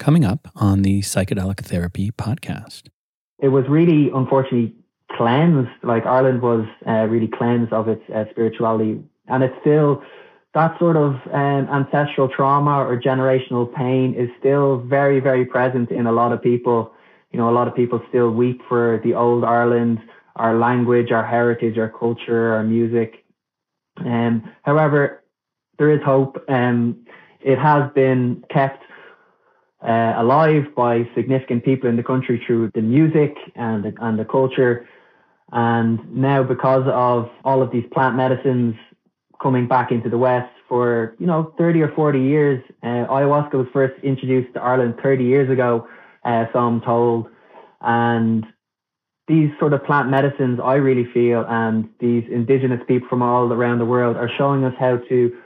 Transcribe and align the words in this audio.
coming 0.00 0.24
up 0.24 0.48
on 0.56 0.82
the 0.82 1.00
Psychedelic 1.02 1.60
Therapy 1.60 2.10
podcast. 2.10 2.88
It 3.38 3.48
was 3.48 3.64
really, 3.68 4.10
unfortunately, 4.12 4.74
cleansed. 5.16 5.70
Like 5.84 6.06
Ireland 6.06 6.42
was 6.42 6.66
uh, 6.88 7.06
really 7.06 7.28
cleansed 7.28 7.72
of 7.72 7.86
its 7.88 8.02
uh, 8.12 8.24
spirituality, 8.30 9.00
and 9.28 9.44
it's 9.44 9.54
still 9.60 10.02
that 10.54 10.76
sort 10.80 10.96
of 10.96 11.14
um, 11.32 11.68
ancestral 11.70 12.28
trauma 12.28 12.78
or 12.84 13.00
generational 13.00 13.72
pain 13.72 14.14
is 14.14 14.28
still 14.40 14.78
very, 14.78 15.20
very 15.20 15.44
present 15.44 15.90
in 15.90 16.06
a 16.06 16.12
lot 16.12 16.32
of 16.32 16.42
people. 16.42 16.92
You 17.30 17.38
know, 17.38 17.48
a 17.48 17.54
lot 17.54 17.68
of 17.68 17.76
people 17.76 18.02
still 18.08 18.30
weep 18.30 18.60
for 18.68 19.00
the 19.04 19.14
old 19.14 19.44
Ireland, 19.44 20.00
our 20.34 20.58
language, 20.58 21.12
our 21.12 21.24
heritage, 21.24 21.78
our 21.78 21.90
culture, 21.90 22.54
our 22.54 22.64
music. 22.64 23.24
Um, 23.98 24.50
however, 24.62 25.22
there 25.78 25.92
is 25.92 26.00
hope. 26.04 26.42
Um, 26.48 27.06
it 27.40 27.58
has 27.58 27.90
been 27.94 28.42
kept 28.50 28.82
uh, 29.82 30.14
alive 30.16 30.64
by 30.76 31.08
significant 31.14 31.64
people 31.64 31.88
in 31.88 31.96
the 31.96 32.02
country 32.02 32.42
through 32.46 32.70
the 32.74 32.82
music 32.82 33.36
and 33.54 33.84
the, 33.84 33.94
and 34.00 34.18
the 34.18 34.24
culture. 34.24 34.86
And 35.52 36.14
now, 36.14 36.42
because 36.42 36.84
of 36.86 37.30
all 37.44 37.62
of 37.62 37.70
these 37.72 37.84
plant 37.92 38.16
medicines 38.16 38.74
coming 39.42 39.66
back 39.66 39.90
into 39.90 40.08
the 40.08 40.18
West 40.18 40.52
for, 40.68 41.16
you 41.18 41.26
know, 41.26 41.54
30 41.58 41.82
or 41.82 41.92
40 41.92 42.20
years, 42.20 42.62
uh, 42.82 42.86
ayahuasca 42.86 43.54
was 43.54 43.66
first 43.72 43.94
introduced 44.04 44.54
to 44.54 44.62
Ireland 44.62 44.96
30 45.02 45.24
years 45.24 45.50
ago, 45.50 45.88
uh, 46.24 46.44
so 46.52 46.58
I'm 46.58 46.80
told. 46.82 47.28
And 47.80 48.44
these 49.26 49.50
sort 49.58 49.72
of 49.72 49.84
plant 49.84 50.10
medicines, 50.10 50.60
I 50.62 50.74
really 50.74 51.10
feel, 51.12 51.44
and 51.48 51.88
these 52.00 52.24
indigenous 52.30 52.80
people 52.86 53.08
from 53.08 53.22
all 53.22 53.52
around 53.52 53.78
the 53.78 53.86
world 53.86 54.16
are 54.16 54.30
showing 54.36 54.64
us 54.64 54.74
how 54.78 54.98
to 55.08 55.36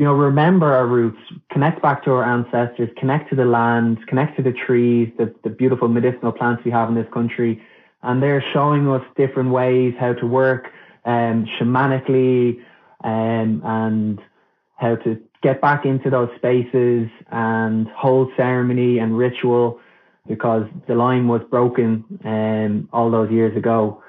you 0.00 0.06
know, 0.06 0.14
remember 0.14 0.72
our 0.72 0.86
roots, 0.86 1.20
connect 1.50 1.82
back 1.82 2.02
to 2.04 2.12
our 2.12 2.24
ancestors, 2.24 2.88
connect 2.96 3.28
to 3.28 3.36
the 3.36 3.44
land, 3.44 3.98
connect 4.06 4.34
to 4.38 4.42
the 4.42 4.50
trees, 4.50 5.12
the, 5.18 5.30
the 5.44 5.50
beautiful 5.50 5.88
medicinal 5.88 6.32
plants 6.32 6.64
we 6.64 6.70
have 6.70 6.88
in 6.88 6.94
this 6.94 7.06
country. 7.12 7.62
And 8.02 8.22
they're 8.22 8.42
showing 8.54 8.88
us 8.88 9.02
different 9.18 9.50
ways 9.50 9.92
how 10.00 10.14
to 10.14 10.26
work 10.26 10.68
um, 11.04 11.46
shamanically 11.60 12.64
um, 13.04 13.60
and 13.62 14.18
how 14.76 14.96
to 14.96 15.20
get 15.42 15.60
back 15.60 15.84
into 15.84 16.08
those 16.08 16.30
spaces 16.36 17.10
and 17.30 17.86
hold 17.88 18.30
ceremony 18.38 19.00
and 19.00 19.18
ritual 19.18 19.80
because 20.26 20.64
the 20.88 20.94
line 20.94 21.28
was 21.28 21.42
broken 21.50 22.04
um, 22.24 22.88
all 22.90 23.10
those 23.10 23.30
years 23.30 23.54
ago. 23.54 24.02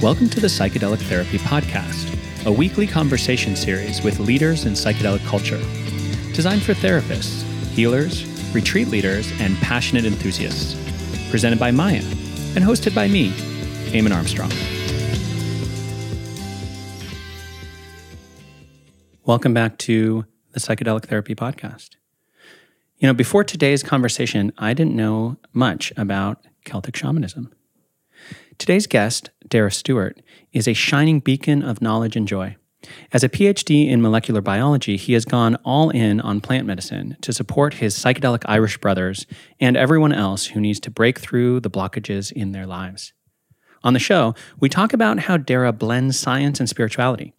Welcome 0.00 0.28
to 0.28 0.38
the 0.38 0.46
Psychedelic 0.46 1.00
Therapy 1.00 1.38
Podcast, 1.38 2.46
a 2.46 2.52
weekly 2.52 2.86
conversation 2.86 3.56
series 3.56 4.00
with 4.00 4.20
leaders 4.20 4.64
in 4.64 4.74
psychedelic 4.74 5.26
culture, 5.26 5.58
designed 6.32 6.62
for 6.62 6.72
therapists, 6.72 7.42
healers, 7.70 8.24
retreat 8.54 8.86
leaders, 8.90 9.28
and 9.40 9.56
passionate 9.56 10.04
enthusiasts. 10.04 10.76
Presented 11.32 11.58
by 11.58 11.72
Maya 11.72 12.04
and 12.54 12.62
hosted 12.62 12.94
by 12.94 13.08
me, 13.08 13.30
Eamon 13.90 14.14
Armstrong. 14.14 14.52
Welcome 19.24 19.52
back 19.52 19.78
to 19.78 20.26
the 20.52 20.60
Psychedelic 20.60 21.06
Therapy 21.06 21.34
Podcast. 21.34 21.96
You 22.98 23.08
know, 23.08 23.14
before 23.14 23.42
today's 23.42 23.82
conversation, 23.82 24.52
I 24.58 24.74
didn't 24.74 24.94
know 24.94 25.38
much 25.52 25.92
about 25.96 26.46
Celtic 26.64 26.94
shamanism. 26.94 27.52
Today's 28.58 28.86
guest, 28.86 29.30
Darragh 29.48 29.72
Stewart, 29.72 30.20
is 30.52 30.66
a 30.66 30.74
shining 30.74 31.20
beacon 31.20 31.62
of 31.62 31.80
knowledge 31.80 32.16
and 32.16 32.26
joy. 32.26 32.56
As 33.12 33.24
a 33.24 33.28
PhD 33.28 33.88
in 33.88 34.00
molecular 34.00 34.40
biology, 34.40 34.96
he 34.96 35.12
has 35.14 35.24
gone 35.24 35.56
all 35.64 35.90
in 35.90 36.20
on 36.20 36.40
plant 36.40 36.66
medicine 36.66 37.16
to 37.22 37.32
support 37.32 37.74
his 37.74 37.96
psychedelic 37.96 38.42
Irish 38.46 38.78
brothers 38.78 39.26
and 39.60 39.76
everyone 39.76 40.12
else 40.12 40.46
who 40.46 40.60
needs 40.60 40.80
to 40.80 40.90
break 40.90 41.18
through 41.18 41.60
the 41.60 41.70
blockages 41.70 42.30
in 42.30 42.52
their 42.52 42.66
lives. 42.66 43.12
On 43.84 43.92
the 43.92 44.00
show, 44.00 44.34
we 44.58 44.68
talk 44.68 44.92
about 44.92 45.20
how 45.20 45.36
Darragh 45.36 45.78
blends 45.78 46.18
science 46.18 46.58
and 46.58 46.68
spirituality. 46.68 47.32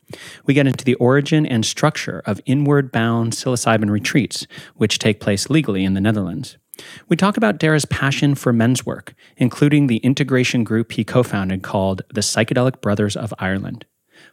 We 0.45 0.53
get 0.53 0.67
into 0.67 0.85
the 0.85 0.95
origin 0.95 1.45
and 1.45 1.65
structure 1.65 2.21
of 2.25 2.39
inward 2.45 2.91
bound 2.91 3.33
psilocybin 3.33 3.89
retreats, 3.89 4.47
which 4.75 4.99
take 4.99 5.19
place 5.19 5.49
legally 5.49 5.83
in 5.83 5.95
the 5.95 6.01
Netherlands. 6.01 6.57
We 7.07 7.15
talk 7.15 7.37
about 7.37 7.59
Darragh's 7.59 7.85
passion 7.85 8.35
for 8.35 8.53
men's 8.53 8.85
work, 8.85 9.13
including 9.37 9.87
the 9.87 9.97
integration 9.97 10.63
group 10.63 10.91
he 10.93 11.03
co 11.03 11.23
founded 11.23 11.63
called 11.63 12.01
the 12.13 12.21
Psychedelic 12.21 12.81
Brothers 12.81 13.15
of 13.15 13.33
Ireland. 13.39 13.85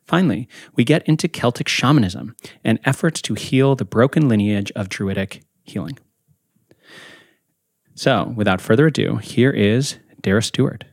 Finally, 0.05 0.49
we 0.75 0.85
get 0.85 1.03
into 1.05 1.29
Celtic 1.29 1.69
shamanism 1.69 2.35
and 2.65 2.79
efforts 2.85 3.21
to 3.23 3.35
heal 3.35 3.75
the 3.75 3.85
broken 3.85 4.29
lineage 4.29 4.73
of 4.77 4.89
Druidic 4.89 5.43
healing. 5.63 5.99
So, 7.95 8.33
without 8.37 8.61
further 8.61 8.87
ado, 8.87 9.17
here 9.17 9.51
is 9.51 9.97
Darragh 10.21 10.45
Stewart. 10.45 10.85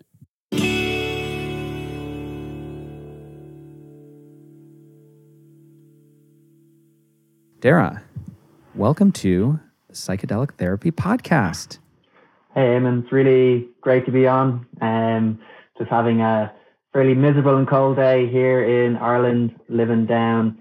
Darragh, 7.59 8.01
welcome 8.75 9.11
to 9.13 9.59
Psychedelic 9.93 10.53
Therapy 10.55 10.91
Podcast. 10.91 11.79
Hey, 12.53 12.61
Eamon, 12.61 13.03
it's 13.03 13.11
really 13.11 13.67
great 13.81 14.05
to 14.05 14.11
be 14.11 14.27
on. 14.27 14.65
Um, 14.81 15.39
just 15.77 15.89
having 15.89 16.21
a 16.21 16.53
fairly 16.91 17.15
miserable 17.15 17.57
and 17.57 17.67
cold 17.67 17.95
day 17.97 18.27
here 18.27 18.63
in 18.63 18.97
Ireland, 18.97 19.59
living 19.69 20.05
down 20.05 20.57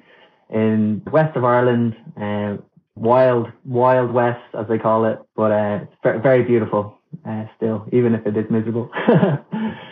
in 0.49 1.03
west 1.11 1.37
of 1.37 1.45
Ireland, 1.45 1.97
uh, 2.21 2.57
wild, 2.95 3.53
wild 3.65 4.13
west 4.13 4.43
as 4.59 4.67
they 4.69 4.79
call 4.79 5.05
it, 5.05 5.19
but 5.37 5.53
uh, 5.53 5.81
it's 5.83 6.23
very 6.23 6.43
beautiful 6.43 6.99
uh, 7.27 7.45
still, 7.57 7.87
even 7.93 8.15
if 8.15 8.27
it 8.27 8.37
is 8.37 8.51
miserable. 8.51 8.91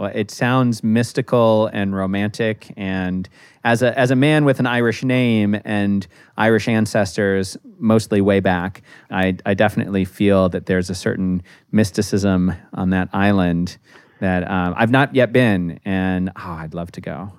Well, 0.00 0.10
it 0.14 0.30
sounds 0.30 0.82
mystical 0.82 1.66
and 1.74 1.94
romantic. 1.94 2.72
And 2.74 3.28
as 3.64 3.82
a 3.82 3.96
as 3.98 4.10
a 4.10 4.16
man 4.16 4.46
with 4.46 4.58
an 4.58 4.66
Irish 4.66 5.04
name 5.04 5.60
and 5.62 6.06
Irish 6.38 6.68
ancestors, 6.68 7.58
mostly 7.78 8.22
way 8.22 8.40
back, 8.40 8.80
I 9.10 9.36
I 9.44 9.52
definitely 9.52 10.06
feel 10.06 10.48
that 10.48 10.64
there's 10.64 10.88
a 10.88 10.94
certain 10.94 11.42
mysticism 11.70 12.54
on 12.72 12.88
that 12.90 13.10
island 13.12 13.76
that 14.20 14.50
um, 14.50 14.72
I've 14.74 14.90
not 14.90 15.14
yet 15.14 15.34
been, 15.34 15.78
and 15.84 16.30
oh, 16.34 16.50
I'd 16.50 16.72
love 16.72 16.90
to 16.92 17.02
go. 17.02 17.34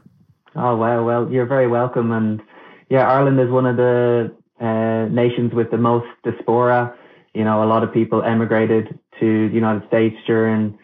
Oh 0.56 0.76
wow! 0.76 1.04
Well, 1.04 1.32
you're 1.32 1.48
very 1.48 1.68
welcome. 1.68 2.12
And 2.12 2.44
yeah, 2.92 3.10
Ireland 3.10 3.40
is 3.40 3.50
one 3.50 3.66
of 3.66 3.78
the 3.78 4.36
uh, 4.60 5.08
nations 5.10 5.52
with 5.56 5.72
the 5.72 5.80
most 5.80 6.06
diaspora. 6.24 6.96
You 7.34 7.44
know, 7.44 7.64
a 7.64 7.66
lot 7.66 7.82
of 7.82 7.92
people 7.92 8.22
emigrated 8.22 9.00
to 9.20 9.50
the 9.50 9.56
United 9.56 9.88
States 9.88 10.16
during 10.28 10.78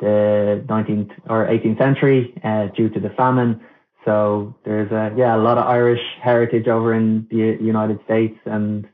the 0.00 0.64
19th 0.66 1.10
or 1.28 1.46
18th 1.46 1.78
century 1.78 2.34
uh, 2.44 2.66
due 2.76 2.88
to 2.90 3.00
the 3.00 3.10
famine. 3.10 3.60
So 4.04 4.54
there's 4.64 4.92
a 4.92 5.12
yeah 5.16 5.34
a 5.34 5.38
lot 5.38 5.58
of 5.58 5.66
Irish 5.66 6.02
heritage 6.22 6.68
over 6.68 6.94
in 6.94 7.26
the 7.30 7.58
United 7.60 7.98
States, 8.04 8.38
and 8.44 8.86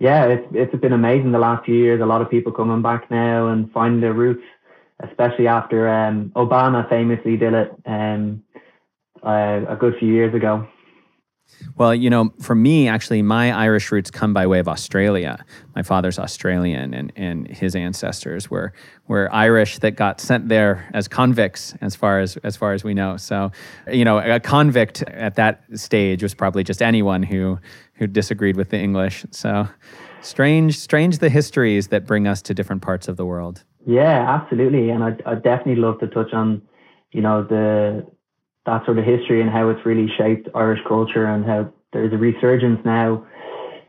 yeah, 0.00 0.24
it's 0.24 0.46
it's 0.52 0.74
been 0.80 0.92
amazing 0.92 1.30
the 1.30 1.38
last 1.38 1.64
few 1.64 1.76
years. 1.76 2.00
A 2.00 2.06
lot 2.06 2.20
of 2.20 2.30
people 2.30 2.52
coming 2.52 2.82
back 2.82 3.10
now 3.10 3.48
and 3.48 3.70
finding 3.70 4.00
their 4.00 4.12
roots, 4.12 4.42
especially 5.00 5.46
after 5.46 5.88
um, 5.88 6.32
Obama 6.34 6.88
famously 6.88 7.36
did 7.36 7.54
it 7.54 7.72
um, 7.86 8.42
uh, 9.22 9.60
a 9.68 9.76
good 9.76 9.94
few 10.00 10.12
years 10.12 10.34
ago. 10.34 10.66
Well, 11.76 11.94
you 11.94 12.10
know, 12.10 12.32
for 12.40 12.54
me, 12.54 12.88
actually, 12.88 13.22
my 13.22 13.52
Irish 13.52 13.90
roots 13.90 14.10
come 14.10 14.34
by 14.34 14.46
way 14.46 14.58
of 14.58 14.68
Australia. 14.68 15.44
My 15.74 15.82
father's 15.82 16.18
Australian, 16.18 16.92
and, 16.94 17.12
and 17.16 17.48
his 17.48 17.74
ancestors 17.74 18.50
were 18.50 18.72
were 19.08 19.32
Irish 19.32 19.78
that 19.78 19.92
got 19.92 20.20
sent 20.20 20.48
there 20.48 20.88
as 20.92 21.08
convicts, 21.08 21.74
as 21.80 21.96
far 21.96 22.20
as 22.20 22.36
as 22.38 22.56
far 22.56 22.72
as 22.72 22.84
we 22.84 22.94
know. 22.94 23.16
So, 23.16 23.50
you 23.90 24.04
know, 24.04 24.18
a 24.18 24.40
convict 24.40 25.02
at 25.02 25.36
that 25.36 25.62
stage 25.74 26.22
was 26.22 26.34
probably 26.34 26.64
just 26.64 26.82
anyone 26.82 27.22
who 27.22 27.58
who 27.94 28.06
disagreed 28.06 28.56
with 28.56 28.70
the 28.70 28.78
English. 28.78 29.24
So, 29.30 29.68
strange, 30.22 30.78
strange 30.78 31.18
the 31.18 31.30
histories 31.30 31.88
that 31.88 32.06
bring 32.06 32.26
us 32.26 32.42
to 32.42 32.54
different 32.54 32.82
parts 32.82 33.08
of 33.08 33.16
the 33.16 33.24
world. 33.24 33.64
Yeah, 33.86 34.40
absolutely, 34.40 34.90
and 34.90 35.02
I 35.02 35.16
I 35.24 35.34
definitely 35.34 35.76
love 35.76 35.98
to 36.00 36.08
touch 36.08 36.32
on, 36.32 36.62
you 37.12 37.22
know, 37.22 37.42
the 37.42 38.06
that 38.66 38.84
sort 38.84 38.98
of 38.98 39.04
history 39.04 39.40
and 39.40 39.50
how 39.50 39.68
it's 39.70 39.84
really 39.86 40.08
shaped 40.16 40.48
Irish 40.54 40.80
culture 40.86 41.26
and 41.26 41.44
how 41.44 41.72
there's 41.92 42.12
a 42.12 42.18
resurgence 42.18 42.80
now 42.84 43.26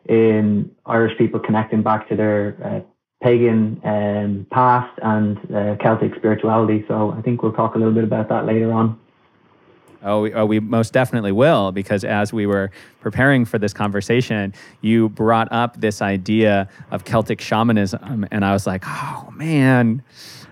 in 0.07 0.71
Irish 0.85 1.17
people 1.17 1.39
connecting 1.39 1.83
back 1.83 2.09
to 2.09 2.15
their 2.15 2.57
uh, 2.63 2.79
pagan 3.23 3.79
um, 3.83 4.47
past 4.51 4.91
and 5.03 5.37
uh, 5.53 5.75
Celtic 5.77 6.15
spirituality. 6.15 6.83
So 6.87 7.11
I 7.11 7.21
think 7.21 7.43
we'll 7.43 7.51
talk 7.53 7.75
a 7.75 7.77
little 7.77 7.93
bit 7.93 8.03
about 8.03 8.29
that 8.29 8.45
later 8.45 8.71
on. 8.71 8.99
Oh 10.03 10.21
we, 10.21 10.33
oh, 10.33 10.47
we 10.47 10.59
most 10.59 10.93
definitely 10.93 11.31
will, 11.31 11.71
because 11.71 12.03
as 12.03 12.33
we 12.33 12.47
were 12.47 12.71
preparing 13.01 13.45
for 13.45 13.59
this 13.59 13.73
conversation, 13.73 14.51
you 14.81 15.09
brought 15.09 15.51
up 15.51 15.79
this 15.79 16.01
idea 16.01 16.67
of 16.89 17.05
Celtic 17.05 17.39
shamanism. 17.39 18.25
And 18.31 18.43
I 18.43 18.53
was 18.53 18.65
like, 18.65 18.83
oh 18.87 19.29
man, 19.35 20.01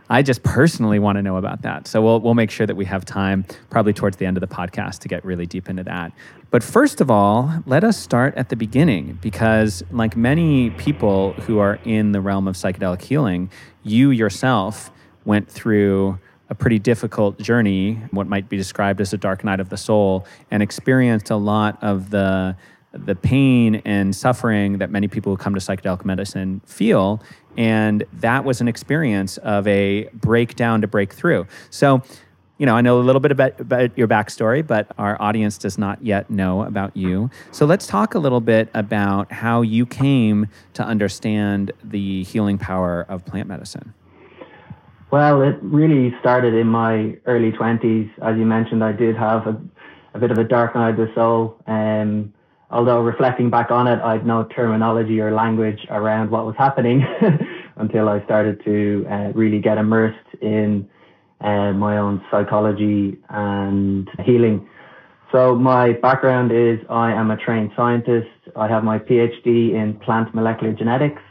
I 0.10 0.24
just 0.24 0.42
personally 0.42 0.98
want 0.98 1.18
to 1.18 1.22
know 1.22 1.38
about 1.38 1.62
that. 1.62 1.88
So 1.88 2.02
we'll 2.02 2.20
we'll 2.20 2.34
make 2.34 2.50
sure 2.50 2.66
that 2.66 2.76
we 2.76 2.86
have 2.86 3.06
time, 3.06 3.46
probably 3.70 3.94
towards 3.94 4.18
the 4.18 4.26
end 4.26 4.38
of 4.38 4.42
the 4.42 4.54
podcast, 4.54 5.00
to 5.00 5.08
get 5.08 5.24
really 5.24 5.46
deep 5.46 5.70
into 5.70 5.84
that. 5.84 6.12
But 6.50 6.64
first 6.64 7.00
of 7.00 7.12
all, 7.12 7.64
let 7.68 7.84
us 7.84 7.98
start 7.98 8.34
at 8.36 8.50
the 8.50 8.56
beginning 8.56 9.20
because, 9.22 9.84
like 9.92 10.18
many 10.18 10.72
people 10.72 11.34
who 11.34 11.60
are 11.60 11.80
in 11.86 12.12
the 12.12 12.22
realm 12.22 12.48
of 12.48 12.56
psychedelic 12.56 13.02
healing, 13.02 13.52
you 13.84 14.10
yourself 14.10 14.92
went 15.26 15.50
through 15.50 16.18
a 16.50 16.56
pretty 16.56 16.80
difficult 16.80 17.40
journey, 17.40 18.02
what 18.10 18.26
might 18.26 18.50
be 18.50 18.58
described 18.58 19.00
as 19.00 19.14
a 19.14 19.18
dark 19.18 19.44
night 19.44 19.60
of 19.60 19.70
the 19.70 19.78
soul, 19.78 20.26
and 20.50 20.64
experienced 20.64 21.30
a 21.30 21.36
lot 21.36 21.78
of 21.84 22.10
the 22.10 22.56
the 22.92 23.14
pain 23.14 23.76
and 23.86 24.16
suffering 24.16 24.80
that 24.80 24.90
many 24.90 25.08
people 25.08 25.32
who 25.32 25.38
come 25.38 25.54
to 25.54 25.60
psychedelic 25.60 26.04
medicine 26.04 26.60
feel. 26.66 27.22
And 27.58 28.04
that 28.14 28.46
was 28.46 28.62
an 28.62 28.68
experience 28.68 29.38
of 29.38 29.68
a 29.68 30.10
breakdown 30.14 30.82
to 30.82 30.88
break 30.88 31.14
through. 31.14 31.48
So, 31.70 32.02
you 32.58 32.66
know, 32.66 32.76
I 32.76 32.82
know 32.82 33.00
a 33.00 33.02
little 33.02 33.22
bit 33.22 33.32
about, 33.32 33.60
about 33.60 33.98
your 33.98 34.08
backstory, 34.08 34.66
but 34.66 34.92
our 34.98 35.20
audience 35.22 35.58
does 35.58 35.78
not 35.78 36.04
yet 36.04 36.30
know 36.30 36.64
about 36.64 36.96
you. 36.96 37.30
So 37.52 37.66
let's 37.66 37.88
talk 37.88 38.16
a 38.16 38.20
little 38.20 38.42
bit 38.42 38.70
about 38.74 39.32
how 39.32 39.62
you 39.62 39.86
came 39.86 40.48
to 40.74 40.84
understand 40.84 41.72
the 41.84 42.24
healing 42.24 42.58
power 42.58 43.06
of 43.08 43.26
plant 43.26 43.48
medicine. 43.48 43.94
Well, 45.12 45.42
it 45.42 45.58
really 45.62 46.16
started 46.20 46.54
in 46.54 46.68
my 46.68 47.18
early 47.26 47.52
20s. 47.52 48.12
As 48.22 48.38
you 48.38 48.46
mentioned, 48.46 48.84
I 48.84 48.92
did 48.92 49.16
have 49.16 49.48
a, 49.48 49.60
a 50.14 50.20
bit 50.20 50.30
of 50.30 50.38
a 50.38 50.44
dark 50.44 50.76
night 50.76 50.92
of 50.92 50.98
the 50.98 51.12
soul. 51.16 51.60
Um, 51.66 52.34
although 52.72 53.02
reflecting 53.02 53.50
back 53.50 53.72
on 53.72 53.88
it, 53.88 54.00
I 54.02 54.14
had 54.14 54.26
no 54.26 54.44
terminology 54.44 55.20
or 55.20 55.32
language 55.32 55.80
around 55.90 56.32
what 56.32 56.46
was 56.46 56.56
happening 56.58 57.04
until 57.76 58.10
I 58.10 58.24
started 58.26 58.64
to 58.66 59.06
uh, 59.10 59.32
really 59.34 59.60
get 59.60 59.78
immersed 59.78 60.36
in 60.42 60.88
uh, 61.42 61.72
my 61.74 61.98
own 61.98 62.22
psychology 62.30 63.18
and 63.30 64.10
healing. 64.26 64.68
So 65.32 65.56
my 65.56 65.94
background 65.94 66.52
is 66.52 66.80
I 66.90 67.12
am 67.12 67.32
a 67.32 67.38
trained 67.38 67.72
scientist. 67.76 68.30
I 68.56 68.68
have 68.68 68.84
my 68.84 68.98
PhD 69.00 69.74
in 69.74 70.00
plant 70.04 70.34
molecular 70.34 70.74
genetics 70.74 71.22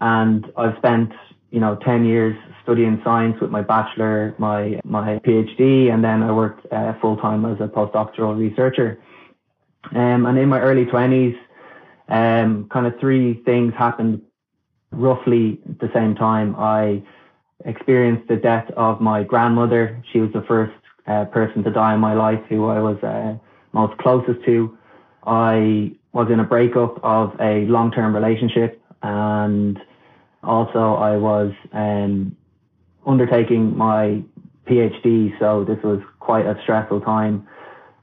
and 0.00 0.46
I've 0.56 0.76
spent, 0.78 1.12
you 1.50 1.60
know, 1.60 1.76
10 1.76 2.04
years 2.04 2.36
studying 2.62 3.00
science 3.04 3.36
with 3.40 3.50
my 3.50 3.62
bachelor, 3.62 4.34
my 4.38 4.80
my 4.84 5.18
PhD, 5.24 5.92
and 5.92 6.04
then 6.04 6.22
I 6.22 6.32
worked 6.32 6.70
uh, 6.72 6.94
full 7.00 7.16
time 7.16 7.44
as 7.44 7.58
a 7.60 7.68
postdoctoral 7.68 8.38
researcher. 8.38 8.98
Um, 9.94 10.26
and 10.26 10.38
in 10.38 10.48
my 10.48 10.60
early 10.60 10.84
twenties, 10.84 11.36
um, 12.08 12.68
kind 12.70 12.86
of 12.86 12.98
three 13.00 13.34
things 13.44 13.72
happened 13.74 14.22
roughly 14.90 15.60
at 15.68 15.78
the 15.78 15.90
same 15.94 16.14
time. 16.14 16.54
I 16.58 17.02
experienced 17.64 18.28
the 18.28 18.36
death 18.36 18.70
of 18.76 19.00
my 19.00 19.22
grandmother. 19.22 20.02
She 20.12 20.20
was 20.20 20.32
the 20.32 20.42
first 20.42 20.72
uh, 21.06 21.26
person 21.26 21.62
to 21.64 21.70
die 21.70 21.94
in 21.94 22.00
my 22.00 22.14
life 22.14 22.40
who 22.48 22.66
I 22.66 22.80
was 22.80 23.02
uh, 23.02 23.36
most 23.72 23.96
closest 23.98 24.44
to. 24.44 24.76
I 25.26 25.92
was 26.12 26.28
in 26.30 26.40
a 26.40 26.44
breakup 26.44 26.98
of 27.04 27.34
a 27.40 27.66
long 27.66 27.90
term 27.90 28.14
relationship 28.14 28.82
and 29.02 29.78
also 30.42 30.94
I 30.94 31.16
was 31.16 31.52
um, 31.72 32.36
undertaking 33.06 33.76
my 33.76 34.22
PhD, 34.66 35.38
so 35.38 35.64
this 35.64 35.78
was 35.82 36.00
quite 36.20 36.46
a 36.46 36.58
stressful 36.62 37.00
time. 37.00 37.46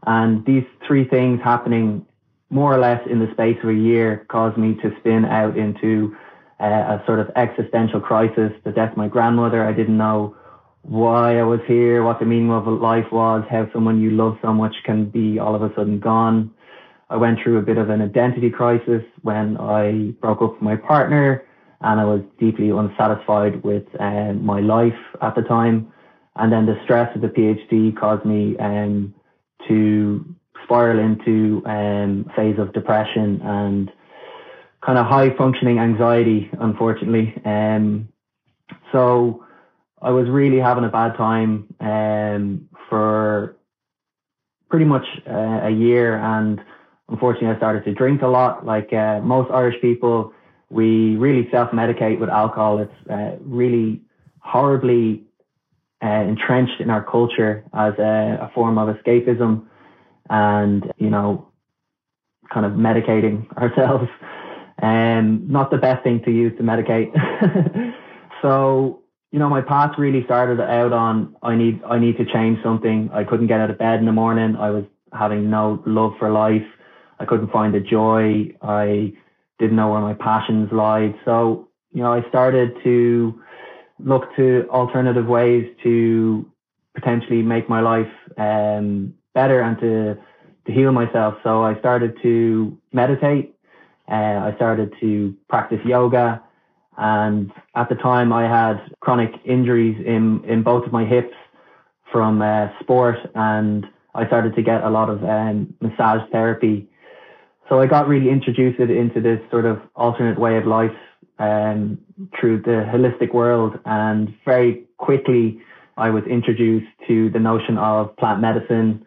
And 0.08 0.46
these 0.46 0.64
three 0.88 1.04
things 1.04 1.42
happening 1.44 2.06
more 2.50 2.74
or 2.74 2.80
less 2.80 3.06
in 3.10 3.20
the 3.20 3.30
space 3.34 3.58
of 3.62 3.70
a 3.70 3.74
year 3.74 4.26
caused 4.30 4.58
me 4.58 4.74
to 4.76 4.96
spin 5.00 5.26
out 5.26 5.58
into 5.58 6.16
uh, 6.62 6.64
a 6.66 7.04
sort 7.06 7.20
of 7.20 7.30
existential 7.36 8.00
crisis. 8.00 8.54
The 8.64 8.72
death 8.72 8.92
of 8.92 8.98
my 8.98 9.10
grandmother, 9.10 9.66
I 9.66 9.74
didn't 9.74 9.98
know 9.98 10.34
why 10.84 11.38
I 11.38 11.44
was 11.44 11.60
here, 11.68 12.04
what 12.04 12.20
the 12.20 12.26
meaning 12.26 12.52
of 12.52 12.66
life 12.68 13.12
was, 13.12 13.44
how 13.50 13.70
someone 13.74 14.02
you 14.02 14.12
love 14.12 14.38
so 14.42 14.54
much 14.54 14.74
can 14.86 15.10
be 15.10 15.40
all 15.40 15.54
of 15.56 15.62
a 15.62 15.76
sudden 15.76 16.00
gone. 16.00 16.52
I 17.10 17.18
went 17.18 17.40
through 17.44 17.58
a 17.58 17.62
bit 17.62 17.78
of 17.78 17.90
an 17.90 18.02
identity 18.02 18.50
crisis 18.50 19.04
when 19.24 19.58
I 19.58 20.14
broke 20.22 20.42
up 20.42 20.54
with 20.54 20.62
my 20.62 20.78
partner 20.78 21.44
and 21.82 22.00
I 22.00 22.06
was 22.06 22.22
deeply 22.40 22.70
unsatisfied 22.70 23.62
with 23.64 23.84
uh, 24.00 24.34
my 24.34 24.62
life 24.62 24.98
at 25.22 25.36
the 25.36 25.42
time. 25.42 25.92
And 26.38 26.52
then 26.52 26.66
the 26.66 26.80
stress 26.86 27.14
of 27.14 27.22
the 27.22 27.28
PhD 27.28 27.98
caused 27.98 28.24
me 28.24 28.58
um, 28.58 29.14
to 29.68 30.36
spiral 30.64 31.00
into 31.00 31.64
um, 31.66 32.30
phase 32.36 32.60
of 32.60 32.74
depression 32.74 33.42
and 33.44 33.92
kind 34.86 34.98
of 34.98 35.06
high 35.06 35.36
functioning 35.38 35.80
anxiety, 35.80 36.50
unfortunately. 36.60 37.34
Um, 37.46 38.10
so 38.92 39.46
I 40.02 40.12
was 40.12 40.30
really 40.30 40.60
having 40.60 40.84
a 40.84 40.90
bad 40.90 41.16
time 41.18 41.74
um, 41.80 42.70
for 42.90 43.58
pretty 44.70 44.86
much 44.86 45.06
uh, 45.28 45.62
a 45.64 45.70
year. 45.70 46.18
And 46.18 46.62
unfortunately, 47.10 47.50
I 47.50 47.58
started 47.58 47.86
to 47.86 47.94
drink 47.94 48.22
a 48.22 48.28
lot. 48.28 48.66
Like 48.66 48.92
uh, 48.94 49.20
most 49.22 49.52
Irish 49.52 49.82
people, 49.82 50.34
we 50.70 51.16
really 51.16 51.50
self-medicate 51.52 52.20
with 52.20 52.30
alcohol. 52.30 52.80
It's 52.80 53.10
uh, 53.10 53.38
really 53.42 54.02
horribly 54.40 55.27
uh, 56.04 56.08
entrenched 56.08 56.80
in 56.80 56.90
our 56.90 57.04
culture 57.04 57.64
as 57.74 57.94
a, 57.98 58.40
a, 58.42 58.52
form 58.54 58.78
of 58.78 58.96
escapism 58.96 59.66
and, 60.30 60.92
you 60.98 61.10
know, 61.10 61.48
kind 62.54 62.66
of 62.66 62.74
medicating 62.74 63.52
ourselves. 63.58 64.10
And 64.80 65.40
um, 65.40 65.52
not 65.52 65.72
the 65.72 65.78
best 65.78 66.04
thing 66.04 66.24
to 66.24 66.32
use 66.32 66.56
to 66.58 66.64
medicate. 66.64 67.12
so, 68.44 69.02
you 69.32 69.40
know, 69.40 69.50
my 69.50 69.62
path 69.62 69.98
really 69.98 70.24
started 70.24 70.62
out 70.62 70.94
on 70.94 71.36
I 71.42 71.56
need 71.56 71.82
I 71.84 71.98
need 71.98 72.18
to 72.18 72.26
change 72.26 72.62
something. 72.62 73.10
I 73.12 73.24
couldn't 73.24 73.48
get 73.48 73.60
out 73.60 73.72
of 73.72 73.80
bed 73.80 74.00
in 74.00 74.06
the 74.06 74.12
morning. 74.12 74.56
I 74.56 74.70
was 74.70 74.86
having 75.14 75.50
no 75.50 75.82
love 75.88 76.14
for 76.20 76.30
life. 76.30 76.66
I 77.20 77.26
couldn't 77.26 77.52
find 77.52 77.74
the 77.74 77.80
joy. 77.80 78.54
I 78.62 79.14
didn't 79.58 79.76
know 79.76 79.92
where 79.92 80.02
my 80.02 80.14
passions 80.14 80.72
lied. 80.72 81.16
So, 81.26 81.68
you 81.92 82.04
know, 82.04 82.14
I 82.14 82.28
started 82.30 82.78
to 82.84 83.42
look 84.00 84.36
to 84.36 84.68
alternative 84.70 85.26
ways 85.26 85.66
to 85.84 86.50
potentially 86.96 87.42
make 87.42 87.70
my 87.70 87.82
life 87.82 88.12
um, 88.38 89.14
better 89.34 89.62
and 89.62 89.80
to, 89.80 90.18
to 90.66 90.72
heal 90.72 90.92
myself. 90.92 91.36
So 91.44 91.64
I 91.64 91.78
started 91.80 92.18
to 92.24 92.78
meditate. 92.92 93.56
Uh, 94.10 94.52
I 94.52 94.54
started 94.56 94.94
to 95.02 95.36
practice 95.50 95.80
yoga. 95.86 96.42
And 96.98 97.52
at 97.76 97.90
the 97.90 97.96
time, 97.96 98.34
I 98.34 98.48
had 98.48 98.92
chronic 99.02 99.32
injuries 99.46 99.98
in, 100.06 100.44
in 100.46 100.64
both 100.64 100.86
of 100.86 100.92
my 100.92 101.06
hips 101.06 101.36
from 102.12 102.42
uh, 102.42 102.70
sport. 102.80 103.18
And 103.36 103.86
I 104.16 104.26
started 104.26 104.56
to 104.56 104.64
get 104.64 104.84
a 104.84 104.90
lot 104.90 105.10
of 105.10 105.24
um, 105.24 105.74
massage 105.82 106.22
therapy 106.32 106.90
so 107.70 107.82
I 107.82 107.86
got 107.86 108.08
really 108.08 108.30
introduced 108.30 108.80
into 108.80 109.20
this 109.20 109.40
sort 109.52 109.66
of 109.66 109.82
alternate 109.96 110.40
way 110.40 110.58
of 110.58 110.66
life 110.66 110.96
um, 111.40 112.00
through 112.40 112.62
the 112.62 112.86
holistic 112.92 113.34
world. 113.34 113.80
And 113.86 114.34
very 114.46 114.86
quickly, 114.98 115.60
I 115.98 116.10
was 116.10 116.24
introduced 116.26 116.88
to 117.08 117.30
the 117.30 117.40
notion 117.40 117.78
of 117.78 118.16
plant 118.18 118.42
medicine, 118.42 119.06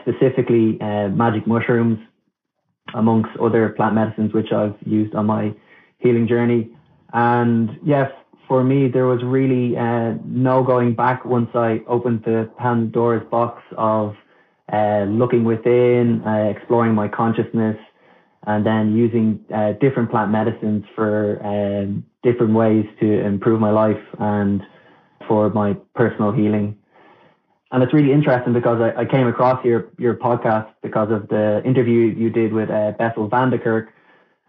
specifically 0.00 0.80
uh, 0.80 1.08
magic 1.08 1.46
mushrooms, 1.46 1.98
amongst 2.94 3.30
other 3.38 3.68
plant 3.70 3.94
medicines 3.94 4.32
which 4.32 4.52
I've 4.52 4.74
used 4.84 5.14
on 5.14 5.26
my 5.26 5.54
healing 5.98 6.26
journey. 6.26 6.70
And 7.12 7.78
yes, 7.84 8.10
for 8.48 8.64
me, 8.64 8.88
there 8.88 9.06
was 9.06 9.22
really 9.22 9.76
uh, 9.76 10.14
no 10.24 10.64
going 10.64 10.94
back 10.94 11.24
once 11.24 11.50
I 11.54 11.82
opened 11.86 12.24
the 12.24 12.50
Pandora's 12.58 13.26
box 13.30 13.62
of 13.76 14.16
uh, 14.72 15.04
looking 15.08 15.44
within, 15.44 16.22
uh, 16.26 16.52
exploring 16.56 16.94
my 16.94 17.08
consciousness, 17.08 17.76
and 18.46 18.64
then 18.64 18.96
using 18.96 19.44
uh, 19.54 19.72
different 19.72 20.10
plant 20.10 20.30
medicines 20.30 20.84
for 20.94 21.38
um, 21.44 22.04
different 22.22 22.54
ways 22.54 22.86
to 23.00 23.20
improve 23.20 23.60
my 23.60 23.70
life 23.70 24.02
and 24.18 24.62
for 25.28 25.50
my 25.50 25.74
personal 25.94 26.32
healing. 26.32 26.76
And 27.72 27.82
it's 27.82 27.92
really 27.92 28.12
interesting 28.12 28.52
because 28.52 28.80
I, 28.80 29.02
I 29.02 29.04
came 29.04 29.28
across 29.28 29.64
your 29.64 29.90
your 29.98 30.14
podcast 30.14 30.68
because 30.82 31.10
of 31.12 31.28
the 31.28 31.62
interview 31.64 32.12
you 32.22 32.30
did 32.30 32.52
with 32.52 32.68
uh, 32.70 32.92
Bessel 32.98 33.28
van 33.28 33.50
der 33.50 33.58
Kolk. 33.58 33.92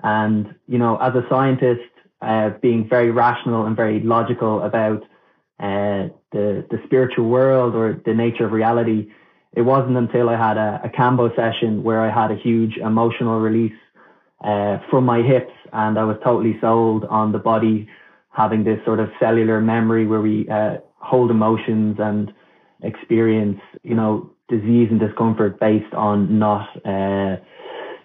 And, 0.03 0.55
you 0.67 0.79
know, 0.79 0.97
as 0.97 1.13
a 1.13 1.23
scientist, 1.29 1.81
uh, 2.21 2.49
being 2.61 2.87
very 2.89 3.11
rational 3.11 3.65
and 3.65 3.75
very 3.75 3.99
logical 3.99 4.61
about 4.63 5.03
uh, 5.59 6.09
the, 6.31 6.65
the 6.71 6.79
spiritual 6.85 7.25
world 7.25 7.75
or 7.75 8.01
the 8.05 8.13
nature 8.13 8.45
of 8.45 8.51
reality, 8.51 9.11
it 9.53 9.61
wasn't 9.61 9.97
until 9.97 10.29
I 10.29 10.37
had 10.37 10.57
a, 10.57 10.81
a 10.83 10.89
Kambo 10.89 11.35
session 11.35 11.83
where 11.83 12.01
I 12.01 12.09
had 12.09 12.31
a 12.31 12.35
huge 12.35 12.77
emotional 12.77 13.39
release 13.39 13.73
uh, 14.43 14.79
from 14.89 15.05
my 15.05 15.21
hips, 15.21 15.53
and 15.73 15.99
I 15.99 16.03
was 16.03 16.17
totally 16.23 16.57
sold 16.61 17.05
on 17.05 17.31
the 17.31 17.39
body 17.39 17.87
having 18.29 18.63
this 18.63 18.79
sort 18.85 18.99
of 18.99 19.09
cellular 19.19 19.59
memory 19.59 20.07
where 20.07 20.21
we 20.21 20.47
uh, 20.49 20.77
hold 20.95 21.31
emotions 21.31 21.97
and 21.99 22.33
experience, 22.81 23.59
you 23.83 23.93
know, 23.93 24.31
disease 24.47 24.87
and 24.89 24.99
discomfort 24.99 25.59
based 25.59 25.93
on 25.93 26.39
not, 26.39 26.67
uh, 26.85 27.35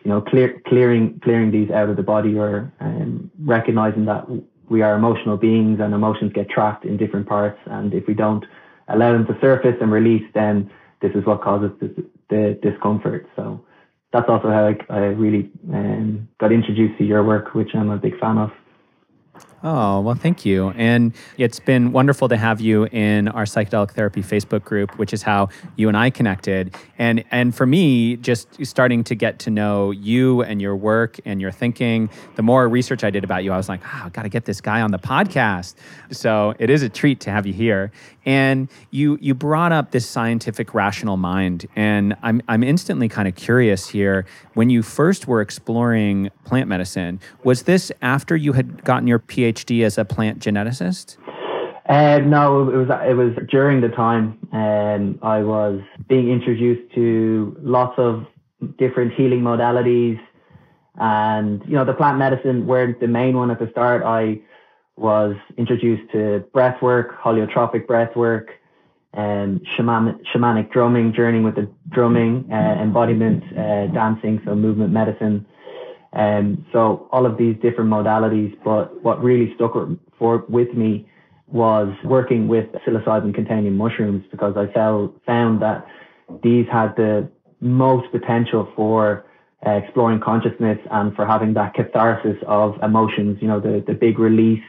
you 0.02 0.10
know, 0.10 0.20
clear, 0.20 0.60
clearing 0.66 1.20
clearing 1.20 1.50
these 1.50 1.70
out 1.70 1.88
of 1.88 1.96
the 1.96 2.02
body 2.02 2.36
or 2.36 2.72
um, 2.80 3.30
recognizing 3.44 4.04
that 4.06 4.26
we 4.68 4.82
are 4.82 4.96
emotional 4.96 5.36
beings 5.36 5.78
and 5.80 5.94
emotions 5.94 6.32
get 6.32 6.50
trapped 6.50 6.84
in 6.84 6.96
different 6.96 7.26
parts. 7.26 7.58
And 7.66 7.94
if 7.94 8.06
we 8.06 8.14
don't 8.14 8.44
allow 8.88 9.12
them 9.12 9.26
to 9.26 9.38
surface 9.40 9.76
and 9.80 9.92
release, 9.92 10.24
then 10.34 10.70
this 11.00 11.12
is 11.14 11.24
what 11.26 11.42
causes 11.42 11.70
the, 11.80 12.04
the 12.30 12.58
discomfort. 12.62 13.28
So 13.36 13.64
that's 14.12 14.28
also 14.28 14.48
how 14.48 14.66
I, 14.68 14.76
I 14.92 14.98
really 15.06 15.50
um, 15.72 16.28
got 16.38 16.52
introduced 16.52 16.98
to 16.98 17.04
your 17.04 17.24
work, 17.24 17.54
which 17.54 17.70
I'm 17.74 17.90
a 17.90 17.98
big 17.98 18.18
fan 18.18 18.38
of. 18.38 18.50
Oh, 19.62 20.00
well, 20.00 20.14
thank 20.14 20.44
you. 20.44 20.70
And 20.76 21.14
it's 21.38 21.60
been 21.60 21.90
wonderful 21.90 22.28
to 22.28 22.36
have 22.36 22.60
you 22.60 22.84
in 22.86 23.28
our 23.28 23.44
psychedelic 23.44 23.92
therapy 23.92 24.22
Facebook 24.22 24.64
group, 24.64 24.98
which 24.98 25.14
is 25.14 25.22
how 25.22 25.48
you 25.76 25.88
and 25.88 25.96
I 25.96 26.10
connected. 26.10 26.74
And 26.98 27.24
and 27.30 27.54
for 27.54 27.64
me, 27.64 28.16
just 28.16 28.64
starting 28.66 29.02
to 29.04 29.14
get 29.14 29.38
to 29.40 29.50
know 29.50 29.92
you 29.92 30.42
and 30.42 30.60
your 30.60 30.76
work 30.76 31.18
and 31.24 31.40
your 31.40 31.50
thinking, 31.50 32.10
the 32.36 32.42
more 32.42 32.68
research 32.68 33.02
I 33.02 33.10
did 33.10 33.24
about 33.24 33.44
you, 33.44 33.52
I 33.52 33.56
was 33.56 33.68
like, 33.68 33.80
oh, 33.82 34.02
I 34.04 34.08
got 34.10 34.22
to 34.22 34.28
get 34.28 34.44
this 34.44 34.60
guy 34.60 34.82
on 34.82 34.90
the 34.90 34.98
podcast. 34.98 35.74
So 36.10 36.54
it 36.58 36.68
is 36.68 36.82
a 36.82 36.90
treat 36.90 37.20
to 37.20 37.30
have 37.30 37.46
you 37.46 37.54
here. 37.54 37.92
And 38.26 38.68
you 38.90 39.18
you 39.22 39.34
brought 39.34 39.72
up 39.72 39.92
this 39.92 40.06
scientific 40.06 40.74
rational 40.74 41.16
mind, 41.16 41.66
and 41.76 42.14
I'm 42.22 42.42
I'm 42.46 42.62
instantly 42.62 43.08
kind 43.08 43.26
of 43.26 43.36
curious 43.36 43.88
here. 43.88 44.26
When 44.54 44.68
you 44.68 44.82
first 44.82 45.26
were 45.26 45.40
exploring 45.40 46.30
plant 46.44 46.68
medicine, 46.68 47.20
was 47.44 47.62
this 47.62 47.92
after 48.02 48.36
you 48.36 48.52
had 48.52 48.84
gotten 48.84 49.06
your 49.06 49.20
PhD 49.20 49.45
as 49.84 49.98
a 49.98 50.04
plant 50.04 50.38
geneticist? 50.38 51.16
Uh, 51.88 52.18
no, 52.18 52.68
it 52.68 52.76
was 52.76 52.88
it 53.08 53.14
was 53.14 53.32
during 53.48 53.80
the 53.80 53.88
time 53.88 54.38
um, 54.52 55.18
I 55.22 55.40
was 55.42 55.80
being 56.08 56.30
introduced 56.30 56.92
to 56.94 57.56
lots 57.60 57.94
of 57.96 58.26
different 58.76 59.12
healing 59.14 59.40
modalities, 59.40 60.18
and 60.96 61.62
you 61.64 61.74
know 61.74 61.84
the 61.84 61.94
plant 61.94 62.18
medicine 62.18 62.66
weren't 62.66 62.98
the 62.98 63.06
main 63.06 63.36
one 63.36 63.52
at 63.52 63.60
the 63.60 63.68
start. 63.70 64.02
I 64.02 64.40
was 64.96 65.36
introduced 65.56 66.10
to 66.12 66.40
breath 66.52 66.82
work, 66.82 67.20
holotropic 67.22 67.86
breath 67.86 68.16
work, 68.16 68.50
and 69.12 69.60
shamanic, 69.78 70.18
shamanic 70.34 70.72
drumming, 70.72 71.12
journeying 71.14 71.44
with 71.44 71.54
the 71.54 71.70
drumming, 71.90 72.48
uh, 72.50 72.82
embodiment, 72.82 73.44
uh, 73.56 73.86
dancing, 73.92 74.40
so 74.44 74.56
movement 74.56 74.92
medicine. 74.92 75.46
Um, 76.12 76.66
so 76.72 77.08
all 77.12 77.26
of 77.26 77.36
these 77.36 77.56
different 77.56 77.90
modalities, 77.90 78.56
but 78.64 79.02
what 79.02 79.22
really 79.22 79.54
stuck 79.54 79.72
for, 80.18 80.44
with 80.48 80.72
me 80.74 81.08
was 81.46 81.92
working 82.04 82.48
with 82.48 82.66
psilocybin 82.86 83.34
containing 83.34 83.76
mushrooms 83.76 84.24
because 84.30 84.56
I 84.56 84.72
felt, 84.72 85.14
found 85.24 85.62
that 85.62 85.86
these 86.42 86.66
had 86.70 86.96
the 86.96 87.30
most 87.60 88.10
potential 88.10 88.70
for 88.74 89.26
uh, 89.66 89.70
exploring 89.70 90.20
consciousness 90.20 90.78
and 90.90 91.14
for 91.14 91.26
having 91.26 91.54
that 91.54 91.74
catharsis 91.74 92.36
of 92.46 92.76
emotions, 92.82 93.38
you 93.40 93.48
know, 93.48 93.60
the, 93.60 93.82
the 93.86 93.94
big 93.94 94.18
release 94.18 94.62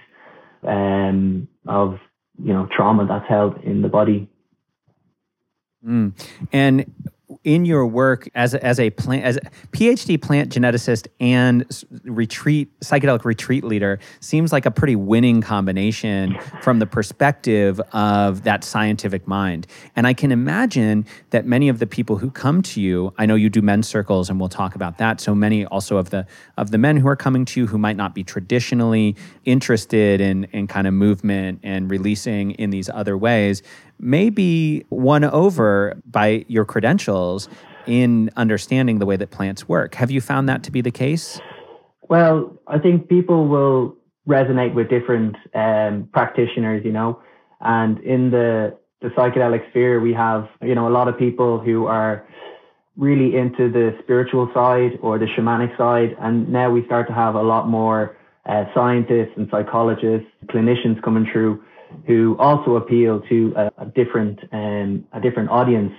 um, 0.63 1.48
of 1.67 2.00
you 2.44 2.53
know 2.53 2.67
trauma 2.75 3.06
that's 3.06 3.27
held 3.27 3.62
in 3.63 3.82
the 3.82 3.89
body. 3.89 4.29
Mm. 5.86 6.13
And 6.51 6.91
in 7.44 7.66
your 7.66 7.86
work 7.86 8.30
as 8.36 8.54
a, 8.54 8.64
as 8.64 8.80
a 8.80 8.90
plant 8.92 9.26
as 9.26 9.38
a 9.38 9.42
PhD 9.72 10.22
plant 10.22 10.50
geneticist 10.52 11.08
and 11.20 11.66
retreat 12.04 12.80
psychedelic 12.80 13.26
retreat 13.26 13.66
leader 13.66 14.00
seems 14.22 14.54
like 14.54 14.66
a 14.66 14.72
pretty 14.72 14.96
winning 14.96 15.42
combination 15.42 16.38
from 16.62 16.80
the 16.80 16.86
perspective 16.86 17.82
of 17.92 18.44
that 18.44 18.64
scientific 18.64 19.28
mind. 19.28 19.68
And 19.96 20.08
I 20.08 20.14
can 20.14 20.32
imagine 20.32 21.06
that 21.32 21.46
many 21.46 21.68
of 21.68 21.80
the 21.80 21.88
people 21.88 22.18
who 22.18 22.32
come 22.32 22.62
to 22.62 22.82
you, 22.82 23.14
I 23.18 23.26
know 23.26 23.36
you 23.36 23.50
do 23.50 23.62
men's 23.62 23.90
circles 23.90 24.30
and 24.30 24.40
we'll 24.40 24.48
talk 24.48 24.76
about 24.76 24.98
that. 25.00 25.20
So 25.20 25.36
many 25.36 25.66
also 25.66 25.98
of 25.98 26.12
the 26.12 26.26
of 26.58 26.72
the 26.72 26.78
men 26.78 26.96
who 26.96 27.10
are 27.10 27.18
coming 27.18 27.44
to 27.46 27.60
you 27.60 27.68
who 27.68 27.78
might 27.78 27.98
not 27.98 28.16
be 28.16 28.24
traditionally 28.24 29.18
interested 29.44 30.22
in 30.22 30.46
in 30.46 30.68
kind 30.68 30.88
of 30.88 30.94
movement 30.94 31.60
and 31.64 31.92
releasing 31.92 32.52
in 32.52 32.70
these 32.70 32.90
other 32.90 33.18
ways 33.18 33.64
may 34.00 34.30
be 34.30 34.86
won 34.89 35.24
over 35.24 36.00
by 36.06 36.46
your 36.48 36.66
credentials 36.66 37.50
in 37.86 38.30
understanding 38.36 39.00
the 39.00 39.06
way 39.06 39.16
that 39.16 39.32
plants 39.32 39.68
work. 39.68 39.96
Have 39.96 40.12
you 40.12 40.22
found 40.22 40.48
that 40.50 40.63
to 40.63 40.72
be 40.72 40.82
the 40.82 40.92
case? 40.92 41.39
Well, 42.10 42.58
I 42.68 42.80
think 42.80 43.10
people 43.10 43.48
will 43.48 43.96
resonate 44.27 44.74
with 44.74 44.89
different 44.89 45.36
um, 45.56 46.10
practitioners, 46.12 46.84
you 46.86 46.92
know, 46.92 47.22
and 47.62 48.00
in 48.00 48.32
the 48.32 48.77
the 49.00 49.10
psychedelic 49.10 49.70
sphere, 49.70 50.00
we 50.00 50.13
have 50.13 50.48
you 50.62 50.75
know 50.75 50.88
a 50.88 50.94
lot 50.94 51.08
of 51.08 51.18
people 51.18 51.60
who 51.60 51.86
are 51.86 52.27
really 52.96 53.38
into 53.38 53.72
the 53.72 53.96
spiritual 54.01 54.50
side 54.54 54.98
or 55.01 55.20
the 55.20 55.27
shamanic 55.38 55.75
side, 55.77 56.16
and 56.20 56.50
now 56.50 56.70
we 56.70 56.84
start 56.86 57.08
to 57.08 57.13
have 57.13 57.36
a 57.36 57.42
lot 57.42 57.68
more 57.68 58.18
uh, 58.48 58.66
scientists 58.74 59.34
and 59.36 59.48
psychologists, 59.51 60.27
clinicians 60.48 61.01
coming 61.04 61.27
through 61.32 61.63
who 62.06 62.36
also 62.39 62.75
appeal 62.75 63.22
to 63.22 63.54
a, 63.56 63.72
a 63.80 63.86
different 63.86 64.39
um, 64.51 65.06
a 65.13 65.20
different 65.22 65.50
audience. 65.50 65.94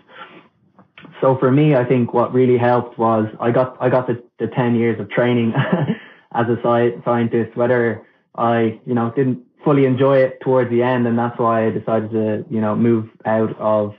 So 1.20 1.36
for 1.38 1.50
me, 1.50 1.74
I 1.74 1.84
think 1.84 2.12
what 2.12 2.32
really 2.32 2.58
helped 2.58 2.98
was 2.98 3.26
I 3.40 3.50
got 3.50 3.76
I 3.80 3.88
got 3.88 4.06
the, 4.06 4.22
the 4.38 4.48
ten 4.48 4.74
years 4.74 5.00
of 5.00 5.10
training 5.10 5.52
as 6.32 6.46
a 6.48 6.56
sci- 6.62 7.02
scientist. 7.04 7.56
Whether 7.56 8.06
I 8.36 8.80
you 8.86 8.94
know 8.94 9.12
didn't 9.14 9.42
fully 9.64 9.84
enjoy 9.86 10.18
it 10.18 10.40
towards 10.40 10.70
the 10.70 10.82
end, 10.82 11.06
and 11.06 11.18
that's 11.18 11.38
why 11.38 11.66
I 11.66 11.70
decided 11.70 12.10
to 12.12 12.44
you 12.50 12.60
know 12.60 12.76
move 12.76 13.08
out 13.24 13.58
of 13.58 13.94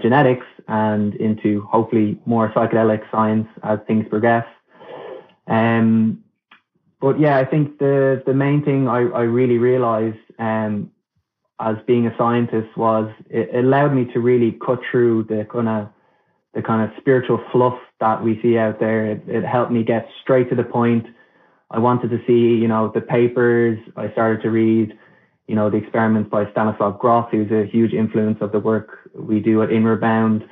genetics 0.00 0.46
and 0.68 1.14
into 1.16 1.62
hopefully 1.62 2.18
more 2.24 2.50
psychedelic 2.52 3.02
science 3.10 3.46
as 3.62 3.78
things 3.86 4.06
progress. 4.08 4.46
Um, 5.46 6.22
but 7.00 7.18
yeah, 7.18 7.36
I 7.36 7.44
think 7.44 7.78
the 7.78 8.22
the 8.24 8.32
main 8.32 8.64
thing 8.64 8.88
I, 8.88 9.00
I 9.00 9.22
really 9.22 9.58
realized 9.58 10.18
um, 10.38 10.90
as 11.62 11.76
being 11.86 12.06
a 12.06 12.16
scientist 12.18 12.76
was 12.76 13.10
it 13.30 13.64
allowed 13.64 13.94
me 13.94 14.04
to 14.12 14.20
really 14.20 14.58
cut 14.64 14.80
through 14.90 15.24
the 15.24 15.46
kind 15.50 15.68
of 15.68 15.88
the 16.54 16.62
kind 16.62 16.82
of 16.82 16.94
spiritual 16.98 17.42
fluff 17.50 17.78
that 18.00 18.22
we 18.22 18.38
see 18.42 18.58
out 18.58 18.78
there. 18.78 19.06
It, 19.06 19.22
it 19.26 19.44
helped 19.44 19.72
me 19.72 19.82
get 19.82 20.06
straight 20.20 20.50
to 20.50 20.56
the 20.56 20.64
point. 20.64 21.06
I 21.70 21.78
wanted 21.78 22.10
to 22.10 22.18
see, 22.26 22.60
you 22.60 22.68
know, 22.68 22.90
the 22.94 23.00
papers. 23.00 23.78
I 23.96 24.10
started 24.12 24.42
to 24.42 24.50
read, 24.50 24.98
you 25.46 25.54
know, 25.54 25.70
the 25.70 25.78
experiments 25.78 26.28
by 26.28 26.50
Stanislav 26.50 26.98
Grof, 26.98 27.28
who's 27.30 27.50
a 27.50 27.64
huge 27.64 27.94
influence 27.94 28.38
of 28.42 28.52
the 28.52 28.58
work 28.58 29.10
we 29.14 29.40
do 29.40 29.62
at 29.62 29.72
Inward 29.72 30.02
Bound. 30.02 30.44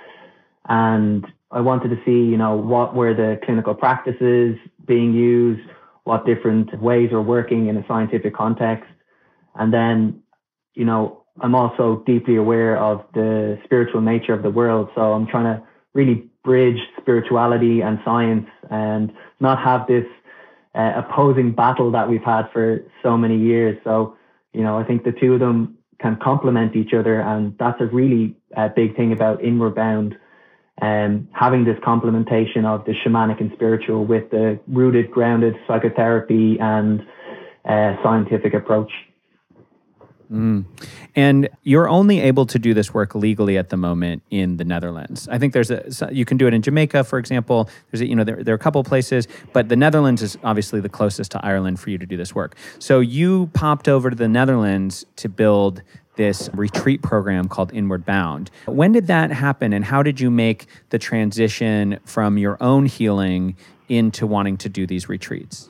And 0.70 1.26
I 1.50 1.60
wanted 1.60 1.88
to 1.88 1.98
see, 2.06 2.30
you 2.30 2.38
know, 2.38 2.54
what 2.54 2.94
were 2.94 3.12
the 3.12 3.38
clinical 3.44 3.74
practices 3.74 4.56
being 4.86 5.12
used, 5.12 5.68
what 6.04 6.24
different 6.24 6.80
ways 6.80 7.12
are 7.12 7.20
working 7.20 7.66
in 7.66 7.76
a 7.76 7.86
scientific 7.86 8.34
context. 8.34 8.88
And 9.56 9.74
then 9.74 10.22
you 10.74 10.84
know, 10.84 11.24
I'm 11.40 11.54
also 11.54 12.02
deeply 12.06 12.36
aware 12.36 12.76
of 12.78 13.04
the 13.14 13.58
spiritual 13.64 14.00
nature 14.00 14.32
of 14.32 14.42
the 14.42 14.50
world. 14.50 14.88
So 14.94 15.12
I'm 15.12 15.26
trying 15.26 15.44
to 15.44 15.62
really 15.94 16.28
bridge 16.44 16.78
spirituality 17.00 17.80
and 17.80 17.98
science 18.04 18.48
and 18.70 19.12
not 19.40 19.58
have 19.58 19.86
this 19.86 20.04
uh, 20.74 20.92
opposing 20.96 21.52
battle 21.52 21.90
that 21.92 22.08
we've 22.08 22.22
had 22.22 22.50
for 22.52 22.84
so 23.02 23.16
many 23.16 23.36
years. 23.36 23.78
So, 23.84 24.16
you 24.52 24.62
know, 24.62 24.78
I 24.78 24.84
think 24.84 25.04
the 25.04 25.12
two 25.12 25.34
of 25.34 25.40
them 25.40 25.76
can 25.98 26.16
complement 26.16 26.76
each 26.76 26.94
other. 26.94 27.20
And 27.20 27.56
that's 27.58 27.80
a 27.80 27.86
really 27.86 28.36
uh, 28.56 28.68
big 28.68 28.96
thing 28.96 29.12
about 29.12 29.42
Inward 29.42 29.74
Bound. 29.74 30.16
Um, 30.82 31.28
having 31.32 31.64
this 31.64 31.76
complementation 31.80 32.64
of 32.64 32.86
the 32.86 32.94
shamanic 33.04 33.38
and 33.38 33.52
spiritual 33.52 34.06
with 34.06 34.30
the 34.30 34.58
rooted, 34.66 35.10
grounded 35.10 35.54
psychotherapy 35.68 36.58
and 36.58 37.06
uh, 37.66 37.96
scientific 38.02 38.54
approach. 38.54 38.90
Mm. 40.30 40.64
And 41.16 41.48
you're 41.64 41.88
only 41.88 42.20
able 42.20 42.46
to 42.46 42.58
do 42.58 42.72
this 42.72 42.94
work 42.94 43.14
legally 43.14 43.58
at 43.58 43.70
the 43.70 43.76
moment 43.76 44.22
in 44.30 44.58
the 44.58 44.64
Netherlands. 44.64 45.26
I 45.28 45.38
think 45.38 45.52
there's 45.52 45.70
a 45.70 46.08
you 46.12 46.24
can 46.24 46.36
do 46.36 46.46
it 46.46 46.54
in 46.54 46.62
Jamaica, 46.62 47.04
for 47.04 47.18
example. 47.18 47.68
There's 47.90 48.00
a, 48.00 48.06
you 48.06 48.14
know 48.14 48.22
there, 48.22 48.42
there 48.44 48.54
are 48.54 48.56
a 48.56 48.58
couple 48.58 48.82
places, 48.84 49.26
but 49.52 49.68
the 49.68 49.76
Netherlands 49.76 50.22
is 50.22 50.38
obviously 50.44 50.80
the 50.80 50.88
closest 50.88 51.32
to 51.32 51.44
Ireland 51.44 51.80
for 51.80 51.90
you 51.90 51.98
to 51.98 52.06
do 52.06 52.16
this 52.16 52.34
work. 52.34 52.56
So 52.78 53.00
you 53.00 53.50
popped 53.54 53.88
over 53.88 54.10
to 54.10 54.16
the 54.16 54.28
Netherlands 54.28 55.04
to 55.16 55.28
build 55.28 55.82
this 56.14 56.50
retreat 56.52 57.02
program 57.02 57.48
called 57.48 57.72
Inward 57.72 58.04
Bound. 58.04 58.50
When 58.66 58.92
did 58.92 59.06
that 59.06 59.32
happen, 59.32 59.72
and 59.72 59.84
how 59.84 60.02
did 60.02 60.20
you 60.20 60.30
make 60.30 60.66
the 60.90 60.98
transition 60.98 61.98
from 62.04 62.36
your 62.36 62.56
own 62.62 62.86
healing 62.86 63.56
into 63.88 64.26
wanting 64.26 64.58
to 64.58 64.68
do 64.68 64.86
these 64.86 65.08
retreats? 65.08 65.69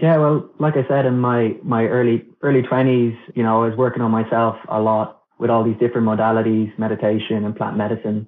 Yeah, 0.00 0.16
well, 0.18 0.50
like 0.58 0.74
I 0.76 0.86
said 0.88 1.06
in 1.06 1.18
my 1.20 1.56
my 1.62 1.84
early 1.86 2.24
early 2.42 2.62
twenties, 2.62 3.14
you 3.34 3.42
know, 3.42 3.62
I 3.62 3.68
was 3.68 3.78
working 3.78 4.02
on 4.02 4.10
myself 4.10 4.56
a 4.68 4.80
lot 4.80 5.22
with 5.38 5.50
all 5.50 5.62
these 5.62 5.78
different 5.78 6.06
modalities, 6.06 6.76
meditation 6.78 7.44
and 7.44 7.54
plant 7.54 7.76
medicine, 7.76 8.26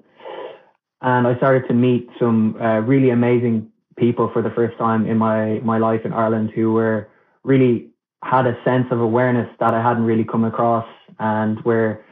and 1.02 1.26
I 1.26 1.36
started 1.36 1.66
to 1.68 1.74
meet 1.74 2.08
some 2.20 2.56
uh, 2.60 2.80
really 2.80 3.10
amazing 3.10 3.68
people 3.96 4.30
for 4.32 4.42
the 4.42 4.50
first 4.50 4.78
time 4.78 5.06
in 5.06 5.18
my 5.18 5.60
my 5.64 5.78
life 5.78 6.02
in 6.04 6.12
Ireland 6.12 6.52
who 6.54 6.72
were 6.72 7.08
really 7.42 7.88
had 8.22 8.46
a 8.46 8.56
sense 8.64 8.86
of 8.92 9.00
awareness 9.00 9.48
that 9.58 9.74
I 9.74 9.82
hadn't 9.82 10.04
really 10.04 10.24
come 10.24 10.44
across 10.44 10.86
and 11.18 11.60
were 11.64 12.04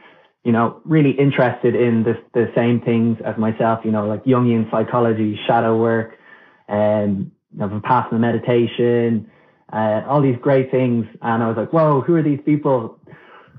you 0.43 0.51
know 0.51 0.81
really 0.83 1.11
interested 1.11 1.75
in 1.75 2.03
the 2.03 2.15
the 2.33 2.51
same 2.55 2.81
things 2.81 3.19
as 3.23 3.37
myself 3.37 3.85
you 3.85 3.91
know 3.91 4.05
like 4.05 4.25
Jungian 4.25 4.69
psychology 4.69 5.39
shadow 5.47 5.77
work 5.77 6.17
and 6.67 7.31
you 7.53 7.59
know, 7.59 7.69
Vipassana 7.69 8.19
meditation 8.19 9.29
uh, 9.71 10.01
all 10.07 10.21
these 10.21 10.37
great 10.41 10.71
things. 10.71 11.05
And 11.21 11.43
I 11.43 11.47
was 11.47 11.57
like, 11.57 11.73
whoa, 11.73 12.01
who 12.01 12.15
are 12.15 12.23
these 12.23 12.39
people? 12.45 12.99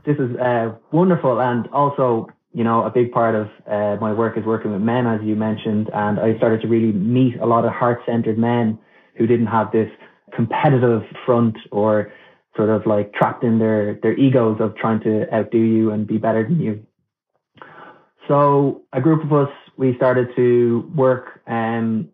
This 0.04 0.16
is 0.18 0.36
uh, 0.36 0.74
wonderful. 0.92 1.40
And 1.40 1.66
also, 1.68 2.28
you 2.52 2.64
know, 2.64 2.84
a 2.84 2.90
big 2.90 3.12
part 3.12 3.34
of 3.34 3.48
uh, 3.66 4.00
my 4.00 4.12
work 4.12 4.38
is 4.38 4.44
working 4.44 4.72
with 4.72 4.80
men, 4.80 5.06
as 5.06 5.20
you 5.22 5.36
mentioned. 5.36 5.90
And 5.92 6.18
I 6.20 6.36
started 6.36 6.60
to 6.62 6.68
really 6.68 6.92
meet 6.92 7.36
a 7.40 7.46
lot 7.46 7.64
of 7.64 7.72
heart 7.72 8.00
centered 8.06 8.38
men 8.38 8.78
who 9.16 9.26
didn't 9.26 9.46
have 9.46 9.72
this 9.72 9.90
competitive 10.34 11.02
front 11.24 11.56
or 11.70 12.12
sort 12.56 12.70
of 12.70 12.86
like 12.86 13.12
trapped 13.12 13.44
in 13.44 13.58
their, 13.58 13.94
their 14.02 14.16
egos 14.16 14.58
of 14.60 14.76
trying 14.76 15.00
to 15.00 15.32
outdo 15.34 15.58
you 15.58 15.90
and 15.90 16.06
be 16.06 16.18
better 16.18 16.42
than 16.44 16.60
you. 16.60 16.86
So 18.28 18.82
a 18.92 19.00
group 19.00 19.24
of 19.24 19.32
us, 19.32 19.52
we 19.76 19.94
started 19.96 20.28
to 20.36 20.90
work, 20.94 21.40
um, 21.46 22.08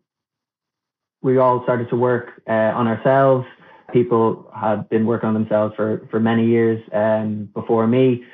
we 1.22 1.38
all 1.38 1.62
started 1.62 1.88
to 1.90 1.96
work 1.96 2.42
uh, 2.48 2.52
on 2.52 2.86
ourselves. 2.88 3.46
People 3.92 4.50
had 4.54 4.88
been 4.88 5.06
working 5.06 5.28
on 5.28 5.34
themselves 5.34 5.74
for, 5.76 6.06
for 6.10 6.20
many 6.20 6.46
years 6.46 6.82
um, 6.92 7.48
before 7.54 7.86
me. 7.86 8.24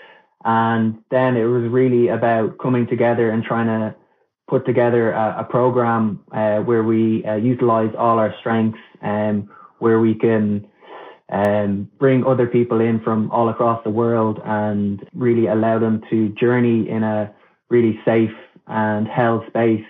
And 0.44 0.98
then 1.10 1.36
it 1.36 1.44
was 1.44 1.68
really 1.70 2.08
about 2.08 2.58
coming 2.58 2.86
together 2.86 3.30
and 3.30 3.42
trying 3.42 3.66
to 3.66 3.94
put 4.48 4.64
together 4.64 5.12
a, 5.12 5.40
a 5.40 5.44
program 5.44 6.20
uh, 6.32 6.58
where 6.58 6.82
we 6.82 7.24
uh, 7.24 7.34
utilize 7.34 7.92
all 7.98 8.18
our 8.18 8.34
strengths 8.40 8.78
and 9.02 9.42
um, 9.42 9.50
where 9.78 10.00
we 10.00 10.14
can 10.14 10.66
um, 11.30 11.88
bring 11.98 12.24
other 12.24 12.46
people 12.46 12.80
in 12.80 13.00
from 13.00 13.30
all 13.30 13.48
across 13.48 13.82
the 13.84 13.90
world 13.90 14.40
and 14.44 15.06
really 15.12 15.46
allow 15.46 15.78
them 15.78 16.02
to 16.08 16.30
journey 16.30 16.88
in 16.88 17.02
a 17.02 17.32
really 17.68 18.00
safe 18.04 18.34
and 18.66 19.06
held 19.06 19.46
space. 19.48 19.84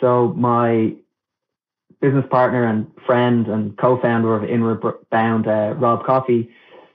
So 0.00 0.34
my 0.36 0.94
business 2.02 2.26
partner 2.30 2.64
and 2.64 2.86
friend 3.06 3.46
and 3.46 3.78
co-founder 3.78 4.34
of 4.34 4.44
Inward 4.44 4.82
Bound, 5.10 5.46
uh, 5.46 5.74
Rob 5.78 6.04
Coffey, 6.04 6.50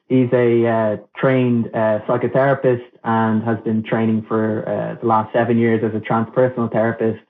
he's 0.07 0.29
a 0.33 0.67
uh, 0.67 0.97
trained 1.15 1.67
uh, 1.73 2.01
psychotherapist 2.07 2.85
and 3.03 3.41
has 3.43 3.57
been 3.61 3.81
training 3.81 4.25
for 4.27 4.67
uh, 4.69 4.99
the 5.01 5.07
last 5.07 5.33
seven 5.33 5.57
years 5.57 5.83
as 5.83 5.95
a 5.95 6.03
transpersonal 6.03 6.71
therapist. 6.71 7.23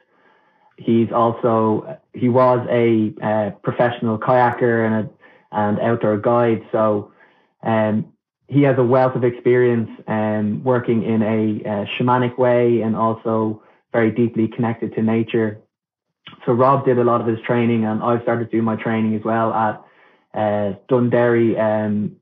He's 0.76 1.12
also 1.12 1.98
he 2.14 2.28
was 2.28 2.68
a 2.70 3.14
uh, 3.24 3.52
professional 3.64 4.18
kayaker 4.18 4.86
and 4.86 5.08
a 5.08 5.10
and 5.52 5.80
outdoor 5.80 6.18
guide. 6.18 6.62
So 6.72 7.12
um, 7.64 8.14
he 8.48 8.64
has 8.64 8.78
a 8.78 8.84
wealth 8.84 9.16
of 9.16 9.24
experience 9.24 9.90
um, 10.08 10.64
working 10.64 11.04
in 11.04 11.22
a, 11.22 11.70
a, 11.70 11.86
shamanic 11.98 12.38
way 12.38 12.82
and 12.82 12.96
also 12.96 13.64
very 13.92 14.12
deeply 14.12 14.48
connected 14.48 14.94
to 14.96 15.02
nature. 15.02 15.60
So 16.46 16.54
Rob 16.54 16.86
did 16.86 16.98
a 16.98 17.04
lot 17.04 17.22
of 17.22 17.28
his 17.28 17.40
training, 17.46 17.86
and 17.86 18.02
I've 18.02 18.22
started 18.24 18.52
doing 18.52 18.64
my 18.64 18.76
training 18.76 19.16
as 19.16 19.24
well 19.24 19.54
at 19.54 19.84
uh, 20.34 20.74
Dundary 20.88 21.58
um, 21.58 22.16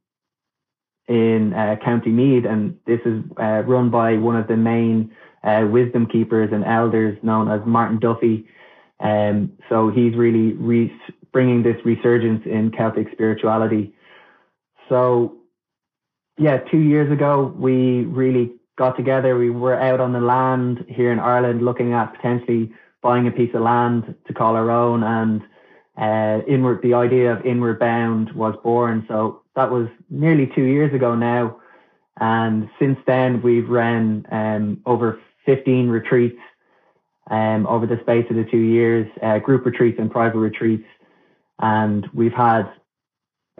in 1.07 1.53
uh, 1.53 1.75
County 1.83 2.09
Meath, 2.09 2.45
and 2.45 2.77
this 2.85 2.99
is 3.05 3.23
uh, 3.39 3.63
run 3.65 3.89
by 3.89 4.17
one 4.17 4.35
of 4.35 4.47
the 4.47 4.57
main 4.57 5.11
uh, 5.43 5.67
wisdom 5.69 6.07
keepers 6.07 6.49
and 6.51 6.63
elders 6.65 7.17
known 7.21 7.49
as 7.49 7.61
Martin 7.65 7.99
Duffy. 7.99 8.47
Um, 8.99 9.51
so 9.69 9.89
he's 9.89 10.15
really 10.15 10.53
re- 10.53 10.93
bringing 11.31 11.63
this 11.63 11.77
resurgence 11.85 12.43
in 12.45 12.71
Celtic 12.71 13.11
spirituality. 13.11 13.93
So, 14.89 15.37
yeah, 16.37 16.57
two 16.57 16.79
years 16.79 17.11
ago, 17.11 17.53
we 17.55 18.03
really 18.05 18.53
got 18.77 18.97
together. 18.97 19.37
We 19.37 19.49
were 19.49 19.79
out 19.79 19.99
on 19.99 20.13
the 20.13 20.21
land 20.21 20.85
here 20.87 21.11
in 21.11 21.19
Ireland 21.19 21.63
looking 21.63 21.93
at 21.93 22.15
potentially 22.15 22.73
buying 23.09 23.27
a 23.27 23.31
piece 23.31 23.53
of 23.53 23.61
land 23.61 24.15
to 24.27 24.33
call 24.33 24.55
our 24.55 24.71
own. 24.71 25.03
And 25.03 25.41
uh, 25.97 26.43
inward, 26.45 26.79
the 26.81 26.95
idea 26.95 27.31
of 27.31 27.45
Inward 27.45 27.79
Bound 27.79 28.31
was 28.33 28.55
born. 28.63 29.05
So 29.07 29.43
that 29.55 29.71
was 29.71 29.87
nearly 30.09 30.51
two 30.55 30.63
years 30.63 30.93
ago 30.93 31.15
now. 31.15 31.57
And 32.19 32.69
since 32.79 32.97
then, 33.05 33.41
we've 33.41 33.69
ran 33.69 34.25
um, 34.31 34.81
over 34.85 35.19
15 35.45 35.89
retreats 35.89 36.39
um, 37.29 37.67
over 37.67 37.85
the 37.85 37.99
space 38.01 38.25
of 38.29 38.35
the 38.35 38.45
two 38.45 38.65
years, 38.77 39.07
uh, 39.21 39.39
group 39.39 39.65
retreats 39.65 39.97
and 39.99 40.11
private 40.11 40.39
retreats 40.39 40.87
and 41.59 42.07
we've 42.13 42.33
had 42.33 42.63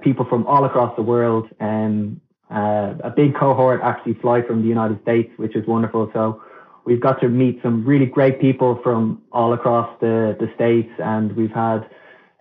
people 0.02 0.26
from 0.26 0.46
all 0.48 0.66
across 0.66 0.96
the 0.96 1.02
world. 1.02 1.48
Um, 1.60 2.22
uh, 2.52 2.94
a 3.04 3.10
big 3.16 3.36
cohort 3.36 3.82
actually 3.84 4.16
fly 4.16 4.42
from 4.42 4.62
the 4.62 4.68
United 4.68 5.02
States, 5.02 5.32
which 5.38 5.56
is 5.56 5.66
wonderful. 5.68 6.10
So 6.14 6.42
we've 6.86 7.02
got 7.02 7.20
to 7.22 7.30
meet 7.30 7.60
some 7.64 7.86
really 7.86 8.06
great 8.06 8.40
people 8.40 8.80
from 8.84 9.22
all 9.32 9.54
across 9.54 9.90
the, 10.00 10.36
the 10.40 10.48
states, 10.56 10.92
and 11.00 11.36
we've 11.36 11.52
had 11.52 11.90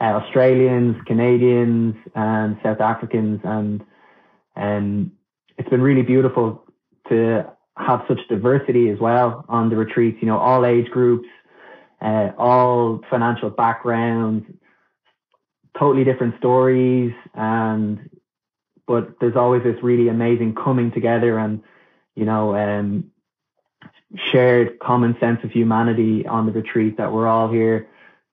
uh, 0.00 0.20
Australians, 0.20 0.96
Canadians, 1.06 1.94
and 2.14 2.58
South 2.62 2.80
Africans, 2.80 3.40
and 3.44 3.82
um, 4.56 5.12
it's 5.58 5.68
been 5.68 5.82
really 5.82 6.02
beautiful 6.02 6.64
to 7.08 7.44
have 7.76 8.04
such 8.06 8.20
diversity 8.28 8.88
as 8.88 8.98
well 9.00 9.44
on 9.48 9.70
the 9.70 9.76
retreats. 9.76 10.18
You 10.20 10.28
know, 10.28 10.38
all 10.38 10.64
age 10.64 10.90
groups, 10.90 11.28
uh, 12.00 12.30
all 12.38 13.00
financial 13.10 13.50
backgrounds, 13.50 14.46
totally 15.78 16.04
different 16.04 16.36
stories 16.38 17.12
and 17.34 18.10
but 18.86 19.16
there's 19.20 19.36
always 19.36 19.62
this 19.62 19.76
really 19.82 20.08
amazing 20.08 20.54
coming 20.54 20.92
together 20.92 21.38
and 21.38 21.62
you 22.14 22.24
know 22.24 22.54
um, 22.54 23.10
shared 24.30 24.78
common 24.78 25.16
sense 25.18 25.40
of 25.42 25.50
humanity 25.50 26.26
on 26.26 26.46
the 26.46 26.52
retreat 26.52 26.96
that 26.96 27.12
we're 27.12 27.26
all 27.26 27.50
here 27.50 27.88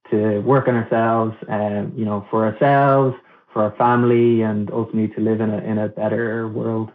to 0.10 0.40
work 0.40 0.68
on 0.68 0.76
ourselves 0.76 1.36
um, 1.50 1.94
you 1.96 2.06
know 2.06 2.26
for 2.30 2.46
ourselves 2.46 3.16
for 3.54 3.64
our 3.64 3.76
family 3.78 4.42
and 4.42 4.72
ultimately 4.72 5.14
to 5.16 5.22
live 5.22 5.42
in 5.42 5.50
a 5.50 5.58
in 5.60 5.78
a 5.78 5.88
better 5.88 6.48
world 6.48 6.92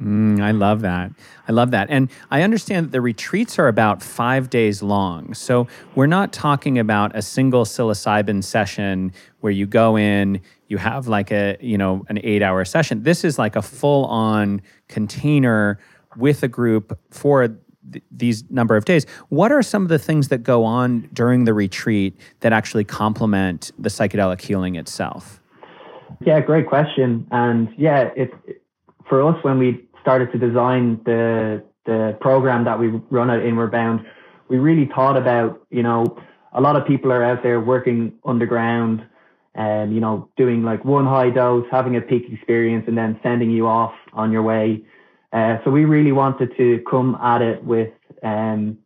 Mm, 0.00 0.40
I 0.40 0.52
love 0.52 0.82
that. 0.82 1.10
I 1.48 1.52
love 1.52 1.72
that. 1.72 1.88
And 1.90 2.08
I 2.30 2.42
understand 2.42 2.86
that 2.86 2.92
the 2.92 3.00
retreats 3.00 3.58
are 3.58 3.66
about 3.66 4.00
five 4.00 4.48
days 4.48 4.80
long. 4.80 5.34
So 5.34 5.66
we're 5.96 6.06
not 6.06 6.32
talking 6.32 6.78
about 6.78 7.16
a 7.16 7.22
single 7.22 7.64
psilocybin 7.64 8.44
session 8.44 9.12
where 9.40 9.50
you 9.50 9.66
go 9.66 9.98
in, 9.98 10.40
you 10.68 10.78
have 10.78 11.08
like 11.08 11.32
a, 11.32 11.56
you 11.60 11.76
know, 11.76 12.04
an 12.08 12.20
eight 12.22 12.42
hour 12.42 12.64
session. 12.64 13.02
This 13.02 13.24
is 13.24 13.40
like 13.40 13.56
a 13.56 13.62
full 13.62 14.04
on 14.06 14.62
container 14.86 15.80
with 16.18 16.42
a 16.42 16.48
group 16.48 16.98
for 17.10 17.48
th- 17.48 18.04
these 18.10 18.44
number 18.50 18.76
of 18.76 18.84
days. 18.84 19.06
What 19.28 19.52
are 19.52 19.62
some 19.62 19.82
of 19.82 19.88
the 19.88 19.98
things 19.98 20.28
that 20.28 20.42
go 20.42 20.64
on 20.64 21.08
during 21.12 21.44
the 21.44 21.54
retreat 21.54 22.18
that 22.40 22.52
actually 22.52 22.84
complement 22.84 23.70
the 23.78 23.88
psychedelic 23.88 24.40
healing 24.40 24.74
itself? 24.74 25.40
Yeah, 26.20 26.40
great 26.40 26.66
question. 26.66 27.26
And 27.30 27.68
yeah, 27.78 28.10
it, 28.16 28.32
for 29.08 29.22
us, 29.22 29.42
when 29.42 29.58
we 29.58 29.88
started 30.00 30.32
to 30.32 30.38
design 30.38 31.00
the 31.04 31.62
the 31.86 32.18
program 32.20 32.64
that 32.64 32.78
we 32.78 32.88
run 33.08 33.30
at 33.30 33.42
Inward 33.42 33.70
Bound, 33.70 34.04
we 34.48 34.58
really 34.58 34.90
thought 34.94 35.16
about, 35.16 35.64
you 35.70 35.82
know, 35.82 36.04
a 36.52 36.60
lot 36.60 36.76
of 36.76 36.86
people 36.86 37.10
are 37.10 37.24
out 37.24 37.42
there 37.42 37.60
working 37.60 38.12
underground 38.26 39.06
and, 39.54 39.94
you 39.94 40.00
know, 40.00 40.28
doing 40.36 40.62
like 40.62 40.84
one 40.84 41.06
high 41.06 41.30
dose, 41.30 41.64
having 41.70 41.96
a 41.96 42.02
peak 42.02 42.24
experience 42.30 42.84
and 42.88 42.98
then 42.98 43.18
sending 43.22 43.50
you 43.50 43.66
off 43.66 43.94
on 44.12 44.30
your 44.30 44.42
way. 44.42 44.84
Uh, 45.32 45.58
so 45.64 45.70
we 45.70 45.84
really 45.84 46.12
wanted 46.12 46.56
to 46.56 46.82
come 46.90 47.16
at 47.22 47.42
it 47.42 47.62
with 47.64 47.92
um, 48.22 48.78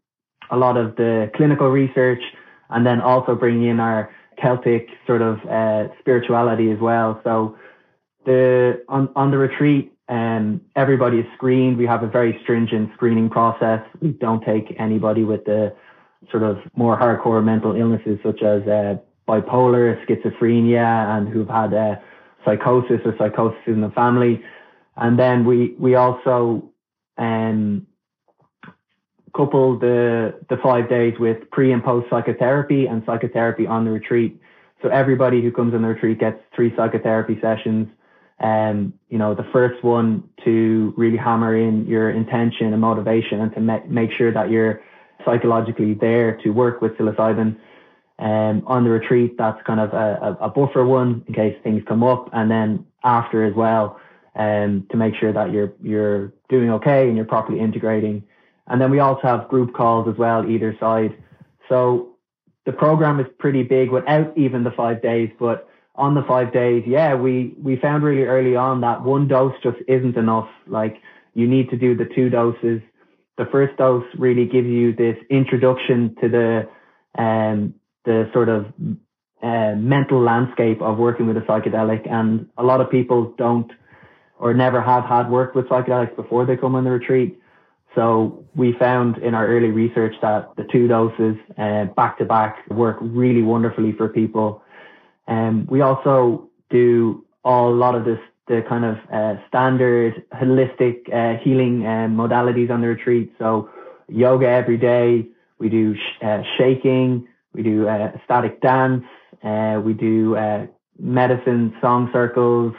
a 0.50 0.56
lot 0.56 0.76
of 0.76 0.96
the 0.96 1.30
clinical 1.36 1.68
research 1.68 2.22
and 2.70 2.86
then 2.86 3.00
also 3.00 3.34
bring 3.34 3.64
in 3.64 3.80
our 3.80 4.10
Celtic 4.40 4.88
sort 5.06 5.22
of 5.22 5.38
uh, 5.46 5.88
spirituality 6.00 6.70
as 6.72 6.78
well. 6.80 7.20
So 7.22 7.56
the 8.24 8.82
on, 8.88 9.08
on 9.14 9.30
the 9.30 9.38
retreat, 9.38 9.92
um, 10.08 10.60
everybody 10.74 11.18
is 11.18 11.26
screened. 11.34 11.78
We 11.78 11.86
have 11.86 12.02
a 12.02 12.08
very 12.08 12.38
stringent 12.42 12.90
screening 12.94 13.30
process. 13.30 13.80
We 14.00 14.08
don't 14.08 14.44
take 14.44 14.74
anybody 14.78 15.24
with 15.24 15.44
the 15.44 15.74
sort 16.30 16.42
of 16.42 16.58
more 16.76 16.98
hardcore 16.98 17.42
mental 17.44 17.74
illnesses 17.76 18.18
such 18.22 18.42
as 18.42 18.62
uh, 18.62 18.96
bipolar, 19.28 20.04
schizophrenia, 20.06 21.16
and 21.16 21.28
who've 21.28 21.48
had 21.48 21.72
uh, 21.72 21.96
psychosis 22.44 23.00
or 23.04 23.14
psychosis 23.18 23.60
in 23.66 23.80
the 23.80 23.90
family. 23.90 24.42
And 24.96 25.18
then 25.18 25.44
we 25.44 25.74
we 25.78 25.94
also 25.94 26.70
um, 27.18 27.86
couple 29.34 29.78
the 29.78 30.34
the 30.48 30.56
five 30.62 30.88
days 30.88 31.14
with 31.18 31.50
pre 31.50 31.72
and 31.72 31.82
post 31.82 32.08
psychotherapy 32.10 32.86
and 32.86 33.02
psychotherapy 33.06 33.66
on 33.66 33.84
the 33.84 33.90
retreat. 33.90 34.40
So 34.82 34.88
everybody 34.88 35.40
who 35.42 35.52
comes 35.52 35.74
on 35.74 35.82
the 35.82 35.88
retreat 35.88 36.18
gets 36.18 36.38
three 36.54 36.74
psychotherapy 36.76 37.38
sessions 37.40 37.88
um, 38.42 38.92
you 39.08 39.18
know, 39.18 39.34
the 39.34 39.46
first 39.52 39.82
one 39.84 40.24
to 40.44 40.92
really 40.96 41.16
hammer 41.16 41.56
in 41.56 41.86
your 41.86 42.10
intention 42.10 42.72
and 42.72 42.80
motivation 42.80 43.40
and 43.40 43.54
to 43.54 43.60
ma- 43.60 43.84
make 43.86 44.10
sure 44.12 44.32
that 44.32 44.50
you're 44.50 44.82
psychologically 45.24 45.94
there 45.94 46.36
to 46.38 46.50
work 46.50 46.82
with 46.82 46.92
psilocybin. 46.92 47.56
Um, 48.18 48.62
on 48.66 48.84
the 48.84 48.90
retreat, 48.90 49.36
that's 49.38 49.60
kind 49.64 49.80
of 49.80 49.92
a, 49.92 50.36
a, 50.40 50.48
buffer 50.48 50.84
one 50.84 51.24
in 51.26 51.34
case 51.34 51.56
things 51.64 51.82
come 51.88 52.04
up, 52.04 52.28
and 52.32 52.50
then 52.50 52.86
after 53.02 53.44
as 53.44 53.54
well, 53.54 53.98
um, 54.34 54.86
to 54.90 54.96
make 54.96 55.14
sure 55.16 55.32
that 55.32 55.52
you're 55.52 55.72
you're 55.82 56.32
doing 56.48 56.70
okay 56.70 57.08
and 57.08 57.16
you're 57.16 57.26
properly 57.26 57.60
integrating. 57.60 58.24
And 58.66 58.80
then 58.80 58.90
we 58.90 59.00
also 59.00 59.22
have 59.22 59.48
group 59.48 59.74
calls 59.74 60.08
as 60.08 60.16
well, 60.16 60.48
either 60.48 60.76
side. 60.78 61.16
So 61.68 62.12
the 62.64 62.72
program 62.72 63.18
is 63.20 63.26
pretty 63.38 63.62
big 63.62 63.90
without 63.90 64.36
even 64.36 64.64
the 64.64 64.70
five 64.70 65.02
days, 65.02 65.30
but 65.38 65.68
on 65.94 66.14
the 66.14 66.22
five 66.22 66.52
days, 66.52 66.84
yeah, 66.86 67.14
we, 67.14 67.54
we 67.60 67.76
found 67.76 68.02
really 68.02 68.22
early 68.22 68.56
on 68.56 68.80
that 68.80 69.02
one 69.02 69.28
dose 69.28 69.54
just 69.62 69.78
isn't 69.88 70.16
enough. 70.16 70.48
Like 70.66 70.96
you 71.34 71.46
need 71.46 71.70
to 71.70 71.76
do 71.76 71.96
the 71.96 72.06
two 72.14 72.30
doses. 72.30 72.80
The 73.36 73.46
first 73.46 73.76
dose 73.76 74.04
really 74.16 74.46
gives 74.46 74.68
you 74.68 74.94
this 74.94 75.16
introduction 75.28 76.14
to 76.20 76.28
the, 76.28 77.22
um, 77.22 77.74
the 78.04 78.30
sort 78.32 78.48
of 78.48 78.66
uh, 79.42 79.74
mental 79.76 80.22
landscape 80.22 80.80
of 80.80 80.98
working 80.98 81.26
with 81.26 81.36
a 81.36 81.40
psychedelic. 81.40 82.10
And 82.10 82.48
a 82.56 82.62
lot 82.62 82.80
of 82.80 82.90
people 82.90 83.34
don't 83.36 83.70
or 84.42 84.52
never 84.52 84.80
have 84.82 85.04
had 85.04 85.30
worked 85.30 85.54
with 85.54 85.66
psychedelics 85.68 86.16
before 86.16 86.44
they 86.44 86.56
come 86.56 86.74
on 86.74 86.82
the 86.82 86.90
retreat. 86.90 87.38
So 87.94 88.44
we 88.56 88.72
found 88.72 89.18
in 89.18 89.34
our 89.34 89.46
early 89.46 89.70
research 89.70 90.16
that 90.20 90.50
the 90.56 90.64
two 90.64 90.88
doses 90.88 91.36
uh, 91.56 91.84
back 92.00 92.18
to 92.18 92.24
back 92.24 92.68
work 92.68 92.98
really 93.00 93.42
wonderfully 93.42 93.92
for 93.92 94.08
people. 94.08 94.60
And 95.28 95.60
um, 95.60 95.66
we 95.70 95.80
also 95.80 96.48
do 96.70 97.24
a 97.44 97.50
lot 97.50 97.94
of 97.94 98.04
this, 98.04 98.18
the 98.48 98.64
kind 98.68 98.84
of 98.84 98.96
uh, 99.12 99.34
standard 99.46 100.24
holistic 100.34 100.96
uh, 101.12 101.38
healing 101.44 101.86
um, 101.86 102.16
modalities 102.16 102.68
on 102.68 102.80
the 102.80 102.88
retreat. 102.88 103.32
So 103.38 103.70
yoga 104.08 104.48
every 104.48 104.76
day. 104.76 105.28
We 105.60 105.68
do 105.68 105.94
sh- 105.94 106.24
uh, 106.24 106.42
shaking. 106.58 107.28
We 107.54 107.62
do 107.62 107.86
uh, 107.88 108.10
ecstatic 108.16 108.60
dance. 108.60 109.04
We 109.84 109.92
do 109.92 110.36
medicine 110.98 111.74
song 111.80 112.10
circles, 112.12 112.74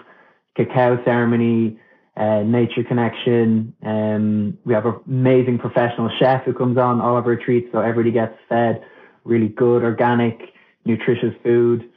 cacao 0.55 1.03
ceremony 1.03 1.79
uh, 2.15 2.43
nature 2.43 2.83
connection. 2.83 3.73
Um, 3.83 4.57
we 4.65 4.73
have 4.73 4.85
an 4.85 4.99
amazing 5.07 5.57
professional 5.57 6.09
chef 6.19 6.43
who 6.43 6.53
comes 6.53 6.77
on 6.77 7.01
all 7.01 7.17
of 7.17 7.25
our 7.25 7.31
retreats, 7.31 7.69
so 7.71 7.79
everybody 7.79 8.11
gets 8.11 8.37
fed 8.47 8.83
really 9.23 9.47
good, 9.47 9.83
organic, 9.83 10.39
nutritious 10.85 11.33
food. 11.43 11.89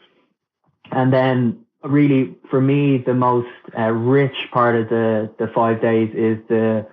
And 0.93 1.13
then, 1.13 1.65
really, 1.83 2.37
for 2.51 2.61
me, 2.61 2.99
the 2.99 3.15
most 3.15 3.49
uh, 3.77 3.91
rich 3.91 4.37
part 4.53 4.77
of 4.77 4.89
the 4.89 5.31
the 5.39 5.49
five 5.55 5.83
days 5.83 6.11
is 6.15 6.39
the 6.49 6.87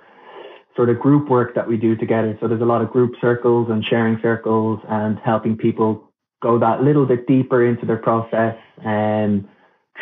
sort 0.75 0.89
of 0.89 0.99
group 0.99 1.29
work 1.29 1.53
that 1.55 1.67
we 1.67 1.77
do 1.77 1.95
together. 1.95 2.35
So 2.41 2.47
there's 2.47 2.61
a 2.61 2.65
lot 2.65 2.81
of 2.81 2.89
group 2.89 3.13
circles 3.21 3.69
and 3.69 3.85
sharing 3.85 4.19
circles 4.21 4.79
and 4.89 5.19
helping 5.19 5.55
people 5.55 6.11
go 6.41 6.57
that 6.59 6.81
little 6.81 7.05
bit 7.05 7.27
deeper 7.27 7.65
into 7.65 7.85
their 7.85 7.97
process 7.97 8.57
um, 8.83 9.47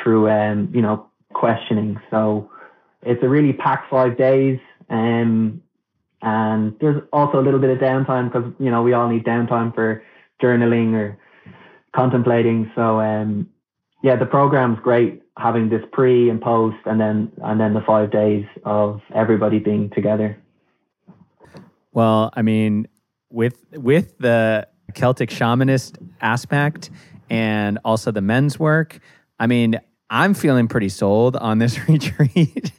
through 0.01 0.29
um, 0.29 0.71
you 0.73 0.81
know 0.81 1.10
questioning. 1.33 1.99
So 2.09 2.49
it's 3.03 3.23
a 3.23 3.29
really 3.29 3.53
packed 3.53 3.89
five 3.89 4.17
days. 4.17 4.59
Um, 4.89 5.61
and 6.21 6.75
there's 6.79 7.01
also 7.11 7.39
a 7.39 7.43
little 7.43 7.59
bit 7.59 7.71
of 7.71 7.79
downtime 7.79 8.31
because, 8.31 8.51
you 8.59 8.69
know, 8.69 8.83
we 8.83 8.93
all 8.93 9.09
need 9.09 9.23
downtime 9.23 9.73
for 9.73 10.03
journaling 10.41 10.93
or 10.93 11.17
contemplating. 11.95 12.71
So, 12.75 12.99
um, 12.99 13.49
yeah, 14.03 14.15
the 14.15 14.25
program's 14.25 14.79
great 14.79 15.21
having 15.37 15.69
this 15.69 15.81
pre 15.91 16.29
and 16.29 16.41
post 16.41 16.77
and 16.85 16.99
then, 16.99 17.31
and 17.43 17.59
then 17.59 17.73
the 17.73 17.81
five 17.81 18.11
days 18.11 18.45
of 18.65 19.01
everybody 19.15 19.59
being 19.59 19.89
together. 19.89 20.37
Well, 21.91 22.31
I 22.35 22.41
mean, 22.41 22.87
with, 23.29 23.65
with 23.73 24.17
the 24.19 24.67
Celtic 24.93 25.29
shamanist 25.29 25.97
aspect 26.21 26.91
and 27.29 27.79
also 27.83 28.11
the 28.11 28.21
men's 28.21 28.59
work, 28.59 28.99
I 29.39 29.47
mean, 29.47 29.79
I'm 30.13 30.33
feeling 30.33 30.67
pretty 30.67 30.89
sold 30.89 31.37
on 31.37 31.59
this 31.59 31.79
retreat. 31.87 32.73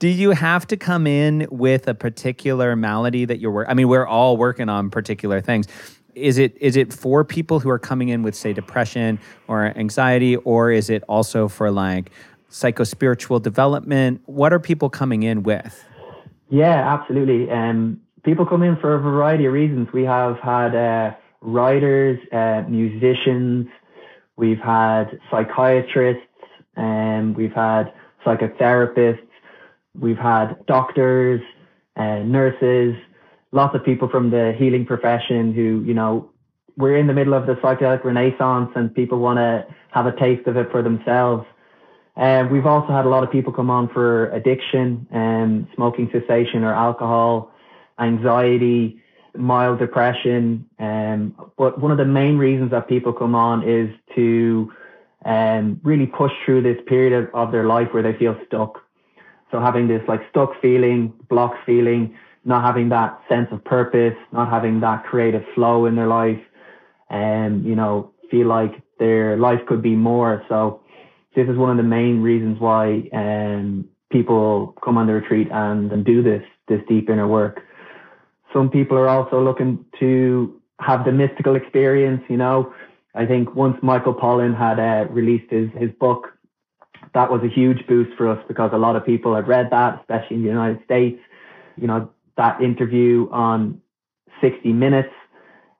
Do 0.00 0.08
you 0.08 0.32
have 0.32 0.66
to 0.66 0.76
come 0.76 1.06
in 1.06 1.46
with 1.52 1.86
a 1.86 1.94
particular 1.94 2.74
malady 2.74 3.24
that 3.24 3.38
you're 3.38 3.52
working? 3.52 3.70
I 3.70 3.74
mean, 3.74 3.86
we're 3.86 4.06
all 4.06 4.36
working 4.36 4.68
on 4.68 4.90
particular 4.90 5.40
things. 5.40 5.68
Is 6.16 6.38
it 6.38 6.56
is 6.60 6.76
it 6.76 6.92
for 6.92 7.24
people 7.24 7.60
who 7.60 7.70
are 7.70 7.78
coming 7.78 8.08
in 8.08 8.22
with 8.22 8.34
say 8.34 8.52
depression 8.52 9.20
or 9.46 9.66
anxiety, 9.78 10.36
or 10.36 10.72
is 10.72 10.90
it 10.90 11.04
also 11.08 11.46
for 11.46 11.70
like 11.70 12.10
psychospiritual 12.50 13.40
development? 13.40 14.20
What 14.26 14.52
are 14.52 14.58
people 14.58 14.90
coming 14.90 15.22
in 15.22 15.44
with? 15.44 15.84
Yeah, 16.50 16.92
absolutely. 16.92 17.50
Um, 17.50 18.00
people 18.24 18.44
come 18.44 18.64
in 18.64 18.76
for 18.76 18.94
a 18.94 19.00
variety 19.00 19.46
of 19.46 19.52
reasons. 19.52 19.88
We 19.94 20.02
have 20.04 20.38
had 20.40 20.74
uh, 20.74 21.14
writers, 21.40 22.18
uh, 22.30 22.64
musicians, 22.68 23.68
we've 24.36 24.58
had 24.58 25.18
psychiatrists, 25.30 26.24
and 26.76 27.36
we've 27.36 27.52
had 27.52 27.92
psychotherapists, 28.24 29.26
we've 29.98 30.18
had 30.18 30.64
doctors, 30.66 31.40
uh, 31.96 32.20
nurses, 32.20 32.94
lots 33.52 33.74
of 33.74 33.84
people 33.84 34.08
from 34.08 34.30
the 34.30 34.54
healing 34.58 34.86
profession 34.86 35.52
who, 35.52 35.82
you 35.86 35.94
know, 35.94 36.30
we're 36.76 36.96
in 36.96 37.06
the 37.06 37.12
middle 37.12 37.34
of 37.34 37.46
the 37.46 37.54
psychedelic 37.56 38.02
renaissance 38.04 38.70
and 38.74 38.94
people 38.94 39.18
want 39.18 39.36
to 39.38 39.66
have 39.90 40.06
a 40.06 40.16
taste 40.16 40.46
of 40.46 40.56
it 40.56 40.70
for 40.70 40.82
themselves. 40.82 41.44
Uh, 42.16 42.46
we've 42.50 42.66
also 42.66 42.92
had 42.92 43.04
a 43.04 43.08
lot 43.08 43.22
of 43.22 43.30
people 43.30 43.52
come 43.52 43.70
on 43.70 43.88
for 43.88 44.30
addiction 44.30 45.06
um, 45.12 45.68
smoking 45.74 46.10
cessation 46.12 46.62
or 46.62 46.74
alcohol, 46.74 47.52
anxiety, 47.98 49.00
mild 49.36 49.78
depression. 49.78 50.66
Um, 50.78 51.34
but 51.56 51.80
one 51.80 51.90
of 51.90 51.98
the 51.98 52.04
main 52.04 52.36
reasons 52.36 52.70
that 52.70 52.88
people 52.88 53.12
come 53.12 53.34
on 53.34 53.66
is 53.66 53.90
to 54.14 54.72
um, 55.24 55.80
really 55.82 56.06
push 56.06 56.32
through 56.44 56.62
this 56.62 56.78
period 56.86 57.12
of, 57.12 57.34
of 57.34 57.52
their 57.52 57.64
life 57.64 57.88
where 57.92 58.02
they 58.02 58.18
feel 58.18 58.36
stuck. 58.46 58.78
So 59.50 59.60
having 59.60 59.86
this 59.86 60.02
like 60.08 60.20
stuck 60.30 60.50
feeling, 60.60 61.12
block 61.28 61.54
feeling, 61.64 62.16
not 62.44 62.64
having 62.64 62.88
that 62.88 63.20
sense 63.28 63.48
of 63.52 63.64
purpose, 63.64 64.16
not 64.32 64.50
having 64.50 64.80
that 64.80 65.04
creative 65.04 65.44
flow 65.54 65.86
in 65.86 65.94
their 65.94 66.08
life, 66.08 66.40
and 67.10 67.64
you 67.64 67.76
know 67.76 68.10
feel 68.30 68.46
like 68.46 68.82
their 68.98 69.36
life 69.36 69.60
could 69.68 69.82
be 69.82 69.94
more. 69.94 70.42
So 70.48 70.80
this 71.36 71.48
is 71.48 71.56
one 71.56 71.70
of 71.70 71.76
the 71.76 71.82
main 71.82 72.22
reasons 72.22 72.58
why 72.58 73.08
um, 73.12 73.86
people 74.10 74.74
come 74.82 74.96
on 74.98 75.06
the 75.06 75.14
retreat 75.14 75.48
and, 75.52 75.92
and 75.92 76.04
do 76.04 76.22
this 76.22 76.42
this 76.68 76.80
deep 76.88 77.10
inner 77.10 77.28
work. 77.28 77.60
Some 78.52 78.70
people 78.70 78.96
are 78.96 79.08
also 79.08 79.42
looking 79.42 79.84
to 80.00 80.60
have 80.80 81.04
the 81.04 81.12
mystical 81.12 81.56
experience, 81.56 82.22
you 82.28 82.36
know, 82.36 82.72
I 83.14 83.26
think 83.26 83.54
once 83.54 83.76
Michael 83.82 84.14
Pollan 84.14 84.56
had 84.56 84.78
uh, 84.78 85.08
released 85.10 85.50
his, 85.50 85.68
his 85.76 85.90
book, 86.00 86.28
that 87.14 87.30
was 87.30 87.42
a 87.42 87.48
huge 87.48 87.86
boost 87.86 88.16
for 88.16 88.28
us 88.28 88.42
because 88.48 88.70
a 88.72 88.78
lot 88.78 88.96
of 88.96 89.04
people 89.04 89.34
had 89.34 89.48
read 89.48 89.68
that, 89.70 90.00
especially 90.00 90.36
in 90.36 90.42
the 90.42 90.48
United 90.48 90.82
States. 90.84 91.20
You 91.76 91.86
know, 91.86 92.10
that 92.36 92.62
interview 92.62 93.28
on 93.30 93.80
60 94.40 94.72
Minutes, 94.72 95.12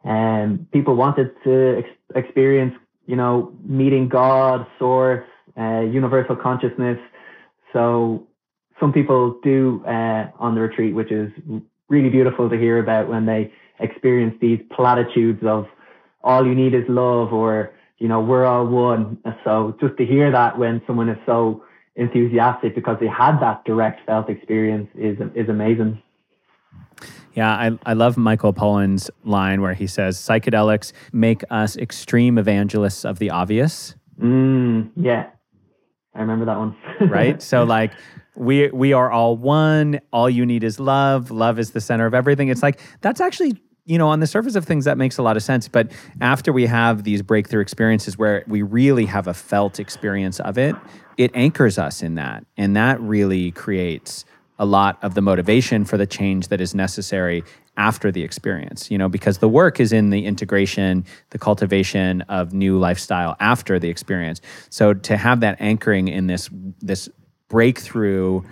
and 0.04 0.60
um, 0.60 0.68
people 0.72 0.94
wanted 0.94 1.30
to 1.44 1.78
ex- 1.78 2.24
experience, 2.24 2.74
you 3.06 3.16
know, 3.16 3.54
meeting 3.64 4.08
God, 4.08 4.66
Source, 4.78 5.24
uh, 5.58 5.80
universal 5.80 6.36
consciousness. 6.36 6.98
So 7.72 8.26
some 8.80 8.92
people 8.92 9.38
do 9.42 9.82
uh, 9.86 10.28
on 10.38 10.54
the 10.54 10.60
retreat, 10.60 10.94
which 10.94 11.10
is 11.10 11.30
really 11.88 12.08
beautiful 12.08 12.50
to 12.50 12.56
hear 12.56 12.78
about 12.78 13.08
when 13.08 13.26
they 13.26 13.52
experience 13.78 14.34
these 14.40 14.60
platitudes 14.74 15.42
of 15.44 15.66
all 16.24 16.46
you 16.46 16.54
need 16.54 16.74
is 16.74 16.84
love 16.88 17.32
or 17.32 17.72
you 17.98 18.08
know 18.08 18.20
we're 18.20 18.44
all 18.44 18.66
one 18.66 19.18
so 19.44 19.76
just 19.80 19.96
to 19.96 20.04
hear 20.04 20.30
that 20.30 20.58
when 20.58 20.82
someone 20.86 21.08
is 21.08 21.18
so 21.26 21.62
enthusiastic 21.96 22.74
because 22.74 22.96
they 23.00 23.06
had 23.06 23.38
that 23.40 23.64
direct 23.64 24.04
felt 24.06 24.28
experience 24.28 24.88
is 24.94 25.18
is 25.34 25.48
amazing 25.48 26.00
yeah, 27.34 27.50
I, 27.50 27.78
I 27.86 27.92
love 27.94 28.16
Michael 28.16 28.52
Pollan's 28.52 29.10
line 29.24 29.62
where 29.62 29.74
he 29.74 29.86
says, 29.86 30.18
psychedelics 30.18 30.92
make 31.12 31.42
us 31.50 31.76
extreme 31.76 32.36
evangelists 32.36 33.04
of 33.04 33.18
the 33.18 33.30
obvious. 33.30 33.94
Mm, 34.20 34.90
yeah, 34.96 35.30
I 36.14 36.20
remember 36.20 36.44
that 36.44 36.58
one. 36.58 36.76
right? 37.08 37.40
So, 37.40 37.64
like, 37.64 37.92
we 38.34 38.68
we 38.68 38.92
are 38.92 39.10
all 39.10 39.36
one. 39.36 40.00
All 40.12 40.28
you 40.28 40.44
need 40.44 40.62
is 40.62 40.78
love. 40.78 41.30
Love 41.30 41.58
is 41.58 41.70
the 41.70 41.80
center 41.80 42.06
of 42.06 42.14
everything. 42.14 42.48
It's 42.48 42.62
like 42.62 42.80
that's 43.00 43.20
actually 43.20 43.60
you 43.84 43.98
know, 43.98 44.08
on 44.08 44.20
the 44.20 44.26
surface 44.26 44.54
of 44.54 44.64
things, 44.64 44.84
that 44.84 44.96
makes 44.96 45.18
a 45.18 45.22
lot 45.22 45.36
of 45.36 45.42
sense. 45.42 45.68
But 45.68 45.90
after 46.20 46.52
we 46.52 46.66
have 46.66 47.04
these 47.04 47.22
breakthrough 47.22 47.60
experiences 47.60 48.16
where 48.16 48.44
we 48.46 48.62
really 48.62 49.06
have 49.06 49.26
a 49.26 49.34
felt 49.34 49.80
experience 49.80 50.38
of 50.40 50.56
it, 50.56 50.76
it 51.16 51.30
anchors 51.34 51.78
us 51.78 52.02
in 52.02 52.14
that. 52.14 52.44
And 52.56 52.76
that 52.76 53.00
really 53.00 53.50
creates 53.50 54.24
a 54.58 54.64
lot 54.64 54.98
of 55.02 55.14
the 55.14 55.20
motivation 55.20 55.84
for 55.84 55.96
the 55.96 56.06
change 56.06 56.48
that 56.48 56.60
is 56.60 56.74
necessary 56.74 57.42
after 57.76 58.12
the 58.12 58.22
experience, 58.22 58.90
you 58.90 58.98
know, 58.98 59.08
because 59.08 59.38
the 59.38 59.48
work 59.48 59.80
is 59.80 59.92
in 59.92 60.10
the 60.10 60.26
integration, 60.26 61.04
the 61.30 61.38
cultivation 61.38 62.20
of 62.22 62.52
new 62.52 62.78
lifestyle 62.78 63.34
after 63.40 63.78
the 63.78 63.88
experience. 63.88 64.40
So 64.70 64.94
to 64.94 65.16
have 65.16 65.40
that 65.40 65.56
anchoring 65.58 66.06
in 66.06 66.26
this, 66.28 66.48
this 66.80 67.08
breakthrough, 67.48 68.42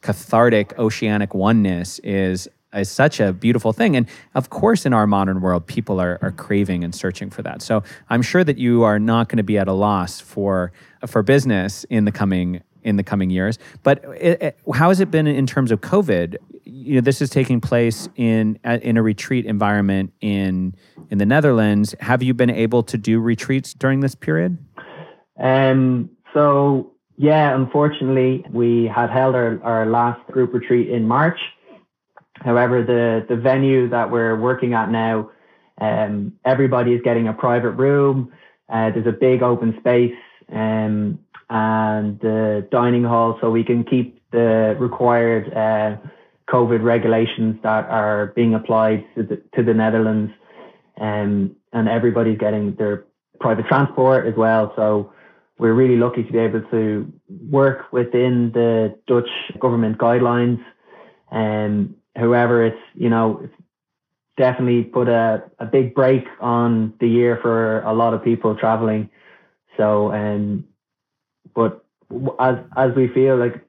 cathartic, 0.00 0.76
oceanic 0.78 1.34
oneness 1.34 2.00
is 2.00 2.48
is 2.74 2.90
such 2.90 3.20
a 3.20 3.32
beautiful 3.32 3.72
thing. 3.72 3.96
And 3.96 4.06
of 4.34 4.50
course, 4.50 4.86
in 4.86 4.92
our 4.92 5.06
modern 5.06 5.40
world, 5.40 5.66
people 5.66 6.00
are, 6.00 6.18
are 6.22 6.30
craving 6.30 6.84
and 6.84 6.94
searching 6.94 7.30
for 7.30 7.42
that. 7.42 7.62
So 7.62 7.82
I'm 8.08 8.22
sure 8.22 8.44
that 8.44 8.58
you 8.58 8.82
are 8.82 8.98
not 8.98 9.28
going 9.28 9.38
to 9.38 9.42
be 9.42 9.58
at 9.58 9.68
a 9.68 9.72
loss 9.72 10.20
for 10.20 10.72
for 11.06 11.22
business 11.22 11.84
in 11.84 12.04
the 12.04 12.12
coming 12.12 12.62
in 12.82 12.96
the 12.96 13.02
coming 13.02 13.30
years. 13.30 13.58
But 13.82 14.04
it, 14.18 14.42
it, 14.42 14.58
how 14.74 14.88
has 14.88 15.00
it 15.00 15.10
been 15.10 15.26
in 15.26 15.46
terms 15.46 15.70
of 15.70 15.80
COVID? 15.80 16.36
You 16.64 16.96
know, 16.96 17.00
this 17.00 17.20
is 17.20 17.30
taking 17.30 17.60
place 17.60 18.08
in 18.16 18.58
in 18.64 18.96
a 18.96 19.02
retreat 19.02 19.46
environment 19.46 20.12
in 20.20 20.74
in 21.10 21.18
the 21.18 21.26
Netherlands. 21.26 21.94
Have 22.00 22.22
you 22.22 22.34
been 22.34 22.50
able 22.50 22.82
to 22.84 22.96
do 22.96 23.20
retreats 23.20 23.74
during 23.74 24.00
this 24.00 24.14
period? 24.14 24.58
Um, 25.38 26.10
so 26.34 26.92
yeah, 27.16 27.54
unfortunately, 27.54 28.44
we 28.50 28.86
had 28.86 29.10
held 29.10 29.34
our, 29.34 29.62
our 29.62 29.86
last 29.86 30.26
group 30.28 30.54
retreat 30.54 30.88
in 30.88 31.06
March. 31.06 31.38
However, 32.40 32.82
the, 32.82 33.26
the 33.28 33.40
venue 33.40 33.88
that 33.90 34.10
we're 34.10 34.36
working 34.36 34.72
at 34.74 34.90
now, 34.90 35.30
um, 35.80 36.32
everybody 36.44 36.92
is 36.94 37.02
getting 37.02 37.28
a 37.28 37.32
private 37.32 37.72
room. 37.72 38.32
Uh, 38.68 38.90
there's 38.90 39.06
a 39.06 39.12
big 39.12 39.42
open 39.42 39.76
space 39.80 40.14
um, 40.52 41.18
and 41.48 42.18
the 42.20 42.66
dining 42.70 43.04
hall, 43.04 43.38
so 43.40 43.50
we 43.50 43.64
can 43.64 43.84
keep 43.84 44.22
the 44.30 44.76
required 44.78 45.52
uh, 45.52 45.96
COVID 46.48 46.82
regulations 46.82 47.56
that 47.62 47.86
are 47.88 48.32
being 48.36 48.54
applied 48.54 49.04
to 49.16 49.22
the, 49.22 49.42
to 49.56 49.62
the 49.62 49.74
Netherlands. 49.74 50.32
Um, 51.00 51.56
and 51.72 51.88
everybody's 51.88 52.38
getting 52.38 52.74
their 52.74 53.04
private 53.38 53.66
transport 53.66 54.26
as 54.26 54.34
well. 54.36 54.72
So 54.76 55.12
we're 55.58 55.74
really 55.74 55.96
lucky 55.96 56.24
to 56.24 56.32
be 56.32 56.38
able 56.38 56.62
to 56.70 57.12
work 57.50 57.92
within 57.92 58.50
the 58.52 58.98
Dutch 59.06 59.28
government 59.58 59.98
guidelines. 59.98 60.62
Um, 61.30 61.96
however, 62.16 62.64
it's, 62.64 62.80
you 62.94 63.08
know, 63.08 63.40
it's 63.42 63.54
definitely 64.36 64.84
put 64.84 65.08
a, 65.08 65.42
a 65.58 65.66
big 65.66 65.94
brake 65.94 66.26
on 66.40 66.94
the 67.00 67.08
year 67.08 67.38
for 67.42 67.80
a 67.82 67.92
lot 67.92 68.14
of 68.14 68.24
people 68.24 68.56
traveling. 68.56 69.10
So, 69.76 70.12
um, 70.12 70.64
but 71.54 71.84
as, 72.38 72.56
as 72.76 72.94
we 72.94 73.08
feel 73.08 73.36
like 73.36 73.62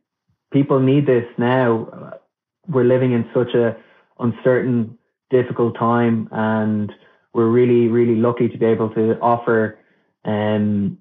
people 0.52 0.80
need 0.80 1.06
this 1.06 1.26
now, 1.38 2.14
we're 2.68 2.84
living 2.84 3.12
in 3.12 3.30
such 3.34 3.54
a 3.54 3.76
uncertain, 4.20 4.98
difficult 5.30 5.78
time 5.78 6.30
and 6.32 6.92
we're 7.34 7.48
really, 7.50 7.88
really 7.88 8.16
lucky 8.16 8.50
to 8.50 8.58
be 8.58 8.66
able 8.66 8.90
to 8.90 9.18
offer 9.20 9.80
um, 10.26 10.98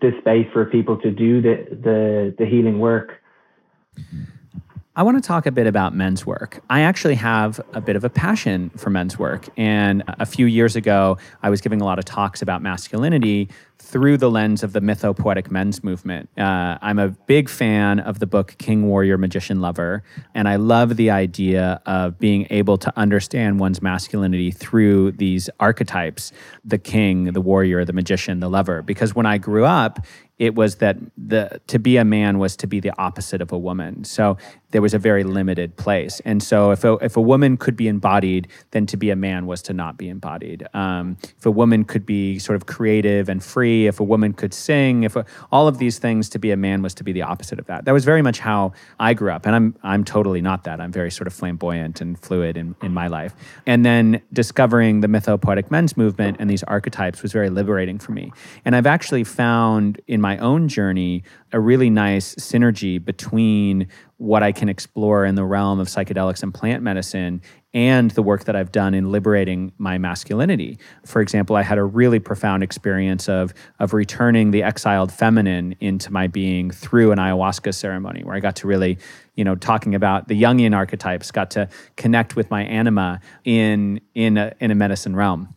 this 0.00 0.14
space 0.18 0.46
for 0.52 0.66
people 0.66 0.96
to 0.98 1.10
do 1.10 1.40
the, 1.40 1.66
the, 1.70 2.34
the 2.38 2.46
healing 2.46 2.78
work. 2.78 3.22
I 4.98 5.02
want 5.02 5.22
to 5.22 5.26
talk 5.26 5.44
a 5.44 5.52
bit 5.52 5.66
about 5.66 5.94
men's 5.94 6.24
work. 6.24 6.62
I 6.70 6.80
actually 6.80 7.16
have 7.16 7.60
a 7.74 7.82
bit 7.82 7.96
of 7.96 8.04
a 8.04 8.08
passion 8.08 8.70
for 8.78 8.88
men's 8.88 9.18
work. 9.18 9.46
And 9.58 10.02
a 10.06 10.24
few 10.24 10.46
years 10.46 10.74
ago, 10.74 11.18
I 11.42 11.50
was 11.50 11.60
giving 11.60 11.82
a 11.82 11.84
lot 11.84 11.98
of 11.98 12.06
talks 12.06 12.40
about 12.40 12.62
masculinity 12.62 13.50
through 13.78 14.16
the 14.16 14.30
lens 14.30 14.62
of 14.62 14.72
the 14.72 14.80
mythopoetic 14.80 15.50
men's 15.50 15.84
movement. 15.84 16.28
Uh, 16.36 16.76
I'm 16.82 16.98
a 16.98 17.08
big 17.08 17.48
fan 17.48 18.00
of 18.00 18.18
the 18.18 18.26
book 18.26 18.56
King, 18.58 18.86
Warrior, 18.88 19.16
Magician, 19.18 19.60
Lover, 19.60 20.02
and 20.34 20.48
I 20.48 20.56
love 20.56 20.96
the 20.96 21.10
idea 21.10 21.80
of 21.86 22.18
being 22.18 22.46
able 22.50 22.78
to 22.78 22.92
understand 22.98 23.60
one's 23.60 23.80
masculinity 23.80 24.50
through 24.50 25.12
these 25.12 25.48
archetypes 25.60 26.32
the 26.64 26.78
king, 26.78 27.32
the 27.32 27.40
warrior, 27.40 27.84
the 27.84 27.92
magician, 27.92 28.40
the 28.40 28.50
lover. 28.50 28.82
Because 28.82 29.14
when 29.14 29.26
I 29.26 29.38
grew 29.38 29.64
up, 29.64 30.04
it 30.38 30.54
was 30.54 30.76
that 30.76 30.98
the 31.16 31.60
to 31.66 31.78
be 31.78 31.96
a 31.96 32.04
man 32.04 32.38
was 32.38 32.56
to 32.56 32.66
be 32.66 32.80
the 32.80 32.92
opposite 32.98 33.40
of 33.40 33.52
a 33.52 33.58
woman. 33.58 34.04
So 34.04 34.36
there 34.70 34.82
was 34.82 34.92
a 34.92 34.98
very 34.98 35.24
limited 35.24 35.76
place. 35.76 36.20
And 36.24 36.42
so 36.42 36.72
if 36.72 36.84
a, 36.84 36.98
if 37.00 37.16
a 37.16 37.20
woman 37.22 37.56
could 37.56 37.76
be 37.76 37.88
embodied, 37.88 38.48
then 38.72 38.84
to 38.86 38.96
be 38.98 39.10
a 39.10 39.16
man 39.16 39.46
was 39.46 39.62
to 39.62 39.72
not 39.72 39.96
be 39.96 40.08
embodied. 40.10 40.66
Um, 40.74 41.16
if 41.38 41.46
a 41.46 41.50
woman 41.50 41.84
could 41.84 42.04
be 42.04 42.38
sort 42.38 42.56
of 42.56 42.66
creative 42.66 43.30
and 43.30 43.42
free, 43.42 43.65
if 43.66 44.00
a 44.00 44.04
woman 44.04 44.32
could 44.32 44.54
sing, 44.54 45.04
if 45.04 45.16
a, 45.16 45.24
all 45.50 45.68
of 45.68 45.78
these 45.78 45.98
things 45.98 46.28
to 46.30 46.38
be 46.38 46.50
a 46.50 46.56
man 46.56 46.82
was 46.82 46.94
to 46.94 47.04
be 47.04 47.12
the 47.12 47.22
opposite 47.22 47.58
of 47.58 47.66
that. 47.66 47.84
That 47.84 47.92
was 47.92 48.04
very 48.04 48.22
much 48.22 48.38
how 48.38 48.72
I 48.98 49.14
grew 49.14 49.30
up. 49.30 49.46
And 49.46 49.54
I'm, 49.54 49.76
I'm 49.82 50.04
totally 50.04 50.40
not 50.40 50.64
that. 50.64 50.80
I'm 50.80 50.92
very 50.92 51.10
sort 51.10 51.26
of 51.26 51.34
flamboyant 51.34 52.00
and 52.00 52.18
fluid 52.18 52.56
in, 52.56 52.74
in 52.82 52.92
my 52.94 53.06
life. 53.08 53.34
And 53.66 53.84
then 53.84 54.22
discovering 54.32 55.00
the 55.00 55.08
mythopoetic 55.08 55.70
men's 55.70 55.96
movement 55.96 56.36
and 56.40 56.48
these 56.48 56.62
archetypes 56.64 57.22
was 57.22 57.32
very 57.32 57.50
liberating 57.50 57.98
for 57.98 58.12
me. 58.12 58.32
And 58.64 58.74
I've 58.76 58.86
actually 58.86 59.24
found 59.24 60.00
in 60.06 60.20
my 60.20 60.38
own 60.38 60.68
journey 60.68 61.24
a 61.52 61.60
really 61.60 61.90
nice 61.90 62.34
synergy 62.36 63.02
between 63.02 63.88
what 64.18 64.42
I 64.42 64.52
can 64.52 64.68
explore 64.68 65.24
in 65.24 65.34
the 65.34 65.44
realm 65.44 65.78
of 65.78 65.88
psychedelics 65.88 66.42
and 66.42 66.52
plant 66.52 66.82
medicine 66.82 67.42
and 67.76 68.10
the 68.12 68.22
work 68.22 68.44
that 68.44 68.56
I've 68.56 68.72
done 68.72 68.94
in 68.94 69.12
liberating 69.12 69.70
my 69.76 69.98
masculinity. 69.98 70.78
For 71.04 71.20
example, 71.20 71.56
I 71.56 71.62
had 71.62 71.76
a 71.76 71.84
really 71.84 72.18
profound 72.18 72.62
experience 72.62 73.28
of, 73.28 73.52
of 73.78 73.92
returning 73.92 74.50
the 74.50 74.62
exiled 74.62 75.12
feminine 75.12 75.76
into 75.78 76.10
my 76.10 76.26
being 76.26 76.70
through 76.70 77.12
an 77.12 77.18
ayahuasca 77.18 77.74
ceremony 77.74 78.24
where 78.24 78.34
I 78.34 78.40
got 78.40 78.56
to 78.56 78.66
really, 78.66 78.96
you 79.34 79.44
know, 79.44 79.56
talking 79.56 79.94
about 79.94 80.28
the 80.28 80.42
Jungian 80.42 80.74
archetypes, 80.74 81.30
got 81.30 81.50
to 81.50 81.68
connect 81.96 82.34
with 82.34 82.50
my 82.50 82.64
anima 82.64 83.20
in, 83.44 84.00
in, 84.14 84.38
a, 84.38 84.54
in 84.58 84.70
a 84.70 84.74
medicine 84.74 85.14
realm. 85.14 85.54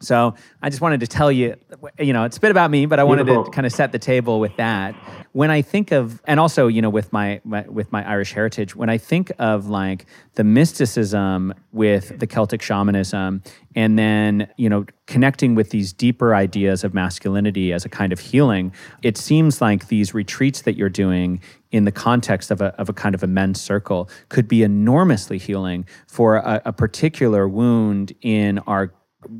So 0.00 0.34
I 0.62 0.70
just 0.70 0.80
wanted 0.80 1.00
to 1.00 1.06
tell 1.06 1.30
you, 1.30 1.56
you 1.98 2.12
know, 2.12 2.24
it's 2.24 2.36
a 2.36 2.40
bit 2.40 2.50
about 2.50 2.70
me, 2.70 2.86
but 2.86 2.98
I 2.98 3.04
wanted 3.04 3.24
Beautiful. 3.24 3.44
to 3.44 3.50
kind 3.50 3.66
of 3.66 3.72
set 3.72 3.92
the 3.92 3.98
table 3.98 4.40
with 4.40 4.56
that. 4.56 4.94
When 5.32 5.50
I 5.50 5.62
think 5.62 5.92
of, 5.92 6.22
and 6.26 6.40
also, 6.40 6.66
you 6.66 6.80
know, 6.82 6.90
with 6.90 7.12
my, 7.12 7.40
my, 7.44 7.62
with 7.68 7.90
my 7.92 8.08
Irish 8.08 8.32
heritage, 8.32 8.74
when 8.74 8.88
I 8.88 8.98
think 8.98 9.32
of 9.38 9.68
like 9.68 10.06
the 10.34 10.44
mysticism 10.44 11.54
with 11.72 12.18
the 12.18 12.26
Celtic 12.26 12.62
shamanism, 12.62 13.42
and 13.74 13.98
then 13.98 14.48
you 14.56 14.68
know, 14.68 14.86
connecting 15.06 15.54
with 15.54 15.70
these 15.70 15.92
deeper 15.92 16.34
ideas 16.34 16.84
of 16.84 16.94
masculinity 16.94 17.72
as 17.72 17.84
a 17.84 17.88
kind 17.88 18.12
of 18.12 18.20
healing, 18.20 18.72
it 19.02 19.16
seems 19.16 19.60
like 19.60 19.88
these 19.88 20.14
retreats 20.14 20.62
that 20.62 20.76
you're 20.76 20.88
doing 20.88 21.40
in 21.70 21.84
the 21.84 21.92
context 21.92 22.50
of 22.50 22.60
a, 22.60 22.74
of 22.80 22.88
a 22.88 22.92
kind 22.92 23.14
of 23.14 23.22
a 23.22 23.26
men's 23.26 23.60
circle 23.60 24.08
could 24.30 24.48
be 24.48 24.62
enormously 24.62 25.38
healing 25.38 25.86
for 26.06 26.36
a, 26.36 26.62
a 26.64 26.72
particular 26.72 27.46
wound 27.46 28.12
in 28.22 28.58
our 28.60 28.92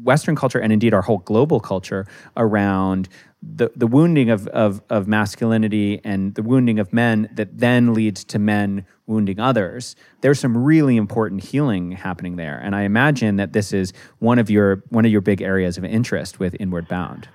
Western 0.02 0.34
culture 0.34 0.58
and 0.58 0.72
indeed 0.72 0.92
our 0.92 1.02
whole 1.02 1.18
global 1.18 1.60
culture 1.60 2.06
around 2.36 3.08
the, 3.42 3.70
the 3.76 3.86
wounding 3.86 4.30
of, 4.30 4.48
of, 4.48 4.82
of 4.90 5.06
masculinity 5.06 6.00
and 6.02 6.34
the 6.34 6.42
wounding 6.42 6.78
of 6.78 6.92
men 6.92 7.28
that 7.34 7.58
then 7.58 7.94
leads 7.94 8.24
to 8.24 8.38
men 8.38 8.84
wounding 9.06 9.38
others. 9.38 9.94
There's 10.20 10.40
some 10.40 10.56
really 10.56 10.96
important 10.96 11.44
healing 11.44 11.92
happening 11.92 12.36
there. 12.36 12.58
And 12.58 12.74
I 12.74 12.82
imagine 12.82 13.36
that 13.36 13.52
this 13.52 13.72
is 13.72 13.92
one 14.18 14.38
of 14.38 14.50
your 14.50 14.82
one 14.90 15.04
of 15.04 15.12
your 15.12 15.20
big 15.20 15.40
areas 15.40 15.78
of 15.78 15.84
interest 15.84 16.40
with 16.40 16.56
Inward 16.58 16.88
Bound. 16.88 17.28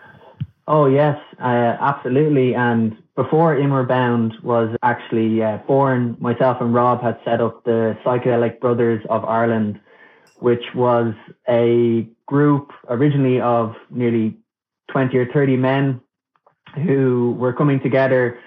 Oh 0.68 0.86
yes, 0.86 1.18
uh, 1.40 1.78
absolutely. 1.80 2.54
And 2.56 2.96
before 3.16 3.58
Inward 3.58 3.88
Bound 3.88 4.34
was 4.44 4.76
actually 4.82 5.42
uh, 5.42 5.58
born, 5.68 6.16
myself 6.20 6.58
and 6.62 6.74
Rob 6.74 7.02
had 7.02 7.20
set 7.26 7.42
up 7.42 7.64
the 7.64 7.98
Psychedelic 8.06 8.60
Brothers 8.60 9.04
of 9.10 9.26
Ireland, 9.26 9.80
which 10.40 10.64
was 10.76 11.14
a 11.50 12.08
group 12.28 12.72
originally 12.90 13.40
of 13.42 13.76
nearly 13.90 14.38
20 14.92 15.18
or 15.18 15.32
30 15.32 15.58
men 15.58 16.02
who 16.86 17.36
were 17.38 17.54
coming 17.54 17.80
together 17.80 18.40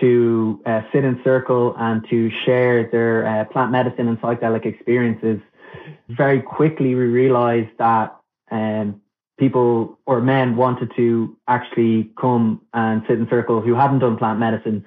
to 0.00 0.60
uh, 0.64 0.82
sit 0.92 1.04
in 1.04 1.20
circle 1.22 1.74
and 1.78 2.06
to 2.08 2.30
share 2.44 2.88
their 2.90 3.26
uh, 3.26 3.44
plant 3.46 3.70
medicine 3.70 4.08
and 4.08 4.20
psychedelic 4.20 4.64
experiences. 4.64 5.40
Very 6.08 6.40
quickly, 6.40 6.94
we 6.94 7.04
realized 7.04 7.70
that 7.78 8.16
um, 8.50 9.00
people 9.38 9.98
or 10.06 10.20
men 10.20 10.56
wanted 10.56 10.92
to 10.96 11.36
actually 11.48 12.10
come 12.20 12.60
and 12.72 13.02
sit 13.08 13.18
in 13.18 13.28
circle 13.28 13.60
who 13.60 13.74
hadn't 13.74 13.98
done 13.98 14.16
plant 14.16 14.38
medicine. 14.38 14.84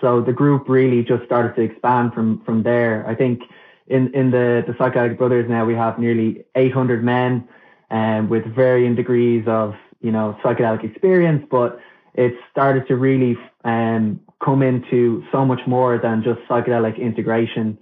So 0.00 0.20
the 0.20 0.32
group 0.32 0.68
really 0.68 1.02
just 1.02 1.24
started 1.24 1.54
to 1.56 1.62
expand 1.62 2.12
from 2.12 2.42
from 2.44 2.62
there. 2.62 3.06
I 3.06 3.14
think 3.14 3.42
in 3.86 4.12
in 4.14 4.30
the 4.30 4.64
the 4.66 4.72
psychedelic 4.74 5.16
brothers 5.16 5.48
now 5.48 5.64
we 5.64 5.74
have 5.74 5.98
nearly 5.98 6.44
800 6.54 7.04
men 7.04 7.48
um, 7.94 8.28
with 8.28 8.44
varying 8.54 8.96
degrees 8.96 9.44
of 9.46 9.74
you 10.00 10.10
know 10.10 10.36
psychedelic 10.42 10.84
experience, 10.84 11.46
but 11.50 11.78
it 12.14 12.34
started 12.50 12.86
to 12.88 12.96
really 12.96 13.38
um, 13.64 14.20
come 14.44 14.62
into 14.62 15.24
so 15.32 15.44
much 15.44 15.60
more 15.66 15.98
than 15.98 16.22
just 16.22 16.40
psychedelic 16.48 16.98
integration. 16.98 17.78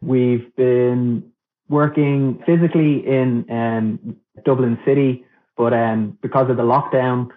We've 0.00 0.54
been 0.56 1.30
working 1.68 2.42
physically 2.46 3.06
in 3.06 3.44
um, 3.50 4.16
Dublin 4.44 4.78
City, 4.86 5.24
but 5.56 5.72
um, 5.74 6.16
because 6.22 6.48
of 6.48 6.56
the 6.56 6.62
lockdown, 6.62 7.28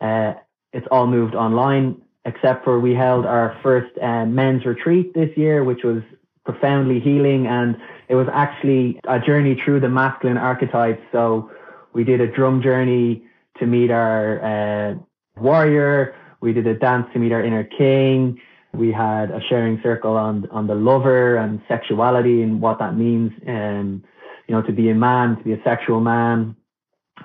uh, 0.00 0.34
it's 0.72 0.86
all 0.90 1.06
moved 1.06 1.34
online. 1.34 2.02
Except 2.26 2.64
for 2.64 2.78
we 2.78 2.94
held 2.94 3.24
our 3.24 3.58
first 3.62 3.96
uh, 3.98 4.26
men's 4.26 4.66
retreat 4.66 5.14
this 5.14 5.30
year, 5.36 5.64
which 5.64 5.84
was 5.84 6.02
profoundly 6.44 7.00
healing, 7.00 7.46
and 7.46 7.76
it 8.08 8.14
was 8.14 8.28
actually 8.30 9.00
a 9.08 9.18
journey 9.18 9.58
through 9.64 9.80
the 9.80 9.88
masculine 9.88 10.36
archetypes. 10.36 11.02
So 11.12 11.50
we 11.92 12.04
did 12.04 12.20
a 12.20 12.26
drum 12.26 12.62
journey 12.62 13.22
to 13.58 13.66
meet 13.66 13.90
our 13.90 14.42
uh, 14.42 14.94
warrior. 15.36 16.14
We 16.40 16.52
did 16.52 16.66
a 16.66 16.74
dance 16.74 17.06
to 17.12 17.18
meet 17.18 17.32
our 17.32 17.44
inner 17.44 17.64
king. 17.64 18.40
We 18.72 18.92
had 18.92 19.30
a 19.30 19.40
sharing 19.48 19.80
circle 19.82 20.16
on 20.16 20.48
on 20.50 20.66
the 20.66 20.74
lover 20.74 21.36
and 21.36 21.60
sexuality 21.66 22.42
and 22.42 22.60
what 22.60 22.78
that 22.78 22.96
means, 22.96 23.32
and 23.44 24.02
you 24.46 24.54
know, 24.54 24.62
to 24.62 24.72
be 24.72 24.90
a 24.90 24.94
man, 24.94 25.36
to 25.36 25.42
be 25.42 25.52
a 25.52 25.62
sexual 25.64 26.00
man, 26.00 26.54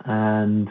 and 0.06 0.69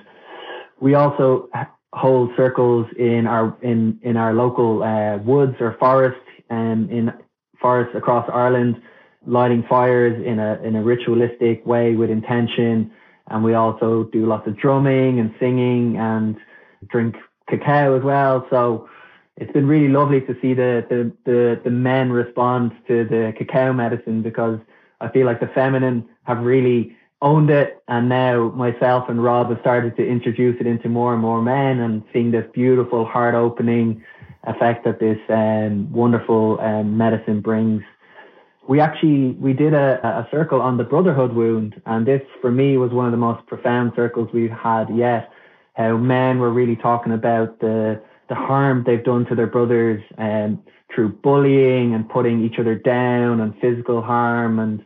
we 0.80 0.94
also 0.94 1.48
hold 1.94 2.30
circles 2.36 2.86
in 2.98 3.26
our 3.26 3.56
in 3.62 4.00
in 4.02 4.16
our 4.16 4.34
local 4.34 4.82
uh, 4.82 5.18
woods 5.18 5.54
or 5.60 5.76
forests 5.78 6.18
and 6.50 6.90
um, 6.90 6.96
in 6.96 7.12
forests 7.60 7.94
across 7.96 8.28
Ireland, 8.32 8.82
lighting 9.26 9.64
fires 9.68 10.20
in 10.26 10.40
a 10.40 10.60
in 10.64 10.74
a 10.74 10.82
ritualistic 10.82 11.64
way 11.64 11.94
with 11.94 12.10
intention 12.10 12.90
and 13.28 13.42
we 13.42 13.54
also 13.54 14.04
do 14.04 14.26
lots 14.26 14.46
of 14.46 14.56
drumming 14.56 15.18
and 15.18 15.34
singing 15.40 15.96
and 15.96 16.36
drink 16.88 17.16
cacao 17.48 17.96
as 17.96 18.02
well. 18.02 18.46
So 18.50 18.88
it's 19.36 19.52
been 19.52 19.66
really 19.66 19.88
lovely 19.88 20.20
to 20.22 20.36
see 20.40 20.54
the, 20.54 20.86
the, 20.88 21.12
the, 21.24 21.60
the 21.64 21.70
men 21.70 22.12
respond 22.12 22.72
to 22.88 23.04
the 23.04 23.32
cacao 23.36 23.72
medicine 23.72 24.22
because 24.22 24.58
I 25.00 25.08
feel 25.08 25.26
like 25.26 25.40
the 25.40 25.48
feminine 25.48 26.08
have 26.24 26.38
really 26.38 26.96
owned 27.22 27.50
it. 27.50 27.82
And 27.88 28.08
now 28.08 28.50
myself 28.50 29.08
and 29.08 29.22
Rob 29.22 29.48
have 29.48 29.60
started 29.60 29.96
to 29.96 30.06
introduce 30.06 30.60
it 30.60 30.66
into 30.66 30.88
more 30.88 31.12
and 31.12 31.22
more 31.22 31.42
men 31.42 31.80
and 31.80 32.02
seeing 32.12 32.30
this 32.30 32.46
beautiful 32.52 33.04
heart 33.04 33.34
opening 33.34 34.04
effect 34.44 34.84
that 34.84 35.00
this 35.00 35.18
um, 35.30 35.90
wonderful 35.90 36.60
um, 36.60 36.96
medicine 36.96 37.40
brings. 37.40 37.82
We 38.66 38.80
actually 38.80 39.32
we 39.32 39.52
did 39.52 39.74
a, 39.74 40.04
a 40.06 40.28
circle 40.30 40.60
on 40.60 40.76
the 40.76 40.84
brotherhood 40.84 41.32
wound, 41.32 41.80
and 41.86 42.06
this 42.06 42.22
for 42.40 42.50
me 42.50 42.76
was 42.76 42.92
one 42.92 43.06
of 43.06 43.12
the 43.12 43.18
most 43.18 43.46
profound 43.46 43.92
circles 43.94 44.28
we've 44.32 44.50
had 44.50 44.88
yet. 44.94 45.30
How 45.74 45.96
men 45.96 46.38
were 46.38 46.50
really 46.50 46.76
talking 46.76 47.12
about 47.12 47.60
the 47.60 48.00
the 48.28 48.34
harm 48.34 48.84
they've 48.86 49.04
done 49.04 49.26
to 49.26 49.34
their 49.34 49.46
brothers 49.46 50.02
um, 50.16 50.62
through 50.94 51.10
bullying 51.10 51.94
and 51.94 52.08
putting 52.08 52.42
each 52.42 52.58
other 52.58 52.74
down 52.74 53.40
and 53.40 53.54
physical 53.60 54.00
harm 54.00 54.58
and 54.58 54.84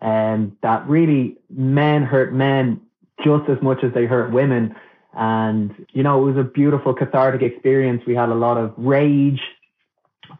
um, 0.00 0.56
that 0.62 0.84
really 0.88 1.36
men 1.48 2.02
hurt 2.02 2.34
men 2.34 2.80
just 3.24 3.48
as 3.48 3.62
much 3.62 3.84
as 3.84 3.92
they 3.94 4.04
hurt 4.04 4.32
women 4.32 4.74
and, 5.14 5.86
you 5.92 6.02
know, 6.02 6.22
it 6.22 6.32
was 6.32 6.38
a 6.38 6.48
beautiful 6.48 6.94
cathartic 6.94 7.42
experience. 7.42 8.02
We 8.06 8.14
had 8.14 8.30
a 8.30 8.34
lot 8.34 8.56
of 8.56 8.72
rage 8.76 9.40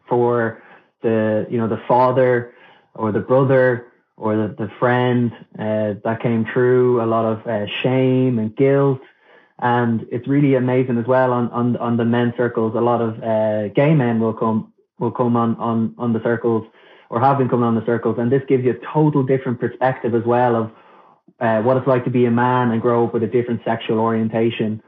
for 0.09 0.63
the, 1.01 1.45
you 1.49 1.57
know, 1.57 1.67
the 1.67 1.81
father 1.87 2.52
or 2.95 3.11
the 3.11 3.19
brother 3.19 3.87
or 4.17 4.35
the, 4.35 4.55
the 4.57 4.71
friend 4.79 5.31
uh, 5.57 5.93
that 6.03 6.19
came 6.21 6.45
through, 6.53 7.01
a 7.01 7.05
lot 7.05 7.25
of 7.25 7.47
uh, 7.47 7.65
shame 7.81 8.39
and 8.39 8.55
guilt. 8.55 9.01
And 9.59 10.05
it's 10.11 10.27
really 10.27 10.55
amazing 10.55 10.97
as 10.97 11.05
well 11.05 11.31
on, 11.31 11.49
on, 11.51 11.77
on 11.77 11.97
the 11.97 12.05
men's 12.05 12.35
circles. 12.37 12.73
A 12.75 12.81
lot 12.81 13.01
of 13.01 13.21
uh, 13.23 13.69
gay 13.69 13.93
men 13.93 14.19
will 14.19 14.33
come, 14.33 14.73
will 14.99 15.11
come 15.11 15.35
on, 15.35 15.55
on, 15.57 15.95
on 15.97 16.13
the 16.13 16.21
circles 16.23 16.67
or 17.09 17.19
have 17.19 17.37
been 17.37 17.49
coming 17.49 17.65
on 17.65 17.75
the 17.75 17.85
circles. 17.85 18.17
And 18.19 18.31
this 18.31 18.41
gives 18.47 18.63
you 18.63 18.71
a 18.71 18.93
total 18.93 19.23
different 19.23 19.59
perspective 19.59 20.15
as 20.15 20.23
well 20.25 20.55
of 20.55 20.71
uh, 21.39 21.61
what 21.61 21.77
it's 21.77 21.87
like 21.87 22.03
to 22.05 22.09
be 22.09 22.25
a 22.25 22.31
man 22.31 22.71
and 22.71 22.81
grow 22.81 23.05
up 23.05 23.13
with 23.13 23.23
a 23.23 23.27
different 23.27 23.61
sexual 23.63 23.99
orientation. 23.99 24.81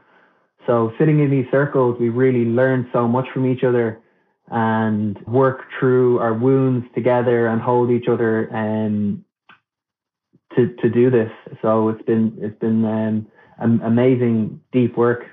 So 0.66 0.92
sitting 0.98 1.20
in 1.20 1.30
these 1.30 1.46
circles, 1.50 1.96
we 2.00 2.08
really 2.08 2.44
learn 2.44 2.88
so 2.92 3.06
much 3.06 3.26
from 3.32 3.46
each 3.46 3.62
other 3.62 4.00
and 4.48 5.18
work 5.26 5.62
through 5.78 6.18
our 6.18 6.34
wounds 6.34 6.86
together 6.94 7.48
and 7.48 7.60
hold 7.60 7.90
each 7.90 8.08
other 8.08 8.48
um, 8.54 9.24
to 10.54 10.74
to 10.76 10.88
do 10.88 11.10
this. 11.10 11.30
So 11.62 11.88
it's 11.88 12.02
been 12.02 12.36
it's 12.40 12.58
been 12.58 12.84
um, 12.84 13.80
amazing 13.84 14.60
deep 14.72 14.96
work. 14.96 15.24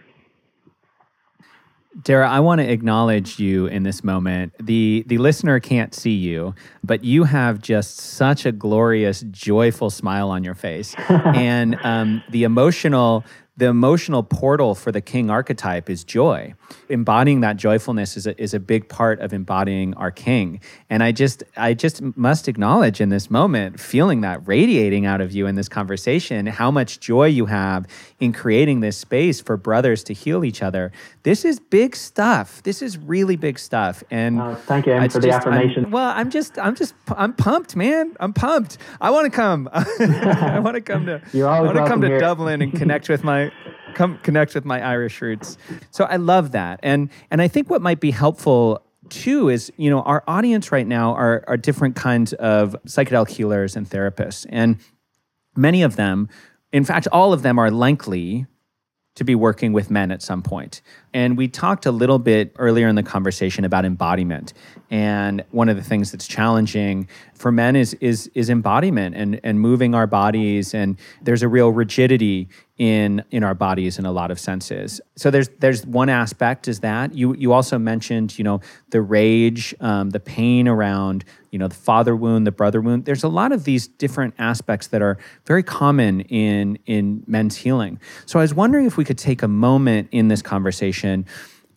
Darragh, 2.02 2.32
I 2.32 2.40
want 2.40 2.60
to 2.60 2.70
acknowledge 2.70 3.40
you 3.40 3.68
in 3.68 3.84
this 3.84 4.04
moment. 4.04 4.54
The 4.60 5.04
the 5.06 5.20
listener 5.20 5.60
can't 5.60 5.94
see 5.94 6.12
you, 6.12 6.56
but 6.84 7.04
you 7.04 7.26
have 7.26 7.62
just 7.62 7.98
such 7.98 8.48
a 8.48 8.52
glorious, 8.52 9.24
joyful 9.30 9.92
smile 9.92 10.30
on 10.32 10.44
your 10.44 10.56
face, 10.56 10.96
and 11.08 11.78
um, 11.84 12.24
the 12.32 12.44
emotional 12.46 13.24
the 13.56 13.68
emotional 13.68 14.24
portal 14.24 14.74
for 14.74 14.92
the 14.92 15.02
king 15.02 15.30
archetype 15.30 15.88
is 15.88 16.04
joy. 16.04 16.56
Embodying 16.90 17.42
that 17.42 17.56
joyfulness 17.56 18.18
is 18.18 18.26
a, 18.26 18.42
is 18.42 18.56
a 18.56 18.60
big 18.60 18.90
part 18.90 19.20
of 19.20 19.32
embodying 19.32 19.94
our 19.94 20.10
king. 20.10 20.60
And 20.90 21.04
I 21.04 21.12
just 21.12 21.44
I 21.56 21.76
just 21.76 22.02
must 22.18 22.48
acknowledge 22.48 23.00
in 23.00 23.10
this 23.10 23.30
moment, 23.30 23.80
feeling 23.80 24.22
that 24.22 24.48
radiating 24.48 25.06
out 25.06 25.22
of 25.22 25.32
you 25.32 25.46
in 25.46 25.54
this 25.54 25.70
conversation, 25.70 26.48
how 26.48 26.72
much 26.72 27.00
joy 27.00 27.28
you 27.28 27.46
have 27.46 27.86
in 28.20 28.34
creating 28.34 28.80
this 28.80 28.98
space 28.98 29.40
for 29.40 29.56
brothers 29.56 30.04
to 30.06 30.14
heal 30.14 30.44
each 30.44 30.64
other. 30.64 30.92
This 31.22 31.46
is 31.46 31.60
big 31.60 31.96
stuff. 31.96 32.64
This 32.64 32.82
is 32.82 32.98
really 32.98 33.36
big 33.36 33.60
stuff. 33.60 34.04
And 34.10 34.42
uh, 34.42 34.56
thank 34.56 34.88
you 34.88 34.96
for 34.96 35.08
just, 35.08 35.22
the 35.22 35.30
affirmation. 35.30 35.86
I'm, 35.86 35.92
well, 35.92 36.12
I'm 36.16 36.32
just 36.32 36.58
I'm 36.58 36.74
just 36.74 36.96
I'm 37.16 37.34
pumped, 37.34 37.76
man. 37.76 38.16
I'm 38.20 38.34
pumped. 38.34 38.80
I 39.00 39.12
want 39.12 39.26
to 39.26 39.32
come. 39.32 39.70
I 39.74 40.60
want 40.60 40.74
to 40.74 40.82
come 40.82 41.06
to 41.06 41.22
I 41.46 41.62
want 41.62 41.78
to 41.78 41.86
come 41.86 42.02
to 42.02 42.08
here. 42.08 42.20
Dublin 42.20 42.64
and 42.64 42.74
connect 42.74 43.10
with 43.10 43.24
my 43.24 43.43
come 43.94 44.18
connect 44.20 44.56
with 44.56 44.66
my 44.66 44.82
Irish 44.82 45.22
roots. 45.22 45.58
So 45.92 46.06
I 46.06 46.18
love 46.18 46.52
that. 46.52 46.80
And 46.84 47.10
and 47.32 47.42
I 47.42 47.48
think 47.48 47.70
what 47.70 47.82
might 47.82 48.00
be 48.00 48.12
helpful 48.12 48.86
too 49.10 49.50
is 49.50 49.72
you 49.78 49.90
know 49.90 50.02
our 50.02 50.24
audience 50.28 50.72
right 50.72 50.88
now 50.88 51.14
are 51.14 51.44
are 51.48 51.58
different 51.58 51.96
kinds 51.96 52.34
of 52.34 52.76
psychedelic 52.88 53.30
healers 53.30 53.76
and 53.76 53.90
therapists 53.90 54.46
and 54.50 54.78
many 55.58 55.84
of 55.84 55.98
them 55.98 56.30
in 56.72 56.86
fact 56.86 57.06
all 57.12 57.34
of 57.34 57.42
them 57.42 57.60
are 57.60 57.70
likely 57.70 58.48
to 59.16 59.24
be 59.24 59.36
working 59.36 59.74
with 59.74 59.92
men 59.92 60.12
at 60.12 60.22
some 60.22 60.42
point. 60.42 60.82
And 61.14 61.38
we 61.38 61.48
talked 61.48 61.86
a 61.86 61.92
little 61.92 62.20
bit 62.20 62.56
earlier 62.58 62.88
in 62.88 62.96
the 62.96 63.04
conversation 63.04 63.64
about 63.64 63.86
embodiment. 63.86 64.54
And 64.94 65.44
one 65.50 65.70
of 65.70 65.76
the 65.76 65.82
things 65.82 66.12
that's 66.12 66.28
challenging 66.28 67.08
for 67.34 67.52
men 67.52 67.76
is 67.76 67.96
is 67.96 68.30
is 68.36 68.52
embodiment 68.52 69.16
and 69.16 69.40
and 69.44 69.60
moving 69.60 69.96
our 69.96 70.06
bodies 70.06 70.76
and 70.76 71.00
there's 71.24 71.42
a 71.42 71.48
real 71.48 71.72
rigidity 71.72 72.48
in 72.78 73.24
in 73.32 73.44
our 73.44 73.56
bodies 73.56 73.98
in 73.98 74.06
a 74.06 74.12
lot 74.12 74.30
of 74.30 74.40
senses. 74.40 75.02
So 75.16 75.32
there's 75.32 75.50
there's 75.58 75.84
one 75.84 76.10
aspect 76.10 76.68
is 76.68 76.82
that 76.82 77.16
you 77.16 77.34
you 77.34 77.54
also 77.54 77.80
mentioned 77.80 78.38
you 78.38 78.44
know 78.44 78.62
the 78.92 79.02
rage, 79.02 79.74
um, 79.80 80.12
the 80.12 80.20
pain 80.20 80.68
around 80.68 81.26
you 81.50 81.58
know 81.58 81.68
the 81.68 81.74
father 81.74 82.16
wound, 82.16 82.46
the 82.46 82.52
brother 82.52 82.80
wound. 82.80 83.06
There's 83.06 83.24
a 83.24 83.28
lot 83.28 83.52
of 83.52 83.64
these 83.64 83.88
different 83.88 84.36
aspects 84.38 84.88
that 84.90 85.02
are 85.02 85.18
very 85.48 85.64
common 85.64 86.22
in 86.22 86.78
in 86.86 87.24
men's 87.26 87.56
healing. 87.56 88.00
So 88.28 88.38
I 88.38 88.44
was 88.44 88.54
wondering 88.54 88.86
if 88.86 88.96
we 88.96 89.06
could 89.06 89.18
take 89.18 89.42
a 89.42 89.48
moment 89.48 90.10
in 90.12 90.28
this 90.28 90.44
conversation 90.44 91.26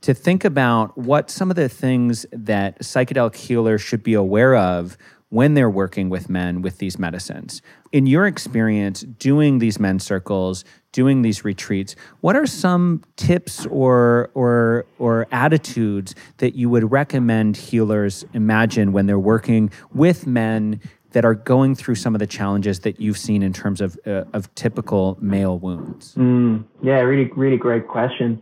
to 0.07 0.15
think 0.15 0.45
about 0.45 0.97
what 0.97 1.33
some 1.33 1.51
of 1.51 1.57
the 1.57 1.69
things 1.69 2.25
that 2.31 2.79
psychedelic 2.79 3.35
healers 3.35 3.83
should 3.83 4.05
be 4.05 4.15
aware 4.15 4.55
of 4.55 4.97
when 5.31 5.55
they're 5.55 5.69
working 5.69 6.09
with 6.09 6.31
men 6.31 6.63
with 6.63 6.79
these 6.79 6.97
medicines. 6.97 7.61
In 7.91 8.07
your 8.07 8.25
experience 8.25 9.01
doing 9.01 9.59
these 9.59 9.81
men 9.81 9.99
circles, 9.99 10.65
doing 10.93 11.23
these 11.23 11.45
retreats, 11.45 11.97
what 12.21 12.37
are 12.37 12.47
some 12.47 13.03
tips 13.17 13.67
or 13.67 14.31
or 14.35 14.87
or 15.01 15.27
attitudes 15.33 16.15
that 16.37 16.55
you 16.55 16.71
would 16.71 16.93
recommend 16.93 17.57
healers 17.57 18.25
imagine 18.33 18.93
when 18.93 19.07
they're 19.07 19.19
working 19.19 19.73
with 19.93 20.25
men 20.25 20.81
that 21.11 21.25
are 21.25 21.35
going 21.35 21.75
through 21.75 21.97
some 21.97 22.15
of 22.15 22.21
the 22.21 22.29
challenges 22.29 22.79
that 22.81 23.01
you've 23.01 23.19
seen 23.19 23.43
in 23.43 23.53
terms 23.53 23.81
of 23.81 23.99
uh, 24.07 24.23
of 24.33 24.55
typical 24.55 25.19
male 25.21 25.59
wounds? 25.59 26.15
Mm, 26.15 26.65
yeah, 26.81 27.01
really, 27.01 27.29
really 27.35 27.57
great 27.57 27.89
question. 27.89 28.41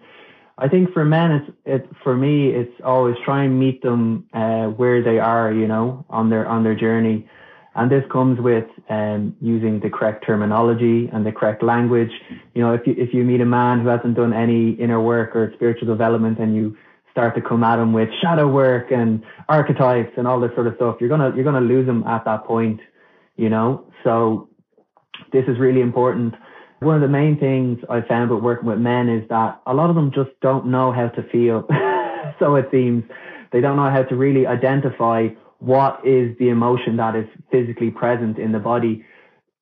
I 0.57 0.69
think 0.69 0.93
for 0.93 1.05
men, 1.05 1.33
it's 1.33 1.51
it 1.65 1.91
for 2.03 2.17
me, 2.17 2.51
it's 2.51 2.73
always 2.85 3.17
try 3.25 3.45
and 3.45 3.59
meet 3.59 3.83
them 3.83 4.27
uh, 4.33 4.67
where 4.67 5.03
they 5.03 5.19
are, 5.19 5.53
you 5.53 5.67
know, 5.67 6.05
on 6.09 6.31
their 6.31 6.47
on 6.47 6.63
their 6.63 6.77
journey. 6.77 7.29
And 7.77 7.91
this 7.91 8.05
comes 8.13 8.41
with 8.41 8.67
um, 8.89 9.35
using 9.41 9.81
the 9.81 9.91
correct 9.91 10.25
terminology 10.25 11.11
and 11.13 11.27
the 11.27 11.33
correct 11.33 11.61
language. 11.61 12.13
You 12.55 12.63
know, 12.63 12.73
if 12.73 12.87
you 12.87 12.95
if 12.97 13.13
you 13.13 13.25
meet 13.25 13.41
a 13.41 13.47
man 13.47 13.81
who 13.81 13.89
hasn't 13.89 14.15
done 14.15 14.33
any 14.33 14.71
inner 14.73 15.01
work 15.01 15.35
or 15.35 15.53
spiritual 15.55 15.89
development, 15.89 16.39
and 16.39 16.55
you 16.55 16.77
start 17.11 17.35
to 17.35 17.41
come 17.41 17.65
at 17.65 17.81
him 17.81 17.93
with 17.93 18.09
shadow 18.23 18.47
work 18.47 18.93
and 18.93 19.25
archetypes 19.49 20.13
and 20.17 20.29
all 20.29 20.39
this 20.39 20.53
sort 20.55 20.69
of 20.69 20.77
stuff, 20.77 20.99
you're 21.01 21.09
gonna 21.09 21.33
you're 21.35 21.45
gonna 21.45 21.61
lose 21.61 21.89
him 21.89 22.05
at 22.05 22.25
that 22.25 22.45
point. 22.45 22.81
You 23.37 23.49
know, 23.49 23.85
so 24.05 24.49
this 25.33 25.45
is 25.49 25.59
really 25.59 25.81
important. 25.81 26.35
One 26.85 26.97
of 26.97 27.01
the 27.01 27.09
main 27.09 27.39
things 27.39 27.79
I 27.89 28.03
found 28.03 28.31
with 28.31 28.43
working 28.43 28.69
with 28.69 28.79
men 28.79 29.09
is 29.09 29.27
that 29.31 29.61
a 29.67 29.73
lot 29.73 29.89
of 29.89 29.97
them 29.97 30.13
just 30.15 30.31
don't 30.43 30.67
know 30.67 30.93
how 30.93 31.09
to 31.09 31.23
feel. 31.31 31.67
so 32.39 32.57
it 32.57 32.69
seems 32.71 33.05
they 33.53 33.61
don't 33.61 33.77
know 33.77 33.91
how 33.91 34.03
to 34.03 34.17
really 34.17 34.47
identify 34.47 35.29
what 35.61 36.01
is 36.05 36.37
the 36.39 36.51
emotion 36.51 36.97
that 36.99 37.17
is 37.17 37.27
physically 37.51 37.91
present 37.91 38.39
in 38.39 38.53
the 38.53 38.59
body. 38.59 39.05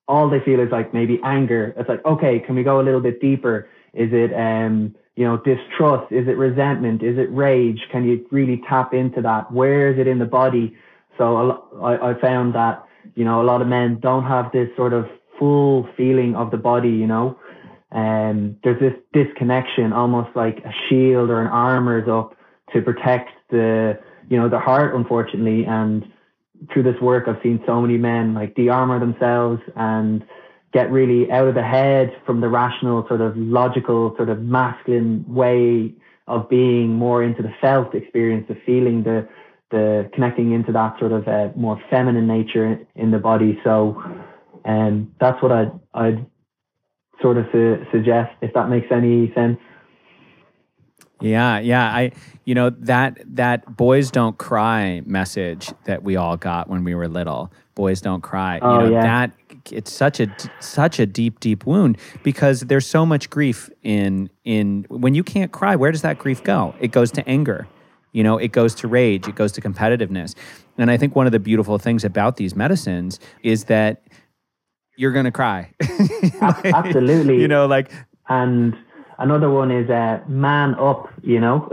All 0.07 0.29
they 0.29 0.41
feel 0.41 0.59
is 0.59 0.69
like 0.69 0.93
maybe 0.93 1.19
anger. 1.23 1.73
It's 1.77 1.87
like, 1.87 2.03
okay, 2.05 2.39
can 2.39 2.55
we 2.55 2.63
go 2.63 2.81
a 2.81 2.83
little 2.83 2.99
bit 2.99 3.21
deeper? 3.21 3.69
Is 3.93 4.09
it, 4.11 4.33
um, 4.33 4.93
you 5.15 5.23
know, 5.23 5.37
distrust? 5.37 6.11
Is 6.11 6.27
it 6.27 6.37
resentment? 6.37 7.03
Is 7.03 7.17
it 7.17 7.31
rage? 7.31 7.79
Can 7.91 8.05
you 8.05 8.25
really 8.31 8.61
tap 8.67 8.93
into 8.93 9.21
that? 9.21 9.49
Where 9.49 9.93
is 9.93 9.99
it 9.99 10.07
in 10.07 10.19
the 10.19 10.25
body? 10.25 10.75
So 11.17 11.69
I, 11.81 12.09
I 12.11 12.19
found 12.19 12.55
that, 12.55 12.85
you 13.15 13.23
know, 13.23 13.41
a 13.41 13.45
lot 13.45 13.61
of 13.61 13.67
men 13.67 13.99
don't 14.01 14.25
have 14.25 14.51
this 14.51 14.67
sort 14.75 14.91
of 14.91 15.05
full 15.39 15.87
feeling 15.97 16.35
of 16.35 16.51
the 16.51 16.57
body, 16.57 16.89
you 16.89 17.07
know. 17.07 17.39
Um, 17.91 18.57
there's 18.63 18.79
this 18.79 18.93
disconnection, 19.13 19.93
almost 19.93 20.35
like 20.35 20.59
a 20.59 20.71
shield 20.87 21.29
or 21.29 21.41
an 21.41 21.47
armor 21.47 22.01
is 22.01 22.09
up 22.09 22.35
to 22.73 22.81
protect 22.81 23.29
the 23.51 23.99
you 24.29 24.37
know, 24.37 24.49
the 24.49 24.59
heart, 24.59 24.95
unfortunately. 24.95 25.65
And 25.65 26.05
through 26.71 26.83
this 26.83 26.99
work, 27.01 27.27
I've 27.27 27.41
seen 27.43 27.61
so 27.65 27.81
many 27.81 27.97
men 27.97 28.33
like 28.33 28.55
de-armor 28.55 28.99
themselves 28.99 29.61
and 29.75 30.23
get 30.71 30.91
really 30.91 31.29
out 31.31 31.47
of 31.47 31.55
the 31.55 31.63
head 31.63 32.11
from 32.25 32.41
the 32.41 32.49
rational, 32.49 33.05
sort 33.07 33.21
of 33.21 33.37
logical, 33.37 34.13
sort 34.17 34.29
of 34.29 34.41
masculine 34.41 35.25
way 35.27 35.93
of 36.27 36.49
being 36.49 36.93
more 36.95 37.21
into 37.23 37.43
the 37.43 37.53
felt 37.61 37.93
experience, 37.93 38.45
the 38.47 38.57
feeling, 38.65 39.03
the 39.03 39.27
the 39.71 40.07
connecting 40.13 40.51
into 40.51 40.71
that 40.71 40.97
sort 40.99 41.11
of 41.11 41.27
uh, 41.27 41.49
more 41.55 41.81
feminine 41.89 42.27
nature 42.27 42.79
in 42.95 43.09
the 43.09 43.17
body. 43.17 43.59
So, 43.63 44.01
um, 44.65 45.13
that's 45.19 45.41
what 45.41 45.51
I'd 45.51 45.71
I'd 45.93 46.25
sort 47.21 47.37
of 47.37 47.45
su- 47.51 47.85
suggest 47.91 48.31
if 48.41 48.53
that 48.53 48.69
makes 48.69 48.87
any 48.91 49.31
sense. 49.33 49.59
Yeah, 51.21 51.59
yeah. 51.59 51.85
I 51.85 52.11
you 52.43 52.53
know 52.53 52.69
that 52.69 53.17
that 53.25 53.77
boys 53.77 54.11
don't 54.11 54.37
cry 54.37 55.01
message 55.05 55.71
that 55.85 56.03
we 56.03 56.15
all 56.17 56.35
got 56.35 56.69
when 56.69 56.83
we 56.83 56.95
were 56.95 57.07
little. 57.07 57.51
Boys 57.75 58.01
don't 58.01 58.21
cry. 58.21 58.59
Oh, 58.61 58.83
you 58.83 58.89
know, 58.89 58.91
yeah. 58.91 59.01
that 59.01 59.31
it's 59.71 59.91
such 59.91 60.19
a 60.19 60.27
such 60.59 60.99
a 60.99 61.05
deep 61.05 61.39
deep 61.39 61.65
wound 61.65 61.97
because 62.23 62.61
there's 62.61 62.85
so 62.85 63.05
much 63.05 63.29
grief 63.29 63.69
in 63.83 64.29
in 64.43 64.85
when 64.89 65.15
you 65.15 65.23
can't 65.23 65.51
cry, 65.51 65.75
where 65.75 65.91
does 65.91 66.01
that 66.01 66.19
grief 66.19 66.43
go? 66.43 66.75
It 66.79 66.91
goes 66.91 67.11
to 67.13 67.27
anger. 67.27 67.67
You 68.11 68.23
know, 68.23 68.37
it 68.37 68.51
goes 68.51 68.75
to 68.75 68.87
rage, 68.87 69.27
it 69.27 69.35
goes 69.35 69.51
to 69.53 69.61
competitiveness. 69.61 70.35
And 70.77 70.91
I 70.91 70.97
think 70.97 71.15
one 71.15 71.25
of 71.25 71.31
the 71.31 71.39
beautiful 71.39 71.79
things 71.79 72.03
about 72.03 72.37
these 72.37 72.55
medicines 72.55 73.19
is 73.41 73.65
that 73.65 74.03
you're 74.95 75.11
going 75.11 75.25
to 75.25 75.31
cry. 75.31 75.73
Absolutely. 76.41 77.39
you 77.39 77.47
know, 77.47 77.65
like 77.65 77.91
and 78.29 78.75
another 79.19 79.49
one 79.49 79.71
is 79.71 79.89
uh, 79.89 80.19
man 80.27 80.75
up, 80.75 81.09
you 81.21 81.39
know, 81.39 81.69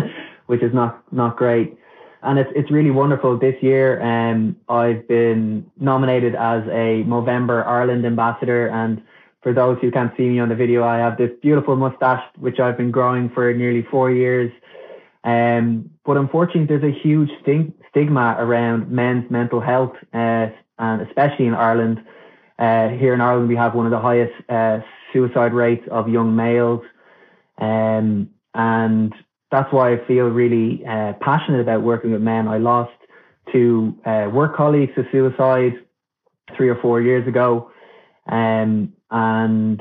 which 0.46 0.62
is 0.62 0.72
not 0.72 1.02
not 1.12 1.36
great. 1.36 1.76
And 2.22 2.38
it's 2.38 2.50
it's 2.54 2.70
really 2.70 2.90
wonderful. 2.90 3.38
This 3.38 3.54
year, 3.62 4.02
um, 4.02 4.56
I've 4.68 5.06
been 5.06 5.70
nominated 5.78 6.34
as 6.34 6.62
a 6.64 7.04
Movember 7.06 7.66
Ireland 7.66 8.04
ambassador, 8.04 8.68
and 8.68 9.00
for 9.42 9.52
those 9.52 9.78
who 9.80 9.90
can't 9.90 10.12
see 10.16 10.28
me 10.28 10.40
on 10.40 10.48
the 10.48 10.56
video, 10.56 10.84
I 10.84 10.98
have 10.98 11.16
this 11.16 11.30
beautiful 11.40 11.76
mustache 11.76 12.22
which 12.38 12.58
I've 12.58 12.76
been 12.76 12.90
growing 12.90 13.30
for 13.30 13.52
nearly 13.54 13.86
four 13.88 14.10
years. 14.10 14.50
Um, 15.24 15.90
but 16.04 16.16
unfortunately, 16.16 16.66
there's 16.66 16.82
a 16.82 16.98
huge 16.98 17.30
stig- 17.42 17.72
stigma 17.90 18.36
around 18.38 18.90
men's 18.90 19.30
mental 19.30 19.60
health, 19.60 19.94
uh, 20.12 20.46
and 20.78 21.02
especially 21.02 21.46
in 21.46 21.54
Ireland. 21.54 22.00
Uh, 22.58 22.88
here 22.88 23.14
in 23.14 23.20
Ireland, 23.20 23.48
we 23.48 23.56
have 23.56 23.74
one 23.74 23.86
of 23.86 23.92
the 23.92 24.00
highest 24.00 24.32
uh, 24.48 24.80
suicide 25.12 25.52
rates 25.52 25.86
of 25.90 26.08
young 26.08 26.34
males. 26.34 26.82
Um, 27.58 28.30
and 28.54 29.14
that's 29.50 29.72
why 29.72 29.92
I 29.92 30.06
feel 30.06 30.26
really 30.26 30.84
uh, 30.84 31.12
passionate 31.20 31.60
about 31.60 31.82
working 31.82 32.12
with 32.12 32.20
men. 32.20 32.48
I 32.48 32.58
lost 32.58 32.92
two 33.52 33.96
uh, 34.04 34.28
work 34.32 34.56
colleagues 34.56 34.92
to 34.96 35.06
suicide 35.12 35.74
three 36.56 36.68
or 36.68 36.76
four 36.80 37.00
years 37.00 37.26
ago. 37.28 37.70
Um, 38.26 38.92
and 39.10 39.80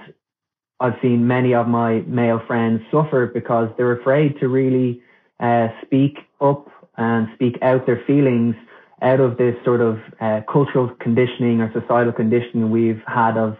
I've 0.79 0.95
seen 1.01 1.27
many 1.27 1.53
of 1.53 1.67
my 1.67 2.01
male 2.01 2.41
friends 2.45 2.81
suffer 2.91 3.25
because 3.25 3.69
they're 3.77 3.99
afraid 3.99 4.39
to 4.39 4.47
really 4.47 5.01
uh, 5.39 5.69
speak 5.83 6.17
up 6.39 6.69
and 6.97 7.27
speak 7.35 7.57
out 7.61 7.85
their 7.85 8.03
feelings 8.05 8.55
out 9.01 9.19
of 9.19 9.37
this 9.37 9.55
sort 9.63 9.81
of 9.81 9.99
uh, 10.19 10.41
cultural 10.51 10.89
conditioning 10.99 11.61
or 11.61 11.71
societal 11.73 12.13
conditioning 12.13 12.71
we've 12.71 13.01
had 13.05 13.37
of, 13.37 13.57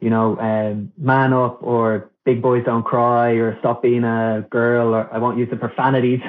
you 0.00 0.10
know, 0.10 0.38
um, 0.38 0.92
man 0.98 1.32
up 1.32 1.62
or 1.62 2.10
big 2.24 2.42
boys 2.42 2.64
don't 2.64 2.82
cry 2.84 3.30
or 3.30 3.58
stop 3.60 3.82
being 3.82 4.04
a 4.04 4.46
girl 4.50 4.94
or 4.94 5.12
I 5.12 5.18
won't 5.18 5.38
use 5.38 5.50
the 5.50 5.56
profanities. 5.56 6.20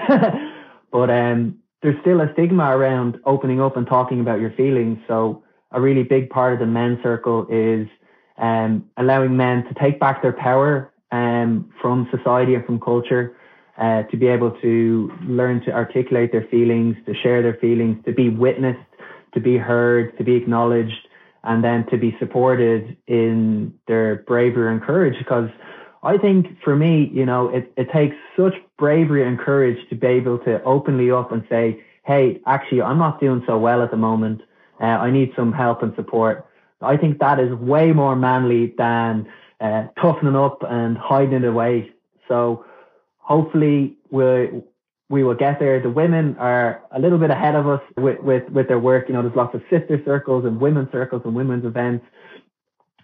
but 0.91 1.09
um, 1.09 1.57
there's 1.81 1.99
still 2.01 2.21
a 2.21 2.31
stigma 2.33 2.75
around 2.75 3.19
opening 3.25 3.59
up 3.59 3.75
and 3.75 3.87
talking 3.87 4.19
about 4.19 4.39
your 4.39 4.51
feelings. 4.51 4.99
So 5.07 5.43
a 5.71 5.81
really 5.81 6.03
big 6.03 6.29
part 6.29 6.53
of 6.53 6.59
the 6.59 6.67
men's 6.67 7.01
circle 7.01 7.47
is 7.49 7.87
um, 8.37 8.85
allowing 8.97 9.35
men 9.35 9.65
to 9.65 9.73
take 9.73 9.99
back 9.99 10.21
their 10.21 10.33
power 10.33 10.93
um, 11.11 11.71
from 11.81 12.07
society 12.15 12.55
and 12.55 12.65
from 12.65 12.79
culture 12.79 13.35
uh, 13.77 14.03
to 14.03 14.17
be 14.17 14.27
able 14.27 14.51
to 14.61 15.11
learn 15.23 15.61
to 15.65 15.71
articulate 15.71 16.31
their 16.31 16.47
feelings, 16.49 16.95
to 17.05 17.13
share 17.15 17.41
their 17.41 17.55
feelings, 17.55 17.97
to 18.05 18.13
be 18.13 18.29
witnessed, 18.29 18.79
to 19.33 19.39
be 19.39 19.57
heard, 19.57 20.15
to 20.17 20.23
be 20.23 20.35
acknowledged, 20.35 21.07
and 21.43 21.63
then 21.63 21.85
to 21.87 21.97
be 21.97 22.15
supported 22.19 22.95
in 23.07 23.73
their 23.87 24.17
bravery 24.27 24.71
and 24.71 24.81
courage. 24.81 25.17
Because 25.17 25.49
I 26.03 26.17
think 26.17 26.47
for 26.63 26.75
me, 26.75 27.09
you 27.13 27.25
know, 27.25 27.49
it, 27.49 27.71
it 27.75 27.91
takes 27.91 28.15
such 28.37 28.53
bravery 28.77 29.25
and 29.27 29.39
courage 29.39 29.77
to 29.89 29.95
be 29.95 30.07
able 30.07 30.37
to 30.39 30.61
openly 30.63 31.11
up 31.11 31.31
and 31.31 31.43
say, 31.49 31.83
hey, 32.05 32.41
actually, 32.45 32.81
I'm 32.81 32.97
not 32.97 33.19
doing 33.19 33.43
so 33.47 33.57
well 33.57 33.81
at 33.81 33.91
the 33.91 33.97
moment. 33.97 34.41
Uh, 34.81 34.85
I 34.85 35.11
need 35.11 35.31
some 35.35 35.53
help 35.53 35.81
and 35.81 35.93
support. 35.95 36.45
I 36.81 36.97
think 36.97 37.19
that 37.19 37.39
is 37.39 37.53
way 37.53 37.93
more 37.93 38.15
manly 38.15 38.73
than 38.77 39.27
uh, 39.61 39.87
toughening 40.01 40.35
up 40.35 40.63
and 40.69 40.97
hiding 40.97 41.43
it 41.43 41.45
away. 41.45 41.91
So, 42.27 42.65
hopefully 43.23 43.95
we 44.11 44.61
we 45.09 45.23
will 45.23 45.35
get 45.35 45.59
there. 45.59 45.79
The 45.79 45.89
women 45.89 46.35
are 46.39 46.81
a 46.91 46.99
little 46.99 47.19
bit 47.19 47.29
ahead 47.29 47.55
of 47.55 47.67
us 47.67 47.81
with, 47.97 48.19
with, 48.21 48.49
with 48.49 48.67
their 48.67 48.79
work. 48.79 49.07
You 49.07 49.13
know, 49.13 49.21
there's 49.21 49.35
lots 49.35 49.53
of 49.53 49.61
sister 49.69 50.01
circles 50.03 50.43
and 50.45 50.59
women's 50.59 50.91
circles 50.91 51.21
and 51.25 51.35
women's 51.35 51.65
events. 51.65 52.03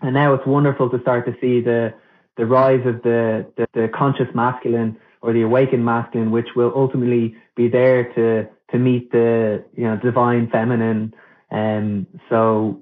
And 0.01 0.13
now 0.13 0.33
it's 0.33 0.45
wonderful 0.47 0.89
to 0.89 0.99
start 1.01 1.25
to 1.27 1.33
see 1.41 1.61
the 1.61 1.93
the 2.37 2.45
rise 2.45 2.79
of 2.85 3.03
the, 3.03 3.45
the, 3.57 3.67
the 3.73 3.89
conscious 3.93 4.27
masculine 4.33 4.97
or 5.21 5.33
the 5.33 5.41
awakened 5.41 5.83
masculine, 5.83 6.31
which 6.31 6.47
will 6.55 6.71
ultimately 6.73 7.35
be 7.55 7.67
there 7.67 8.05
to 8.13 8.47
to 8.71 8.79
meet 8.79 9.11
the 9.11 9.63
you 9.75 9.83
know 9.83 9.97
divine 9.97 10.49
feminine. 10.49 11.13
And 11.51 12.07
um, 12.07 12.19
so 12.29 12.81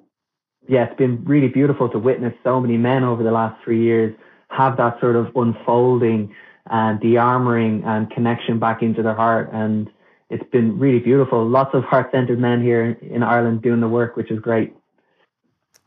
yeah, 0.70 0.86
it's 0.86 0.98
been 0.98 1.26
really 1.26 1.48
beautiful 1.48 1.90
to 1.90 1.98
witness 1.98 2.34
so 2.44 2.62
many 2.62 2.78
men 2.78 3.04
over 3.04 3.24
the 3.24 3.32
last 3.32 3.62
three 3.64 3.82
years 3.82 4.16
have 4.50 4.78
that 4.78 5.00
sort 5.02 5.16
of 5.16 5.36
unfolding 5.36 6.34
and 6.70 7.00
de-armoring 7.00 7.86
and 7.86 8.10
connection 8.12 8.60
back 8.60 8.82
into 8.82 9.02
their 9.02 9.16
heart. 9.16 9.50
And 9.54 9.90
it's 10.30 10.50
been 10.52 10.78
really 10.78 11.00
beautiful. 11.00 11.48
Lots 11.48 11.74
of 11.74 11.84
heart-centered 11.84 12.40
men 12.40 12.62
here 12.62 12.98
in 13.02 13.24
Ireland 13.24 13.62
doing 13.62 13.80
the 13.82 13.88
work, 13.88 14.16
which 14.16 14.32
is 14.32 14.40
great. 14.40 14.74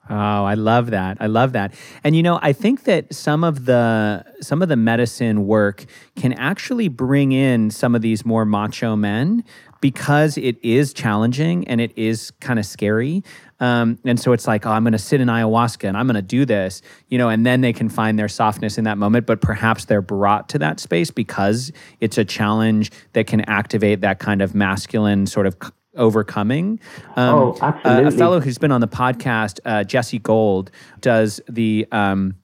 Oh, 0.08 0.44
I 0.44 0.54
love 0.54 0.90
that. 0.90 1.18
I 1.20 1.26
love 1.26 1.52
that. 1.52 1.72
And 2.02 2.16
you 2.16 2.22
know, 2.22 2.40
I 2.42 2.52
think 2.52 2.82
that 2.84 3.14
some 3.14 3.44
of 3.44 3.66
the 3.66 4.24
some 4.40 4.60
of 4.60 4.68
the 4.68 4.74
medicine 4.74 5.46
work 5.46 5.84
can 6.16 6.32
actually 6.32 6.88
bring 6.88 7.30
in 7.30 7.70
some 7.70 7.94
of 7.94 8.02
these 8.02 8.24
more 8.24 8.44
macho 8.44 8.96
men 8.96 9.44
because 9.80 10.36
it 10.36 10.56
is 10.62 10.92
challenging 10.92 11.66
and 11.68 11.80
it 11.80 11.92
is 11.96 12.30
kind 12.40 12.58
of 12.58 12.66
scary. 12.66 13.22
Um, 13.60 13.98
and 14.04 14.18
so 14.18 14.32
it's 14.32 14.46
like, 14.46 14.66
oh, 14.66 14.70
I'm 14.70 14.84
going 14.84 14.92
to 14.92 14.98
sit 14.98 15.20
in 15.20 15.28
ayahuasca 15.28 15.88
and 15.88 15.96
I'm 15.96 16.06
going 16.06 16.16
to 16.16 16.22
do 16.22 16.44
this, 16.44 16.82
you 17.08 17.18
know, 17.18 17.28
and 17.28 17.44
then 17.44 17.60
they 17.60 17.72
can 17.72 17.88
find 17.88 18.18
their 18.18 18.28
softness 18.28 18.78
in 18.78 18.84
that 18.84 18.98
moment. 18.98 19.26
But 19.26 19.40
perhaps 19.40 19.86
they're 19.86 20.02
brought 20.02 20.48
to 20.50 20.58
that 20.58 20.80
space 20.80 21.10
because 21.10 21.72
it's 22.00 22.18
a 22.18 22.24
challenge 22.24 22.90
that 23.12 23.26
can 23.26 23.42
activate 23.42 24.00
that 24.00 24.18
kind 24.18 24.42
of 24.42 24.54
masculine 24.54 25.26
sort 25.26 25.46
of 25.46 25.56
overcoming. 25.96 26.80
Um, 27.16 27.34
oh, 27.34 27.58
absolutely. 27.60 28.04
Uh, 28.04 28.08
a 28.08 28.10
fellow 28.12 28.40
who's 28.40 28.58
been 28.58 28.72
on 28.72 28.80
the 28.80 28.88
podcast, 28.88 29.60
uh, 29.64 29.84
Jesse 29.84 30.18
Gould, 30.18 30.70
does 31.00 31.40
the 31.48 31.86
um, 31.92 32.36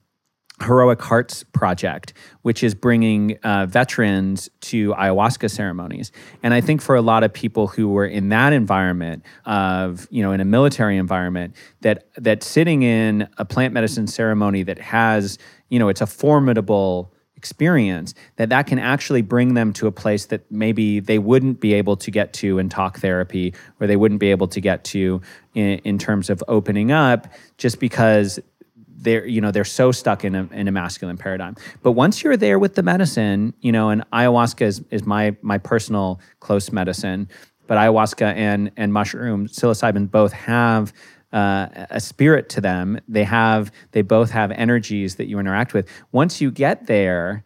Heroic 0.62 1.02
Hearts 1.02 1.44
Project, 1.52 2.14
which 2.42 2.62
is 2.62 2.74
bringing 2.74 3.36
uh, 3.42 3.66
veterans 3.66 4.48
to 4.62 4.94
ayahuasca 4.94 5.50
ceremonies. 5.50 6.12
And 6.42 6.54
I 6.54 6.62
think 6.62 6.80
for 6.80 6.96
a 6.96 7.02
lot 7.02 7.24
of 7.24 7.32
people 7.32 7.66
who 7.66 7.88
were 7.88 8.06
in 8.06 8.30
that 8.30 8.52
environment 8.54 9.24
of, 9.44 10.08
you 10.10 10.22
know, 10.22 10.32
in 10.32 10.40
a 10.40 10.46
military 10.46 10.96
environment, 10.96 11.54
that 11.82 12.08
that 12.16 12.42
sitting 12.42 12.82
in 12.82 13.28
a 13.36 13.44
plant 13.44 13.74
medicine 13.74 14.06
ceremony 14.06 14.62
that 14.62 14.78
has, 14.78 15.38
you 15.68 15.78
know, 15.78 15.88
it's 15.88 16.00
a 16.00 16.06
formidable 16.06 17.12
experience 17.36 18.14
that 18.36 18.48
that 18.48 18.66
can 18.66 18.78
actually 18.78 19.20
bring 19.20 19.54
them 19.54 19.72
to 19.74 19.86
a 19.86 19.92
place 19.92 20.26
that 20.26 20.50
maybe 20.50 21.00
they 21.00 21.18
wouldn't 21.18 21.60
be 21.60 21.74
able 21.74 21.96
to 21.96 22.10
get 22.10 22.32
to 22.32 22.58
in 22.58 22.68
talk 22.68 22.98
therapy 22.98 23.54
or 23.78 23.86
they 23.86 23.96
wouldn't 23.96 24.20
be 24.20 24.30
able 24.30 24.48
to 24.48 24.60
get 24.60 24.84
to 24.84 25.20
in, 25.54 25.78
in 25.80 25.98
terms 25.98 26.30
of 26.30 26.42
opening 26.48 26.90
up 26.90 27.28
just 27.58 27.78
because 27.78 28.40
they're 28.98 29.26
you 29.26 29.40
know 29.40 29.50
they're 29.50 29.64
so 29.64 29.92
stuck 29.92 30.24
in 30.24 30.34
a, 30.34 30.48
in 30.52 30.68
a 30.68 30.72
masculine 30.72 31.16
paradigm. 31.16 31.56
But 31.82 31.92
once 31.92 32.22
you're 32.22 32.36
there 32.36 32.58
with 32.58 32.74
the 32.74 32.82
medicine 32.82 33.54
you 33.60 33.72
know 33.72 33.90
and 33.90 34.08
ayahuasca 34.12 34.62
is, 34.62 34.84
is 34.90 35.06
my 35.06 35.36
my 35.42 35.58
personal 35.58 36.20
close 36.40 36.72
medicine 36.72 37.28
but 37.66 37.76
ayahuasca 37.76 38.34
and 38.34 38.70
and 38.76 38.92
mushroom 38.92 39.46
psilocybin 39.48 40.10
both 40.10 40.32
have 40.32 40.92
uh, 41.32 41.86
a 41.90 42.00
spirit 42.00 42.48
to 42.48 42.60
them. 42.60 42.98
They 43.08 43.24
have 43.24 43.70
they 43.92 44.02
both 44.02 44.30
have 44.30 44.50
energies 44.52 45.16
that 45.16 45.26
you 45.26 45.38
interact 45.38 45.74
with. 45.74 45.88
Once 46.12 46.40
you 46.40 46.50
get 46.50 46.86
there 46.86 47.44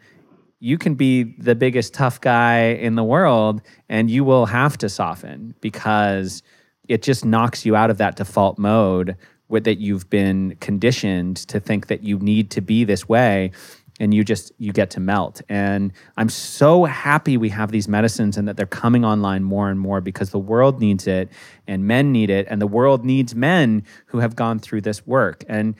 you 0.60 0.76
can 0.76 0.94
be 0.94 1.22
the 1.38 1.54
biggest 1.54 1.94
tough 1.94 2.20
guy 2.20 2.64
in 2.64 2.94
the 2.94 3.02
world 3.02 3.62
and 3.88 4.10
you 4.10 4.22
will 4.22 4.46
have 4.46 4.76
to 4.76 4.88
soften 4.88 5.54
because 5.60 6.42
it 6.86 7.02
just 7.02 7.24
knocks 7.24 7.64
you 7.64 7.74
out 7.74 7.88
of 7.88 7.96
that 7.96 8.16
default 8.16 8.58
mode 8.58 9.16
that 9.58 9.78
you've 9.78 10.08
been 10.08 10.56
conditioned 10.60 11.36
to 11.48 11.58
think 11.58 11.88
that 11.88 12.04
you 12.04 12.18
need 12.18 12.50
to 12.52 12.60
be 12.60 12.84
this 12.84 13.08
way 13.08 13.50
and 13.98 14.14
you 14.14 14.24
just 14.24 14.50
you 14.58 14.72
get 14.72 14.90
to 14.90 15.00
melt. 15.00 15.42
And 15.48 15.92
i'm 16.16 16.28
so 16.28 16.84
happy 16.84 17.36
we 17.36 17.50
have 17.50 17.70
these 17.70 17.86
medicines 17.86 18.36
and 18.36 18.48
that 18.48 18.56
they're 18.56 18.66
coming 18.66 19.04
online 19.04 19.44
more 19.44 19.68
and 19.68 19.78
more 19.78 20.00
because 20.00 20.30
the 20.30 20.38
world 20.38 20.80
needs 20.80 21.06
it 21.06 21.28
and 21.66 21.86
men 21.86 22.12
need 22.12 22.30
it 22.30 22.46
and 22.48 22.60
the 22.62 22.66
world 22.66 23.04
needs 23.04 23.34
men 23.34 23.84
who 24.06 24.18
have 24.18 24.34
gone 24.36 24.58
through 24.58 24.80
this 24.80 25.06
work. 25.06 25.44
And 25.48 25.74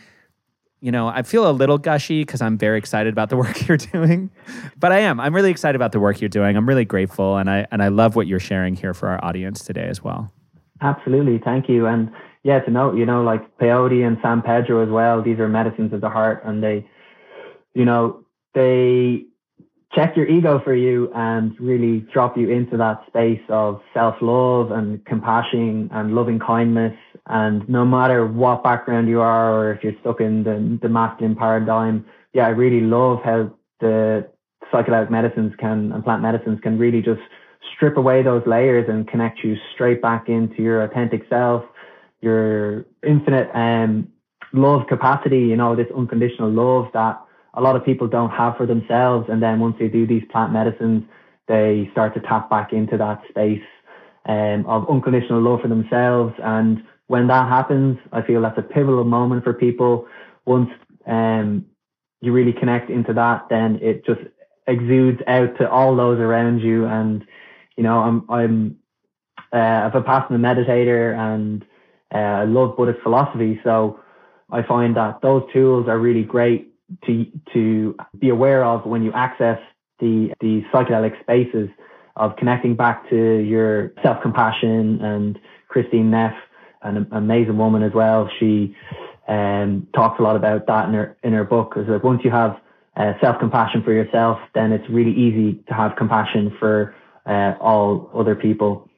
you 0.82 0.90
know 0.90 1.08
i 1.08 1.20
feel 1.20 1.48
a 1.48 1.52
little 1.52 1.76
gushy 1.76 2.22
because 2.22 2.40
i'm 2.40 2.56
very 2.56 2.78
excited 2.78 3.12
about 3.12 3.28
the 3.28 3.36
work 3.44 3.68
you're 3.68 3.76
doing 3.76 4.30
but 4.78 4.92
i 4.92 4.98
am. 4.98 5.20
I'm 5.20 5.34
really 5.34 5.50
excited 5.50 5.76
about 5.76 5.92
the 5.92 6.00
work 6.00 6.22
you're 6.22 6.30
doing. 6.30 6.56
I'm 6.56 6.66
really 6.66 6.86
grateful 6.86 7.36
and 7.36 7.50
i 7.50 7.66
and 7.70 7.82
i 7.82 7.88
love 7.88 8.16
what 8.16 8.26
you're 8.26 8.40
sharing 8.40 8.74
here 8.74 8.94
for 8.94 9.08
our 9.08 9.22
audience 9.22 9.62
today 9.62 9.86
as 9.86 10.02
well. 10.02 10.32
Absolutely. 10.80 11.38
Thank 11.38 11.68
you. 11.68 11.86
And 11.86 12.10
yeah, 12.42 12.60
to 12.60 12.70
note, 12.70 12.96
you 12.96 13.06
know, 13.06 13.22
like 13.22 13.58
peyote 13.58 14.06
and 14.06 14.18
San 14.22 14.42
Pedro 14.42 14.82
as 14.82 14.88
well. 14.88 15.22
These 15.22 15.38
are 15.38 15.48
medicines 15.48 15.92
of 15.92 16.00
the 16.00 16.08
heart, 16.08 16.42
and 16.44 16.62
they, 16.62 16.86
you 17.74 17.84
know, 17.84 18.24
they 18.54 19.26
check 19.92 20.16
your 20.16 20.26
ego 20.26 20.60
for 20.62 20.74
you 20.74 21.10
and 21.14 21.58
really 21.58 22.00
drop 22.12 22.36
you 22.36 22.48
into 22.48 22.76
that 22.76 23.02
space 23.08 23.42
of 23.48 23.80
self-love 23.92 24.70
and 24.70 25.04
compassion 25.04 25.88
and 25.92 26.14
loving 26.14 26.38
kindness. 26.38 26.96
And 27.26 27.68
no 27.68 27.84
matter 27.84 28.26
what 28.26 28.62
background 28.62 29.08
you 29.08 29.20
are, 29.20 29.52
or 29.52 29.72
if 29.72 29.82
you're 29.82 29.98
stuck 30.00 30.20
in 30.20 30.44
the, 30.44 30.78
the 30.80 30.88
masculine 30.88 31.34
paradigm, 31.34 32.06
yeah, 32.32 32.46
I 32.46 32.50
really 32.50 32.80
love 32.80 33.18
how 33.24 33.52
the 33.80 34.28
psychedelic 34.72 35.10
medicines 35.10 35.52
can 35.58 35.90
and 35.92 36.04
plant 36.04 36.22
medicines 36.22 36.60
can 36.62 36.78
really 36.78 37.02
just 37.02 37.20
strip 37.74 37.96
away 37.96 38.22
those 38.22 38.42
layers 38.46 38.88
and 38.88 39.08
connect 39.08 39.42
you 39.42 39.56
straight 39.74 40.00
back 40.00 40.28
into 40.28 40.62
your 40.62 40.82
authentic 40.82 41.22
self, 41.28 41.64
your 42.20 42.84
infinite 43.06 43.50
um, 43.54 44.08
love 44.52 44.86
capacity, 44.88 45.40
you 45.40 45.56
know, 45.56 45.74
this 45.76 45.86
unconditional 45.96 46.50
love 46.50 46.86
that 46.92 47.20
a 47.54 47.60
lot 47.60 47.76
of 47.76 47.84
people 47.84 48.06
don't 48.06 48.30
have 48.30 48.56
for 48.56 48.66
themselves. 48.66 49.28
And 49.28 49.42
then 49.42 49.60
once 49.60 49.76
they 49.78 49.88
do 49.88 50.06
these 50.06 50.22
plant 50.30 50.52
medicines, 50.52 51.04
they 51.48 51.88
start 51.92 52.14
to 52.14 52.20
tap 52.20 52.48
back 52.48 52.72
into 52.72 52.96
that 52.96 53.22
space 53.28 53.62
um, 54.26 54.64
of 54.66 54.88
unconditional 54.88 55.40
love 55.40 55.62
for 55.62 55.68
themselves. 55.68 56.34
And 56.42 56.84
when 57.06 57.26
that 57.28 57.48
happens, 57.48 57.98
I 58.12 58.22
feel 58.22 58.42
that's 58.42 58.58
a 58.58 58.62
pivotal 58.62 59.04
moment 59.04 59.44
for 59.44 59.52
people. 59.52 60.06
Once 60.44 60.70
um, 61.06 61.66
you 62.20 62.32
really 62.32 62.52
connect 62.52 62.90
into 62.90 63.12
that, 63.14 63.46
then 63.50 63.78
it 63.82 64.04
just 64.06 64.20
exudes 64.66 65.20
out 65.26 65.58
to 65.58 65.68
all 65.68 65.96
those 65.96 66.20
around 66.20 66.60
you. 66.60 66.86
And 66.86 67.24
you 67.76 67.82
know, 67.82 67.98
I'm 67.98 68.30
I'm 68.30 68.76
uh, 69.52 69.90
a 69.92 70.02
passionate 70.02 70.40
meditator 70.40 71.16
and 71.16 71.64
uh, 72.14 72.18
I 72.18 72.44
love 72.44 72.76
Buddhist 72.76 73.00
philosophy. 73.02 73.60
So 73.64 74.00
I 74.50 74.62
find 74.62 74.96
that 74.96 75.20
those 75.22 75.42
tools 75.52 75.88
are 75.88 75.98
really 75.98 76.24
great 76.24 76.72
to 77.06 77.26
to 77.52 77.96
be 78.18 78.28
aware 78.30 78.64
of 78.64 78.84
when 78.86 79.02
you 79.02 79.12
access 79.12 79.58
the 80.00 80.32
the 80.40 80.62
psychedelic 80.72 81.20
spaces 81.20 81.68
of 82.16 82.36
connecting 82.36 82.74
back 82.74 83.08
to 83.10 83.16
your 83.16 83.92
self 84.02 84.20
compassion 84.22 85.00
and 85.02 85.38
Kristin 85.72 86.06
Neff, 86.06 86.34
an 86.82 87.06
amazing 87.12 87.56
woman 87.56 87.82
as 87.82 87.92
well. 87.92 88.28
She 88.38 88.74
um, 89.28 89.86
talks 89.94 90.18
a 90.18 90.22
lot 90.22 90.36
about 90.36 90.66
that 90.66 90.88
in 90.88 90.94
her 90.94 91.16
in 91.22 91.32
her 91.32 91.44
book. 91.44 91.74
Because 91.74 91.88
like 91.88 92.02
once 92.02 92.22
you 92.24 92.30
have 92.30 92.60
uh, 92.96 93.12
self 93.20 93.38
compassion 93.38 93.82
for 93.82 93.92
yourself, 93.92 94.38
then 94.54 94.72
it's 94.72 94.88
really 94.90 95.12
easy 95.12 95.62
to 95.68 95.74
have 95.74 95.96
compassion 95.96 96.54
for 96.58 96.94
uh, 97.26 97.54
all 97.60 98.10
other 98.14 98.34
people. 98.34 98.89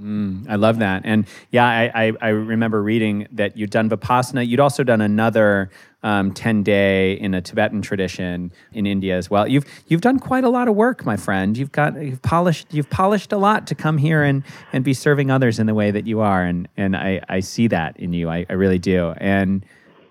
Mm, 0.00 0.46
I 0.48 0.56
love 0.56 0.80
that. 0.80 1.02
And 1.06 1.26
yeah, 1.50 1.64
I, 1.64 1.90
I, 1.94 2.12
I, 2.20 2.28
remember 2.28 2.82
reading 2.82 3.28
that 3.32 3.56
you'd 3.56 3.70
done 3.70 3.88
Vipassana. 3.88 4.46
You'd 4.46 4.60
also 4.60 4.84
done 4.84 5.00
another 5.00 5.70
um, 6.02 6.34
10 6.34 6.62
day 6.62 7.14
in 7.14 7.32
a 7.32 7.40
Tibetan 7.40 7.80
tradition 7.80 8.52
in 8.72 8.86
India 8.86 9.16
as 9.16 9.30
well. 9.30 9.48
You've, 9.48 9.64
you've 9.86 10.02
done 10.02 10.18
quite 10.18 10.44
a 10.44 10.50
lot 10.50 10.68
of 10.68 10.76
work, 10.76 11.06
my 11.06 11.16
friend. 11.16 11.56
You've 11.56 11.72
got, 11.72 12.00
you've 12.00 12.20
polished, 12.20 12.66
you've 12.74 12.90
polished 12.90 13.32
a 13.32 13.38
lot 13.38 13.66
to 13.68 13.74
come 13.74 13.96
here 13.96 14.22
and, 14.22 14.44
and 14.70 14.84
be 14.84 14.92
serving 14.92 15.30
others 15.30 15.58
in 15.58 15.66
the 15.66 15.74
way 15.74 15.90
that 15.90 16.06
you 16.06 16.20
are. 16.20 16.44
And, 16.44 16.68
and 16.76 16.94
I, 16.94 17.22
I 17.30 17.40
see 17.40 17.66
that 17.68 17.98
in 17.98 18.12
you. 18.12 18.28
I, 18.28 18.44
I 18.50 18.52
really 18.52 18.78
do. 18.78 19.14
And 19.16 19.64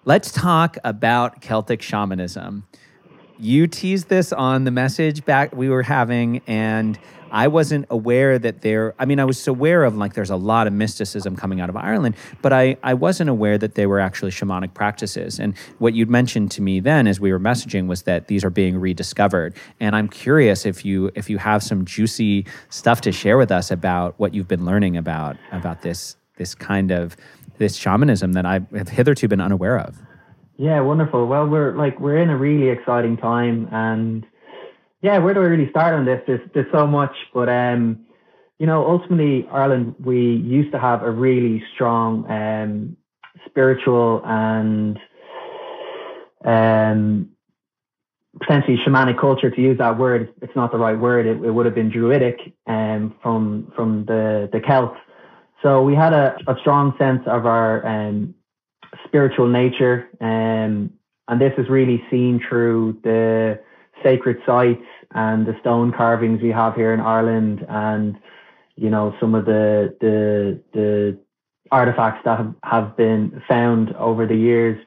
let's 0.04 0.32
talk 0.32 0.78
about 0.84 1.42
Celtic 1.42 1.84
shamanism. 1.84 2.64
You 3.38 3.68
teased 3.68 4.10
this 4.10 4.34
on 4.34 4.64
the 4.64 4.72
message 4.72 5.26
back 5.26 5.54
we 5.54 5.70
were 5.70 5.84
having, 5.84 6.42
and 6.48 6.98
I 7.36 7.50
wasn't 7.50 7.86
aware 7.90 8.40
that 8.40 8.62
there, 8.62 8.96
I 8.98 9.04
mean, 9.04 9.20
I 9.20 9.26
was 9.26 9.46
aware 9.46 9.84
of 9.84 9.98
like 9.98 10.14
there's 10.14 10.30
a 10.30 10.38
lot 10.38 10.68
of 10.68 10.74
mysticism 10.74 11.36
coming 11.36 11.60
out 11.60 11.68
of 11.68 11.76
Ireland, 11.76 12.16
but 12.42 12.54
I, 12.54 12.78
I 12.82 12.94
wasn't 12.94 13.30
aware 13.30 13.58
that 13.58 13.76
they 13.76 13.86
were 13.86 14.00
actually 14.00 14.32
shamanic 14.32 14.74
practices. 14.74 15.38
And 15.38 15.54
what 15.80 15.94
you'd 15.94 16.10
mentioned 16.10 16.50
to 16.52 16.62
me 16.62 16.80
then 16.80 17.08
as 17.08 17.20
we 17.20 17.34
were 17.34 17.40
messaging 17.40 17.88
was 17.88 18.04
that 18.04 18.30
these 18.30 18.46
are 18.46 18.50
being 18.50 18.78
rediscovered. 18.78 19.54
And 19.82 19.98
I'm 19.98 20.08
curious 20.08 20.66
if 20.66 20.86
you 20.86 21.12
if 21.14 21.30
you 21.30 21.38
have 21.38 21.62
some 21.62 21.84
juicy 21.84 22.46
stuff 22.70 23.02
to 23.02 23.12
share 23.12 23.38
with 23.38 23.52
us 23.52 23.70
about 23.70 24.18
what 24.18 24.34
you've 24.34 24.48
been 24.48 24.64
learning 24.64 24.96
about 24.96 25.36
about 25.52 25.82
this 25.82 26.16
this 26.38 26.56
kind 26.56 26.90
of 26.92 27.18
this 27.58 27.76
shamanism 27.76 28.32
that 28.32 28.46
I 28.46 28.62
have 28.78 28.88
hitherto 28.88 29.28
been 29.28 29.42
unaware 29.42 29.78
of. 29.78 29.98
Yeah, 30.58 30.80
wonderful. 30.80 31.28
Well, 31.28 31.48
we're 31.48 31.76
like 31.76 32.00
we're 32.00 32.18
in 32.18 32.30
a 32.30 32.38
really 32.38 32.70
exciting 32.70 33.18
time, 33.18 33.68
and 33.74 34.26
yeah, 35.06 35.20
where 35.20 35.36
do 35.36 35.42
I 35.42 35.46
really 35.46 35.70
start 35.70 35.94
on 35.94 36.04
this? 36.06 36.20
There's 36.26 36.42
there's 36.56 36.72
so 36.74 36.88
much, 36.88 37.16
but 37.32 37.48
um, 37.48 38.06
you 38.58 38.66
know, 38.66 38.84
ultimately 38.88 39.48
Ireland, 39.52 39.94
we 40.04 40.20
used 40.58 40.72
to 40.72 40.80
have 40.80 41.04
a 41.04 41.12
really 41.12 41.64
strong 41.76 42.10
um 42.40 42.98
spiritual 43.46 44.24
and 44.26 45.00
um 46.44 47.30
potentially 48.40 48.78
shamanic 48.84 49.20
culture 49.20 49.52
to 49.52 49.62
use 49.62 49.78
that 49.78 49.96
word. 50.00 50.34
It's 50.42 50.56
not 50.56 50.72
the 50.72 50.80
right 50.80 51.00
word. 51.00 51.28
It, 51.28 51.38
it 51.44 51.52
would 51.52 51.68
have 51.68 51.76
been 51.76 51.92
druidic 51.92 52.38
um, 52.66 53.14
from 53.22 53.72
from 53.76 54.06
the 54.06 54.50
the 54.52 54.60
celts. 54.68 54.98
So 55.62 55.84
we 55.84 55.94
had 55.94 56.14
a, 56.14 56.36
a 56.48 56.56
strong 56.62 56.96
sense 56.98 57.22
of 57.28 57.46
our 57.46 57.86
um, 57.86 58.34
spiritual 59.06 59.48
nature 59.48 60.10
um, 60.20 60.92
and 61.28 61.42
this 61.42 61.54
is 61.58 61.70
really 61.70 62.04
seen 62.10 62.40
through 62.48 63.00
the 63.04 63.60
sacred 64.06 64.38
sites 64.46 64.86
and 65.16 65.48
the 65.48 65.58
stone 65.60 65.92
carvings 65.92 66.42
we 66.42 66.50
have 66.50 66.76
here 66.76 66.94
in 66.94 67.00
Ireland 67.00 67.66
and 67.68 68.16
you 68.76 68.90
know 68.90 69.16
some 69.20 69.34
of 69.34 69.46
the 69.46 69.96
the 70.00 70.62
the 70.74 71.18
artifacts 71.72 72.22
that 72.26 72.38
have, 72.64 72.96
been 72.96 73.42
found 73.48 73.92
over 73.96 74.28
the 74.28 74.36
years. 74.36 74.78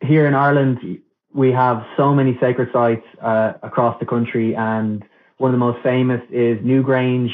Here 0.00 0.26
in 0.26 0.34
Ireland 0.34 0.78
we 1.32 1.52
have 1.52 1.86
so 1.96 2.12
many 2.12 2.36
sacred 2.40 2.70
sites 2.72 3.06
uh, 3.22 3.52
across 3.62 3.98
the 4.00 4.06
country 4.06 4.56
and 4.56 5.04
one 5.38 5.54
of 5.54 5.58
the 5.58 5.64
most 5.64 5.82
famous 5.82 6.20
is 6.30 6.58
Newgrange 6.58 7.30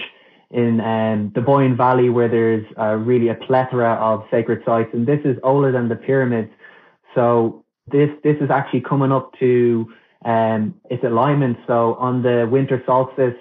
in 0.51 0.81
um, 0.81 1.33
the 1.35 1.41
Boyne 1.41 1.77
Valley 1.77 2.11
where 2.11 2.29
there's 2.29 2.67
uh, 2.79 2.95
really 2.95 3.29
a 3.29 3.35
plethora 3.35 3.95
of 3.95 4.25
sacred 4.31 4.63
sites 4.65 4.91
and 4.93 5.07
this 5.07 5.21
is 5.25 5.37
older 5.43 5.73
than 5.73 5.89
the 5.89 5.97
pyramids. 5.97 6.51
So 7.15 7.65
this 7.91 8.11
this 8.23 8.37
is 8.41 8.51
actually 8.51 8.83
coming 8.83 9.13
up 9.13 9.33
to 9.39 9.91
um, 10.25 10.75
it's 10.91 11.05
alignment. 11.05 11.59
So 11.67 11.95
on 11.95 12.23
the 12.23 12.49
winter 12.51 12.83
solstice, 12.87 13.35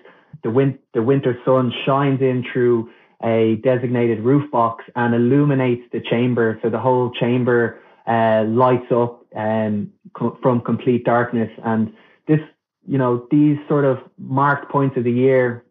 the, 0.43 0.49
win- 0.49 0.79
the 0.93 1.01
winter 1.01 1.37
sun 1.45 1.73
shines 1.85 2.21
in 2.21 2.45
through 2.51 2.89
a 3.23 3.55
designated 3.63 4.19
roof 4.19 4.49
box 4.51 4.83
and 4.95 5.15
illuminates 5.15 5.83
the 5.91 6.01
chamber. 6.01 6.59
So 6.61 6.69
the 6.69 6.79
whole 6.79 7.11
chamber 7.11 7.79
uh, 8.05 8.45
lights 8.47 8.91
up 8.91 9.25
um, 9.35 9.91
co- 10.13 10.37
from 10.41 10.61
complete 10.61 11.03
darkness. 11.03 11.49
And 11.65 11.93
this, 12.27 12.39
you 12.87 12.97
know, 12.97 13.27
these 13.31 13.57
sort 13.67 13.85
of 13.85 13.99
marked 14.17 14.71
points 14.71 14.97
of 14.97 15.03
the 15.03 15.11
year 15.11 15.65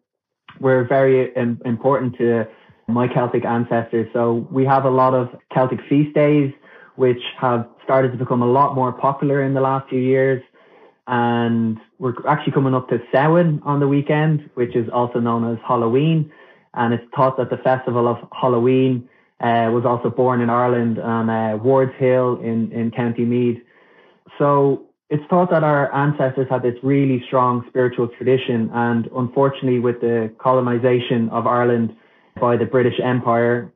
were 0.59 0.83
very 0.83 1.35
um, 1.37 1.61
important 1.65 2.17
to 2.17 2.47
my 2.87 3.07
Celtic 3.13 3.45
ancestors. 3.45 4.09
So 4.13 4.47
we 4.51 4.65
have 4.65 4.85
a 4.85 4.89
lot 4.89 5.13
of 5.13 5.29
Celtic 5.53 5.79
feast 5.89 6.13
days, 6.13 6.53
which 6.95 7.21
have 7.39 7.67
started 7.83 8.11
to 8.11 8.17
become 8.17 8.41
a 8.41 8.47
lot 8.47 8.75
more 8.75 8.91
popular 8.91 9.41
in 9.43 9.53
the 9.53 9.61
last 9.61 9.89
few 9.89 9.99
years 9.99 10.43
and 11.07 11.79
we're 11.99 12.13
actually 12.27 12.51
coming 12.53 12.73
up 12.73 12.89
to 12.89 12.99
Samhain 13.11 13.61
on 13.63 13.79
the 13.79 13.87
weekend, 13.87 14.49
which 14.55 14.75
is 14.75 14.89
also 14.93 15.19
known 15.19 15.49
as 15.51 15.57
Halloween. 15.65 16.31
And 16.73 16.93
it's 16.93 17.03
thought 17.15 17.37
that 17.37 17.49
the 17.49 17.57
festival 17.57 18.07
of 18.07 18.17
Halloween 18.39 19.07
uh, 19.39 19.69
was 19.71 19.83
also 19.85 20.09
born 20.09 20.41
in 20.41 20.49
Ireland 20.49 20.99
on 20.99 21.29
uh, 21.29 21.57
Ward's 21.57 21.95
Hill 21.97 22.39
in, 22.41 22.71
in 22.71 22.91
County 22.91 23.23
Meath. 23.23 23.61
So 24.37 24.87
it's 25.09 25.23
thought 25.29 25.49
that 25.51 25.63
our 25.63 25.93
ancestors 25.95 26.47
had 26.49 26.61
this 26.61 26.75
really 26.83 27.23
strong 27.25 27.63
spiritual 27.69 28.09
tradition. 28.09 28.69
And 28.73 29.07
unfortunately, 29.15 29.79
with 29.79 30.01
the 30.01 30.31
colonization 30.39 31.29
of 31.29 31.47
Ireland 31.47 31.95
by 32.39 32.57
the 32.57 32.65
British 32.65 32.99
Empire, 33.01 33.71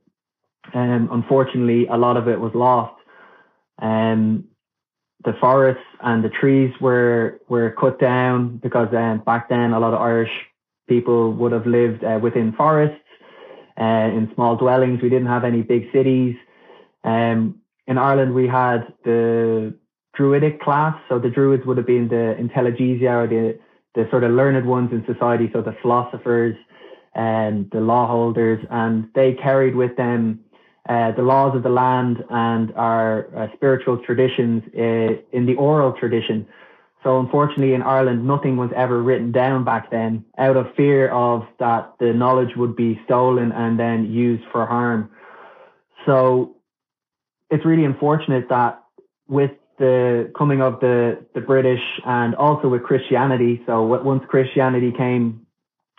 um, 0.73 1.09
unfortunately, 1.11 1.87
a 1.87 1.97
lot 1.97 2.17
of 2.17 2.27
it 2.27 2.39
was 2.39 2.51
lost. 2.53 2.95
Um, 3.79 4.45
the 5.23 5.33
forests 5.39 5.83
and 6.01 6.23
the 6.23 6.29
trees 6.29 6.73
were 6.79 7.39
were 7.47 7.71
cut 7.79 7.99
down 7.99 8.57
because 8.57 8.89
um, 8.93 9.19
back 9.19 9.49
then 9.49 9.73
a 9.73 9.79
lot 9.79 9.93
of 9.93 10.01
Irish 10.01 10.31
people 10.87 11.33
would 11.33 11.51
have 11.51 11.65
lived 11.65 12.03
uh, 12.03 12.19
within 12.21 12.53
forests 12.53 13.07
uh, 13.79 14.09
in 14.17 14.31
small 14.35 14.55
dwellings. 14.55 15.01
We 15.01 15.09
didn't 15.09 15.27
have 15.27 15.43
any 15.43 15.61
big 15.61 15.91
cities. 15.91 16.35
Um, 17.03 17.61
in 17.87 17.97
Ireland, 17.97 18.33
we 18.33 18.47
had 18.47 18.93
the 19.03 19.73
Druidic 20.13 20.61
class, 20.61 20.95
so 21.07 21.19
the 21.19 21.29
Druids 21.29 21.65
would 21.65 21.77
have 21.77 21.87
been 21.87 22.07
the 22.07 22.37
intelligentsia 22.37 23.11
or 23.11 23.27
the 23.27 23.59
the 23.93 24.07
sort 24.09 24.23
of 24.23 24.31
learned 24.31 24.65
ones 24.65 24.91
in 24.93 25.05
society, 25.05 25.49
so 25.51 25.61
the 25.61 25.75
philosophers 25.81 26.55
and 27.13 27.69
the 27.71 27.81
law 27.81 28.07
holders, 28.07 28.65
and 28.69 29.09
they 29.15 29.33
carried 29.33 29.75
with 29.75 29.97
them 29.97 30.39
uh, 30.89 31.11
the 31.11 31.21
laws 31.21 31.55
of 31.55 31.63
the 31.63 31.69
land 31.69 32.23
and 32.29 32.73
our 32.75 33.27
uh, 33.35 33.47
spiritual 33.55 33.97
traditions 33.99 34.63
uh, 34.75 35.21
in 35.31 35.45
the 35.45 35.55
oral 35.55 35.93
tradition. 35.93 36.47
So 37.03 37.19
unfortunately, 37.19 37.73
in 37.73 37.81
Ireland, 37.81 38.25
nothing 38.25 38.57
was 38.57 38.69
ever 38.75 39.01
written 39.01 39.31
down 39.31 39.63
back 39.63 39.89
then, 39.89 40.23
out 40.37 40.55
of 40.55 40.67
fear 40.75 41.09
of 41.09 41.43
that 41.59 41.93
the 41.99 42.13
knowledge 42.13 42.55
would 42.55 42.75
be 42.75 42.99
stolen 43.05 43.51
and 43.51 43.79
then 43.79 44.11
used 44.11 44.43
for 44.51 44.65
harm. 44.65 45.09
So 46.05 46.55
it's 47.49 47.65
really 47.65 47.85
unfortunate 47.85 48.49
that 48.49 48.83
with 49.27 49.51
the 49.79 50.31
coming 50.37 50.61
of 50.61 50.79
the, 50.79 51.25
the 51.33 51.41
British 51.41 51.81
and 52.05 52.35
also 52.35 52.67
with 52.67 52.83
Christianity. 52.83 53.61
So 53.65 53.83
once 53.83 54.23
Christianity 54.27 54.91
came 54.95 55.45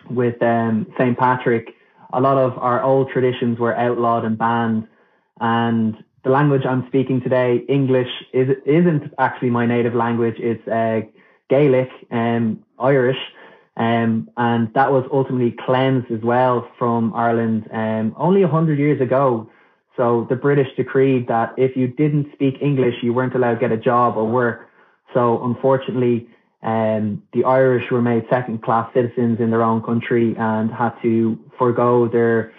with 0.09 0.41
um, 0.41 0.87
St. 0.97 1.17
Patrick, 1.17 1.67
a 2.13 2.21
lot 2.21 2.37
of 2.37 2.57
our 2.57 2.81
old 2.83 3.09
traditions 3.09 3.59
were 3.59 3.75
outlawed 3.75 4.23
and 4.23 4.37
banned. 4.37 4.87
And 5.41 6.03
the 6.23 6.29
language 6.29 6.65
I'm 6.65 6.85
speaking 6.87 7.21
today, 7.21 7.65
English, 7.67 8.09
is, 8.31 8.49
isn't 8.65 9.13
actually 9.17 9.49
my 9.49 9.65
native 9.65 9.95
language. 9.95 10.35
It's 10.37 10.65
uh, 10.67 11.01
Gaelic 11.49 11.89
um, 12.11 12.63
Irish. 12.79 13.17
Um, 13.75 14.29
and 14.37 14.71
that 14.75 14.91
was 14.91 15.03
ultimately 15.11 15.55
cleansed 15.65 16.11
as 16.11 16.21
well 16.21 16.69
from 16.77 17.13
Ireland 17.15 17.67
um, 17.71 18.13
only 18.17 18.41
100 18.41 18.77
years 18.77 19.01
ago. 19.01 19.49
So 19.97 20.27
the 20.29 20.35
British 20.35 20.67
decreed 20.75 21.27
that 21.27 21.53
if 21.57 21.75
you 21.75 21.87
didn't 21.87 22.31
speak 22.33 22.55
English, 22.61 22.95
you 23.01 23.13
weren't 23.13 23.35
allowed 23.35 23.55
to 23.55 23.59
get 23.59 23.71
a 23.71 23.77
job 23.77 24.15
or 24.17 24.27
work. 24.27 24.69
So 25.13 25.43
unfortunately, 25.43 26.27
um, 26.63 27.21
the 27.33 27.43
Irish 27.43 27.91
were 27.91 28.01
made 28.01 28.25
second 28.29 28.63
class 28.63 28.89
citizens 28.93 29.39
in 29.39 29.51
their 29.51 29.63
own 29.63 29.81
country 29.83 30.33
and 30.37 30.71
had 30.71 30.93
to 31.01 31.37
forego 31.57 32.07
their 32.07 32.53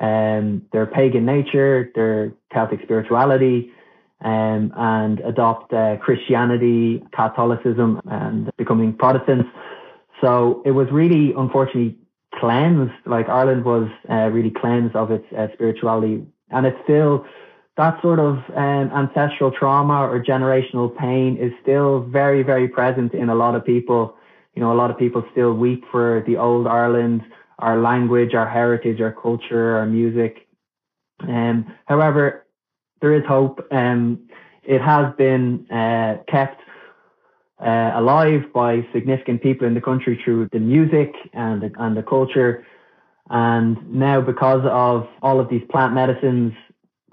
um, 0.00 0.62
their 0.72 0.86
pagan 0.86 1.26
nature, 1.26 1.90
their 1.96 2.32
Celtic 2.52 2.80
spirituality, 2.82 3.72
um, 4.20 4.72
and 4.76 5.18
adopt 5.20 5.72
uh, 5.72 5.96
Christianity, 5.96 7.02
Catholicism, 7.12 8.00
and 8.04 8.48
becoming 8.56 8.92
Protestants. 8.92 9.48
So 10.20 10.62
it 10.64 10.70
was 10.70 10.86
really, 10.92 11.32
unfortunately, 11.36 11.96
cleansed. 12.34 12.94
Like 13.06 13.28
Ireland 13.28 13.64
was 13.64 13.88
uh, 14.08 14.30
really 14.30 14.50
cleansed 14.50 14.94
of 14.94 15.10
its 15.10 15.24
uh, 15.36 15.48
spirituality, 15.54 16.24
and 16.50 16.64
it's 16.64 16.78
still 16.84 17.26
that 17.78 18.02
sort 18.02 18.18
of 18.18 18.38
um, 18.56 18.90
ancestral 18.92 19.52
trauma 19.52 20.00
or 20.00 20.20
generational 20.22 20.94
pain 20.98 21.36
is 21.36 21.52
still 21.62 22.00
very, 22.00 22.42
very 22.42 22.66
present 22.66 23.14
in 23.14 23.28
a 23.28 23.34
lot 23.36 23.54
of 23.54 23.64
people. 23.64 24.16
You 24.54 24.62
know, 24.62 24.72
a 24.72 24.74
lot 24.74 24.90
of 24.90 24.98
people 24.98 25.24
still 25.30 25.54
weep 25.54 25.84
for 25.92 26.24
the 26.26 26.36
old 26.36 26.66
Ireland, 26.66 27.22
our 27.60 27.80
language, 27.80 28.34
our 28.34 28.48
heritage, 28.48 29.00
our 29.00 29.12
culture, 29.12 29.76
our 29.76 29.86
music. 29.86 30.48
Um, 31.20 31.72
however, 31.86 32.46
there 33.00 33.14
is 33.14 33.24
hope. 33.26 33.64
Um, 33.70 34.28
it 34.64 34.80
has 34.80 35.14
been 35.16 35.70
uh, 35.70 36.16
kept 36.26 36.60
uh, 37.64 37.92
alive 37.94 38.52
by 38.52 38.84
significant 38.92 39.40
people 39.40 39.68
in 39.68 39.74
the 39.74 39.80
country 39.80 40.20
through 40.24 40.48
the 40.50 40.58
music 40.58 41.14
and 41.32 41.62
the, 41.62 41.70
and 41.78 41.96
the 41.96 42.02
culture. 42.02 42.66
And 43.30 43.94
now, 43.94 44.20
because 44.20 44.62
of 44.64 45.06
all 45.22 45.38
of 45.38 45.48
these 45.48 45.62
plant 45.70 45.94
medicines 45.94 46.54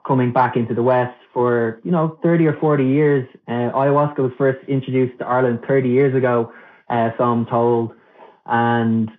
coming 0.06 0.32
back 0.32 0.56
into 0.56 0.74
the 0.74 0.84
West 0.84 1.18
for, 1.34 1.80
you 1.84 1.92
know, 1.92 2.18
30 2.24 2.48
or 2.48 2.58
40 2.60 2.86
years. 2.86 3.28
Uh, 3.48 3.72
ayahuasca 3.74 4.20
was 4.20 4.32
first 4.38 4.60
introduced 4.68 5.18
to 5.20 5.26
Ireland 5.26 5.60
30 5.68 5.90
years 5.90 6.16
ago, 6.16 6.52
uh, 6.90 7.10
so 7.18 7.24
I'm 7.24 7.46
told. 7.46 7.92
And 8.46 9.10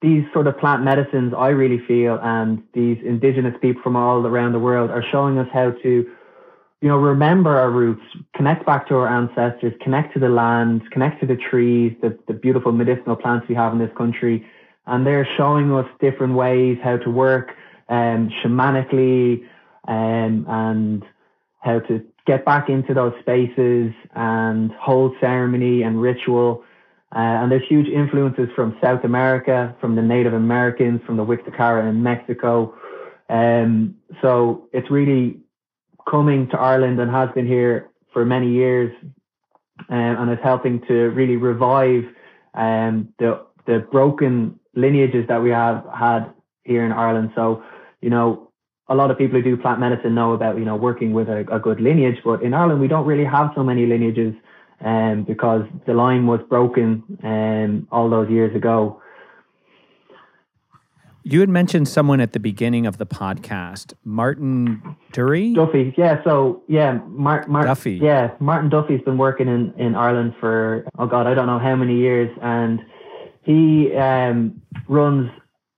these 0.00 0.24
sort 0.32 0.46
of 0.46 0.58
plant 0.58 0.82
medicines, 0.82 1.32
I 1.36 1.48
really 1.48 1.84
feel, 1.86 2.18
and 2.22 2.62
these 2.74 2.98
indigenous 3.04 3.54
people 3.60 3.82
from 3.82 3.96
all 3.96 4.26
around 4.26 4.52
the 4.52 4.58
world 4.58 4.90
are 4.90 5.04
showing 5.10 5.38
us 5.38 5.48
how 5.52 5.70
to, 5.70 5.88
you 6.80 6.88
know, 6.88 6.98
remember 6.98 7.56
our 7.56 7.70
roots, 7.70 8.02
connect 8.36 8.66
back 8.66 8.86
to 8.88 8.96
our 8.96 9.08
ancestors, 9.08 9.72
connect 9.82 10.12
to 10.14 10.20
the 10.20 10.28
land, 10.28 10.82
connect 10.90 11.20
to 11.20 11.26
the 11.26 11.36
trees, 11.36 11.96
the, 12.02 12.16
the 12.28 12.34
beautiful 12.34 12.70
medicinal 12.70 13.16
plants 13.16 13.46
we 13.48 13.54
have 13.54 13.72
in 13.72 13.78
this 13.78 13.90
country. 13.96 14.46
And 14.86 15.06
they're 15.06 15.26
showing 15.36 15.72
us 15.72 15.86
different 16.00 16.34
ways 16.34 16.78
how 16.84 16.98
to 16.98 17.10
work 17.10 17.52
um, 17.88 18.30
shamanically, 18.44 19.42
um, 19.88 20.46
and 20.48 21.04
how 21.60 21.80
to 21.80 22.04
get 22.26 22.44
back 22.44 22.68
into 22.68 22.94
those 22.94 23.12
spaces 23.20 23.92
and 24.14 24.72
hold 24.72 25.14
ceremony 25.20 25.82
and 25.82 26.00
ritual. 26.00 26.62
Uh, 27.14 27.18
and 27.18 27.52
there's 27.52 27.66
huge 27.68 27.86
influences 27.86 28.48
from 28.56 28.76
South 28.82 29.04
America, 29.04 29.74
from 29.80 29.94
the 29.94 30.02
Native 30.02 30.32
Americans, 30.32 31.00
from 31.06 31.16
the 31.16 31.24
Wixárika 31.24 31.88
in 31.88 32.02
Mexico. 32.02 32.74
Um, 33.28 33.96
so 34.20 34.68
it's 34.72 34.90
really 34.90 35.40
coming 36.10 36.48
to 36.50 36.58
Ireland 36.58 36.98
and 37.00 37.10
has 37.10 37.30
been 37.34 37.46
here 37.46 37.90
for 38.12 38.24
many 38.24 38.50
years, 38.50 38.94
um, 39.88 40.16
and 40.18 40.30
is 40.30 40.38
helping 40.42 40.80
to 40.86 41.10
really 41.10 41.36
revive 41.36 42.04
um, 42.54 43.08
the 43.18 43.44
the 43.66 43.78
broken 43.90 44.58
lineages 44.74 45.26
that 45.28 45.42
we 45.42 45.50
have 45.50 45.84
had 45.96 46.32
here 46.64 46.84
in 46.84 46.92
Ireland. 46.92 47.30
So, 47.34 47.62
you 48.00 48.10
know, 48.10 48.50
a 48.88 48.94
lot 48.94 49.10
of 49.10 49.16
people 49.16 49.40
who 49.40 49.42
do 49.42 49.56
plant 49.56 49.80
medicine 49.80 50.14
know 50.14 50.32
about 50.32 50.58
you 50.58 50.64
know 50.64 50.76
working 50.76 51.12
with 51.12 51.28
a, 51.28 51.40
a 51.50 51.58
good 51.58 51.80
lineage, 51.80 52.18
but 52.24 52.42
in 52.42 52.54
Ireland 52.54 52.80
we 52.80 52.88
don't 52.88 53.06
really 53.06 53.24
have 53.24 53.50
so 53.54 53.62
many 53.62 53.86
lineages, 53.86 54.34
um, 54.80 55.24
because 55.24 55.64
the 55.86 55.94
line 55.94 56.26
was 56.26 56.40
broken 56.48 57.02
um, 57.22 57.88
all 57.90 58.10
those 58.10 58.28
years 58.30 58.54
ago. 58.54 59.00
You 61.26 61.40
had 61.40 61.48
mentioned 61.48 61.88
someone 61.88 62.20
at 62.20 62.34
the 62.34 62.38
beginning 62.38 62.84
of 62.86 62.98
the 62.98 63.06
podcast, 63.06 63.94
Martin 64.04 64.96
Duffy. 65.10 65.54
Duffy, 65.54 65.94
yeah. 65.96 66.22
So 66.22 66.62
yeah, 66.68 66.98
Mar- 67.06 67.46
Mar- 67.48 67.64
Duffy. 67.64 67.94
Yeah, 67.94 68.32
Martin 68.40 68.68
Duffy's 68.68 69.00
been 69.02 69.16
working 69.16 69.48
in, 69.48 69.72
in 69.78 69.94
Ireland 69.94 70.34
for 70.38 70.84
oh 70.98 71.06
god, 71.06 71.26
I 71.26 71.32
don't 71.32 71.46
know 71.46 71.58
how 71.58 71.76
many 71.76 71.96
years, 71.96 72.30
and 72.42 72.84
he 73.42 73.94
um, 73.96 74.60
runs 74.86 75.30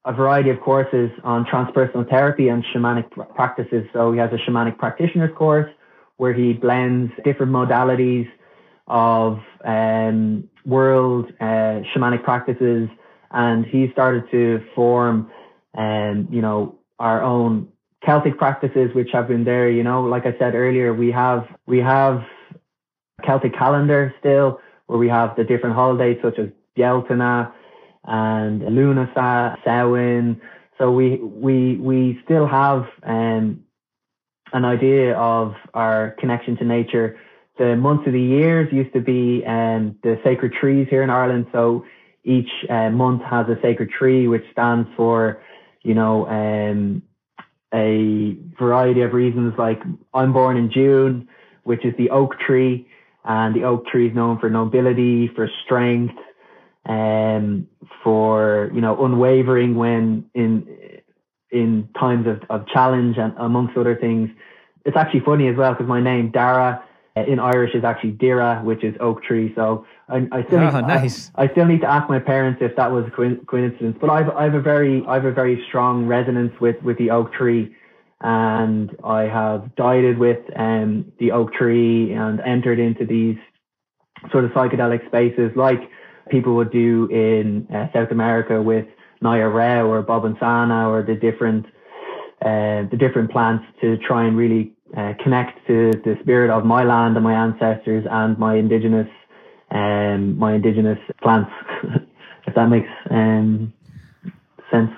a 0.07 0.13
variety 0.13 0.51
of 0.51 0.61
courses 0.61 1.11
on 1.25 1.45
transpersonal 1.47 2.09
therapy 2.09 2.49
and 2.49 2.65
shamanic 2.73 3.11
practices. 3.35 3.85
So 3.93 4.13
he 4.13 4.19
has 4.21 4.31
a 4.33 4.39
shamanic 4.49 4.79
practitioner's 4.79 5.37
course 5.37 5.69
where 6.17 6.33
he 6.33 6.53
blends 6.53 7.13
different 7.25 7.53
modalities 7.53 8.29
of 8.87 9.41
um, 9.65 10.49
world 10.65 11.33
uh, 11.41 11.83
shamanic 11.93 12.23
practices, 12.23 12.89
and 13.33 13.67
he 13.67 13.91
started 13.93 14.31
to 14.31 14.65
form, 14.77 15.29
um, 15.77 16.29
you 16.31 16.41
know, 16.41 16.79
our 17.01 17.23
own 17.23 17.69
Celtic 18.05 18.39
practices, 18.39 18.95
which 18.95 19.09
have 19.13 19.27
been 19.27 19.43
there. 19.43 19.69
You 19.69 19.83
know, 19.83 20.03
like 20.05 20.25
I 20.25 20.39
said 20.39 20.55
earlier, 20.55 20.95
we 20.95 21.11
have 21.11 21.47
we 21.67 21.79
have 21.79 22.23
Celtic 23.25 23.55
calendar 23.55 24.15
still, 24.21 24.61
where 24.87 24.99
we 24.99 25.09
have 25.09 25.35
the 25.37 25.43
different 25.43 25.75
holidays 25.75 26.19
such 26.23 26.39
as 26.39 26.49
Bealtaine, 26.77 27.53
and 28.07 28.61
Luna 28.75 29.11
Samhain. 29.15 30.41
So 30.79 30.91
we 30.91 31.17
we 31.17 31.77
we 31.77 32.21
still 32.25 32.47
have 32.47 32.87
um, 33.03 33.65
an 34.53 34.65
idea 34.65 35.17
of 35.17 35.55
our 35.75 36.15
connection 36.19 36.57
to 36.59 36.65
nature. 36.65 37.19
The 37.59 37.75
months 37.77 38.07
of 38.07 38.13
the 38.13 38.21
years 38.21 38.71
used 38.73 38.93
to 38.93 39.01
be 39.01 39.43
um, 39.47 39.97
the 40.03 40.21
sacred 40.23 40.53
trees 40.53 40.87
here 40.91 41.03
in 41.03 41.11
Ireland. 41.11 41.47
So 41.53 41.87
each 42.25 42.51
uh, 42.69 42.91
month 42.91 43.23
has 43.23 43.47
a 43.49 43.59
sacred 43.63 43.91
tree, 43.91 44.29
which 44.29 44.45
stands 44.53 44.89
for, 44.97 45.43
you 45.83 45.95
know, 45.95 46.27
um, 46.29 47.03
a 47.73 48.37
variety 48.59 49.01
of 49.03 49.15
reasons. 49.15 49.55
Like 49.57 49.81
I'm 50.13 50.33
born 50.33 50.57
in 50.57 50.71
June, 50.71 51.29
which 51.65 51.85
is 51.85 51.95
the 51.97 52.11
oak 52.11 52.39
tree, 52.39 52.87
and 53.25 53.55
the 53.55 53.65
oak 53.65 53.87
tree 53.87 54.09
is 54.09 54.15
known 54.15 54.39
for 54.39 54.51
nobility, 54.51 55.29
for 55.35 55.49
strength, 55.65 56.15
um, 56.87 57.67
for 58.03 58.71
you 58.75 58.81
know 58.81 59.05
unwavering 59.05 59.75
when 59.75 60.25
in 60.35 60.67
in 61.51 61.89
times 61.99 62.27
of, 62.27 62.43
of 62.51 62.67
challenge 62.69 63.17
and 63.19 63.33
amongst 63.39 63.77
other 63.77 63.97
things. 63.97 64.31
It's 64.85 64.97
actually 64.97 65.21
funny 65.21 65.49
as 65.49 65.57
well 65.57 65.73
because 65.73 65.87
my 65.87 66.01
name 66.01 66.31
Darragh 66.31 66.81
uh, 67.17 67.23
in 67.23 67.41
Irish 67.41 67.75
is 67.75 67.83
actually 67.83 68.13
Dira, 68.13 68.61
which 68.63 68.85
is 68.85 68.95
oak 69.01 69.23
tree. 69.23 69.53
So 69.57 69.87
I, 70.09 70.29
I 70.31 70.45
still 70.45 70.61
oh, 70.61 70.65
need 70.65 70.71
to, 70.71 70.83
nice. 70.83 71.31
I, 71.35 71.45
I, 71.45 71.49
still 71.49 71.67
need 71.67 71.81
to 71.81 71.91
ask 71.91 72.09
my 72.09 72.19
parents 72.19 72.61
if 72.63 72.77
that 72.77 72.93
was 72.93 73.05
a 73.07 73.11
coincidence. 73.11 73.97
But 74.01 74.11
I've 74.11 74.31
I've 74.31 74.55
a 74.55 74.61
very 74.61 75.05
I've 75.07 75.25
a 75.25 75.33
very 75.33 75.65
strong 75.67 76.07
resonance 76.07 76.53
with 76.61 76.81
with 76.83 76.99
the 76.99 77.11
oak 77.11 77.33
tree, 77.33 77.75
and 78.21 78.95
I 79.03 79.23
have 79.23 79.75
dieted 79.75 80.19
with 80.19 80.39
um 80.57 81.11
the 81.19 81.33
oak 81.33 81.53
tree 81.53 82.13
and 82.13 82.41
entered 82.41 82.79
into 82.79 83.05
these 83.05 83.39
sort 84.31 84.45
of 84.45 84.51
psychedelic 84.53 85.07
spaces 85.07 85.51
like 85.57 85.81
people 86.31 86.55
would 86.57 86.71
do 86.73 87.09
in 87.11 87.67
uh, 87.75 87.87
South 87.93 88.11
America 88.11 88.61
with 88.61 88.87
Naya 89.21 89.49
Rao 89.49 89.87
or 89.87 90.03
Bobinsana 90.03 90.89
or 90.89 91.03
the 91.03 91.15
different 91.15 91.67
uh, 92.43 92.85
the 92.91 92.97
different 92.99 93.31
plants 93.31 93.65
to 93.81 93.97
try 93.99 94.27
and 94.27 94.37
really 94.37 94.73
uh, 94.97 95.15
connect 95.23 95.67
to 95.67 95.91
the 96.05 96.17
spirit 96.23 96.51
of 96.51 96.65
my 96.65 96.85
land 96.85 97.17
and 97.17 97.25
my 97.25 97.35
ancestors 97.35 98.07
and 98.11 98.39
my 98.39 98.57
indigenous 98.57 99.09
um, 99.71 100.39
my 100.39 100.55
indigenous 100.55 100.99
plants, 101.23 101.51
if 102.47 102.55
that 102.55 102.69
makes 102.69 102.89
um, 103.11 103.73
sense. 104.71 104.91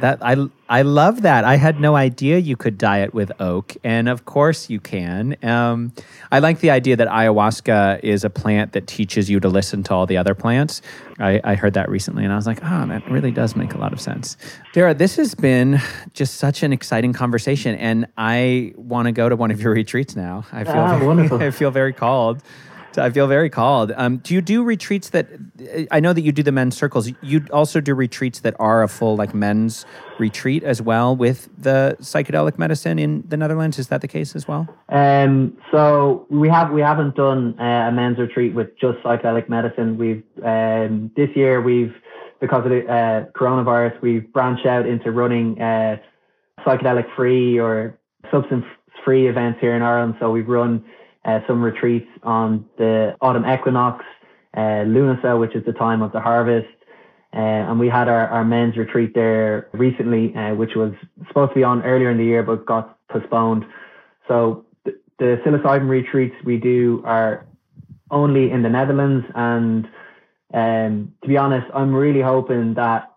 That 0.00 0.18
I 0.22 0.36
I 0.68 0.82
love 0.82 1.22
that. 1.22 1.44
I 1.44 1.56
had 1.56 1.80
no 1.80 1.96
idea 1.96 2.38
you 2.38 2.56
could 2.56 2.78
diet 2.78 3.12
with 3.12 3.30
oak, 3.40 3.76
and 3.84 4.08
of 4.08 4.24
course 4.24 4.70
you 4.70 4.80
can. 4.80 5.36
Um, 5.42 5.92
I 6.30 6.38
like 6.38 6.60
the 6.60 6.70
idea 6.70 6.96
that 6.96 7.08
ayahuasca 7.08 8.00
is 8.02 8.24
a 8.24 8.30
plant 8.30 8.72
that 8.72 8.86
teaches 8.86 9.28
you 9.28 9.38
to 9.40 9.48
listen 9.48 9.82
to 9.84 9.94
all 9.94 10.06
the 10.06 10.16
other 10.16 10.34
plants. 10.34 10.80
I, 11.18 11.40
I 11.44 11.54
heard 11.56 11.74
that 11.74 11.90
recently, 11.90 12.24
and 12.24 12.32
I 12.32 12.36
was 12.36 12.46
like, 12.46 12.60
oh, 12.62 12.86
that 12.86 13.10
really 13.10 13.30
does 13.30 13.54
make 13.54 13.74
a 13.74 13.78
lot 13.78 13.92
of 13.92 14.00
sense. 14.00 14.36
Darragh, 14.72 14.96
this 14.96 15.16
has 15.16 15.34
been 15.34 15.80
just 16.14 16.36
such 16.36 16.62
an 16.62 16.72
exciting 16.72 17.12
conversation, 17.12 17.76
and 17.76 18.06
I 18.16 18.72
want 18.76 19.06
to 19.06 19.12
go 19.12 19.28
to 19.28 19.36
one 19.36 19.50
of 19.50 19.60
your 19.60 19.72
retreats 19.74 20.16
now. 20.16 20.46
I 20.52 20.64
feel 20.64 20.74
ah, 20.74 20.96
very, 20.96 21.06
wonderful. 21.06 21.42
I 21.42 21.50
feel 21.50 21.70
very 21.70 21.92
called. 21.92 22.42
I 22.98 23.10
feel 23.10 23.26
very 23.26 23.50
called. 23.50 23.92
Um, 23.96 24.18
do 24.18 24.34
you 24.34 24.40
do 24.40 24.62
retreats 24.62 25.10
that? 25.10 25.28
I 25.90 26.00
know 26.00 26.12
that 26.12 26.20
you 26.22 26.32
do 26.32 26.42
the 26.42 26.52
men's 26.52 26.76
circles. 26.76 27.10
You 27.22 27.46
also 27.52 27.80
do 27.80 27.94
retreats 27.94 28.40
that 28.40 28.54
are 28.58 28.82
a 28.82 28.88
full 28.88 29.16
like 29.16 29.34
men's 29.34 29.86
retreat 30.18 30.62
as 30.62 30.82
well 30.82 31.16
with 31.16 31.48
the 31.56 31.96
psychedelic 32.00 32.58
medicine 32.58 32.98
in 32.98 33.24
the 33.28 33.36
Netherlands. 33.36 33.78
Is 33.78 33.88
that 33.88 34.00
the 34.00 34.08
case 34.08 34.36
as 34.36 34.46
well? 34.46 34.68
Um, 34.88 35.56
so 35.70 36.26
we 36.30 36.48
have 36.48 36.70
we 36.70 36.80
haven't 36.80 37.16
done 37.16 37.58
uh, 37.58 37.88
a 37.88 37.92
men's 37.92 38.18
retreat 38.18 38.54
with 38.54 38.76
just 38.78 38.98
psychedelic 38.98 39.48
medicine. 39.48 39.96
We've 39.96 40.22
um, 40.44 41.10
this 41.16 41.30
year 41.34 41.60
we've 41.60 41.94
because 42.40 42.64
of 42.64 42.70
the 42.70 42.86
uh, 42.86 43.26
coronavirus 43.38 44.00
we've 44.02 44.32
branched 44.32 44.66
out 44.66 44.86
into 44.86 45.12
running 45.12 45.60
uh, 45.60 45.96
psychedelic 46.66 47.14
free 47.14 47.58
or 47.58 47.98
substance 48.30 48.64
free 49.04 49.28
events 49.28 49.60
here 49.60 49.74
in 49.74 49.82
Ireland. 49.82 50.16
So 50.20 50.30
we've 50.30 50.48
run 50.48 50.84
uh, 51.24 51.40
some 51.46 51.62
retreats 51.62 52.08
on 52.22 52.66
the 52.78 53.16
autumn 53.20 53.44
equinox, 53.44 54.04
uh, 54.54 54.84
Lunasa, 54.84 55.38
which 55.38 55.54
is 55.54 55.64
the 55.64 55.72
time 55.72 56.02
of 56.02 56.12
the 56.12 56.20
harvest. 56.20 56.68
Uh, 57.34 57.38
and 57.38 57.80
we 57.80 57.88
had 57.88 58.08
our, 58.08 58.28
our 58.28 58.44
men's 58.44 58.76
retreat 58.76 59.14
there 59.14 59.68
recently, 59.72 60.34
uh, 60.34 60.54
which 60.54 60.74
was 60.76 60.92
supposed 61.28 61.50
to 61.50 61.54
be 61.54 61.64
on 61.64 61.82
earlier 61.82 62.10
in 62.10 62.18
the 62.18 62.24
year, 62.24 62.42
but 62.42 62.66
got 62.66 62.98
postponed. 63.08 63.64
So 64.28 64.66
the, 64.84 64.98
the 65.18 65.40
psilocybin 65.44 65.88
retreats 65.88 66.34
we 66.44 66.58
do 66.58 67.02
are 67.06 67.46
only 68.10 68.50
in 68.50 68.62
the 68.62 68.68
Netherlands. 68.68 69.24
And 69.34 69.88
um, 70.52 71.14
to 71.22 71.28
be 71.28 71.38
honest, 71.38 71.66
I'm 71.74 71.94
really 71.94 72.20
hoping 72.20 72.74
that 72.74 73.12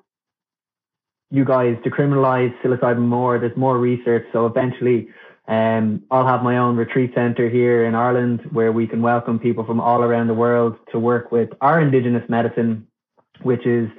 you 1.29 1.43
guys 1.43 1.75
decriminalize 1.85 2.53
psilocybin 2.61 2.99
more. 2.99 3.37
There's 3.37 3.57
more 3.57 3.77
research. 3.77 4.25
So 4.31 4.45
eventually 4.45 5.09
um, 5.47 6.01
I'll 6.09 6.27
have 6.27 6.41
my 6.41 6.57
own 6.57 6.75
retreat 6.75 7.11
centre 7.13 7.49
here 7.49 7.85
in 7.85 7.93
Ireland 7.93 8.41
where 8.51 8.71
we 8.71 8.87
can 8.87 9.01
welcome 9.01 9.37
people 9.37 9.63
from 9.63 9.79
all 9.79 10.01
around 10.01 10.27
the 10.27 10.33
world 10.33 10.75
to 10.91 10.99
work 10.99 11.31
with 11.31 11.49
our 11.61 11.79
indigenous 11.79 12.27
medicine, 12.27 12.87
which 13.43 13.65
is 13.65 13.89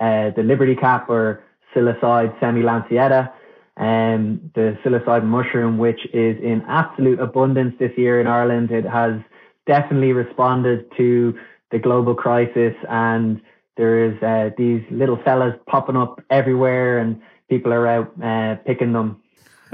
uh, 0.00 0.30
the 0.34 0.42
Liberty 0.42 0.74
Cap 0.74 1.10
or 1.10 1.44
Psilocybe 1.74 2.38
semilanceata, 2.38 3.30
um, 3.76 4.50
the 4.54 4.78
psilocybin 4.82 5.26
mushroom, 5.26 5.76
which 5.76 6.00
is 6.14 6.36
in 6.42 6.62
absolute 6.68 7.20
abundance 7.20 7.74
this 7.78 7.92
year 7.98 8.20
in 8.20 8.26
Ireland. 8.26 8.70
It 8.70 8.86
has 8.86 9.20
definitely 9.66 10.12
responded 10.12 10.86
to 10.96 11.38
the 11.70 11.78
global 11.78 12.14
crisis 12.14 12.74
and 12.88 13.40
there 13.76 14.04
is 14.04 14.22
uh, 14.22 14.50
these 14.56 14.82
little 14.90 15.18
fellas 15.24 15.54
popping 15.66 15.96
up 15.96 16.22
everywhere 16.30 16.98
and 16.98 17.20
people 17.50 17.72
are 17.72 17.86
out 17.86 18.12
uh, 18.22 18.54
picking 18.64 18.92
them 18.92 19.20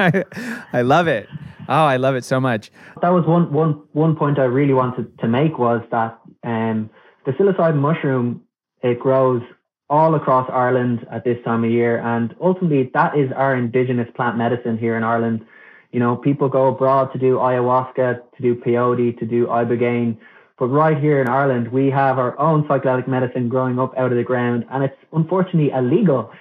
I, 0.72 0.80
love 0.80 1.08
it. 1.08 1.28
Oh, 1.68 1.84
I 1.84 1.98
love 1.98 2.14
it 2.14 2.24
so 2.24 2.40
much. 2.40 2.70
That 3.02 3.10
was 3.10 3.26
one 3.26 3.52
one 3.52 3.82
one 3.92 4.16
point 4.16 4.38
I 4.38 4.44
really 4.44 4.72
wanted 4.72 5.18
to 5.18 5.28
make 5.28 5.58
was 5.58 5.82
that 5.90 6.18
um, 6.42 6.88
the 7.26 7.32
psilocybin 7.32 7.76
mushroom 7.76 8.42
it 8.82 8.98
grows 8.98 9.42
all 9.90 10.14
across 10.14 10.48
Ireland 10.50 11.06
at 11.10 11.24
this 11.24 11.36
time 11.44 11.64
of 11.64 11.70
year, 11.70 11.98
and 11.98 12.34
ultimately 12.40 12.90
that 12.94 13.18
is 13.18 13.30
our 13.36 13.54
indigenous 13.54 14.08
plant 14.16 14.38
medicine 14.38 14.78
here 14.78 14.96
in 14.96 15.04
Ireland. 15.04 15.44
You 15.92 16.00
know, 16.00 16.16
people 16.16 16.48
go 16.48 16.68
abroad 16.68 17.12
to 17.12 17.18
do 17.18 17.34
ayahuasca, 17.36 18.22
to 18.36 18.42
do 18.42 18.54
peyote, 18.54 19.18
to 19.18 19.26
do 19.26 19.48
ibogaine, 19.48 20.16
but 20.58 20.68
right 20.68 20.96
here 20.96 21.20
in 21.20 21.28
Ireland, 21.28 21.68
we 21.72 21.90
have 21.90 22.18
our 22.18 22.38
own 22.38 22.64
psychedelic 22.64 23.06
medicine 23.06 23.50
growing 23.50 23.78
up 23.78 23.92
out 23.98 24.12
of 24.12 24.16
the 24.16 24.24
ground, 24.24 24.64
and 24.70 24.82
it's 24.82 24.96
unfortunately 25.12 25.72
illegal. 25.72 26.32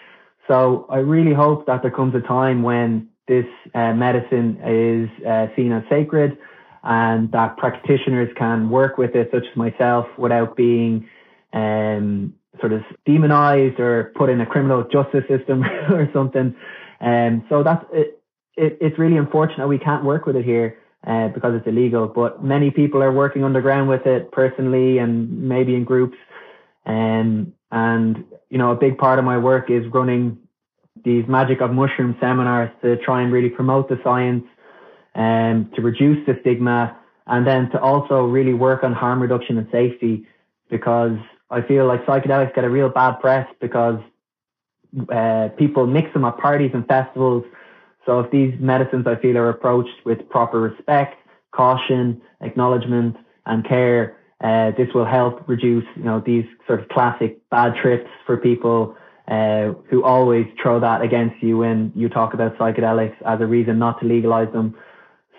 So 0.47 0.85
I 0.89 0.99
really 0.99 1.33
hope 1.33 1.65
that 1.65 1.81
there 1.81 1.91
comes 1.91 2.15
a 2.15 2.21
time 2.21 2.63
when 2.63 3.09
this 3.29 3.45
uh, 3.73 3.93
medicine 3.93 4.59
is 4.65 5.25
uh, 5.25 5.47
seen 5.55 5.71
as 5.71 5.83
sacred 5.89 6.37
and 6.83 7.31
that 7.31 7.57
practitioners 7.57 8.29
can 8.37 8.69
work 8.69 8.97
with 8.97 9.15
it, 9.15 9.29
such 9.31 9.43
as 9.49 9.55
myself, 9.55 10.07
without 10.17 10.55
being 10.55 11.07
um, 11.53 12.33
sort 12.59 12.73
of 12.73 12.81
demonized 13.05 13.79
or 13.79 14.11
put 14.15 14.29
in 14.29 14.41
a 14.41 14.45
criminal 14.45 14.83
justice 14.91 15.23
system 15.27 15.63
or 15.91 16.09
something. 16.13 16.55
Um, 17.01 17.45
so 17.49 17.63
that's 17.63 17.85
it, 17.93 18.21
it, 18.55 18.77
It's 18.81 18.97
really 18.97 19.17
unfortunate 19.17 19.67
we 19.67 19.77
can't 19.77 20.03
work 20.03 20.25
with 20.25 20.35
it 20.35 20.45
here 20.45 20.77
uh, 21.05 21.29
because 21.29 21.55
it's 21.55 21.67
illegal. 21.67 22.07
But 22.07 22.43
many 22.43 22.71
people 22.71 23.03
are 23.03 23.11
working 23.11 23.43
underground 23.43 23.89
with 23.89 24.05
it 24.05 24.31
personally 24.31 24.97
and 24.97 25.47
maybe 25.47 25.75
in 25.75 25.83
groups. 25.83 26.17
Um, 26.85 27.53
and 27.71 28.25
you 28.49 28.57
know, 28.57 28.71
a 28.71 28.75
big 28.75 28.97
part 28.97 29.19
of 29.19 29.25
my 29.25 29.37
work 29.37 29.69
is 29.69 29.85
running 29.93 30.37
these 31.03 31.27
magic 31.27 31.61
of 31.61 31.71
mushroom 31.71 32.15
seminars 32.19 32.69
to 32.81 32.97
try 32.97 33.21
and 33.21 33.31
really 33.31 33.49
promote 33.49 33.89
the 33.89 33.99
science 34.03 34.43
and 35.15 35.65
um, 35.65 35.71
to 35.75 35.81
reduce 35.81 36.25
the 36.25 36.37
stigma 36.41 36.95
and 37.27 37.45
then 37.45 37.69
to 37.71 37.81
also 37.81 38.23
really 38.25 38.53
work 38.53 38.83
on 38.83 38.93
harm 38.93 39.21
reduction 39.21 39.57
and 39.57 39.67
safety 39.71 40.25
because 40.69 41.17
I 41.49 41.61
feel 41.61 41.87
like 41.87 42.05
psychedelics 42.05 42.53
get 42.55 42.63
a 42.63 42.69
real 42.69 42.89
bad 42.89 43.19
press 43.19 43.47
because 43.59 43.99
uh, 45.11 45.49
people 45.57 45.87
mix 45.87 46.11
them 46.13 46.25
at 46.25 46.37
parties 46.37 46.71
and 46.73 46.87
festivals. 46.87 47.43
So 48.05 48.19
if 48.19 48.31
these 48.31 48.53
medicines 48.59 49.05
I 49.07 49.15
feel 49.15 49.37
are 49.37 49.49
approached 49.49 50.05
with 50.05 50.27
proper 50.29 50.59
respect, 50.59 51.15
caution, 51.51 52.21
acknowledgement 52.41 53.17
and 53.45 53.67
care, 53.67 54.17
uh, 54.41 54.71
this 54.77 54.87
will 54.93 55.05
help 55.05 55.47
reduce, 55.47 55.85
you 55.95 56.03
know, 56.03 56.21
these 56.25 56.45
sort 56.65 56.79
of 56.79 56.87
classic 56.89 57.37
bad 57.49 57.75
trips 57.81 58.09
for 58.25 58.37
people 58.37 58.95
uh, 59.29 59.73
who 59.89 60.03
always 60.03 60.47
throw 60.61 60.79
that 60.79 61.01
against 61.01 61.41
you 61.43 61.57
when 61.57 61.91
you 61.95 62.09
talk 62.09 62.33
about 62.33 62.57
psychedelics 62.57 63.15
as 63.25 63.39
a 63.39 63.45
reason 63.45 63.77
not 63.77 63.99
to 63.99 64.07
legalize 64.07 64.51
them. 64.53 64.75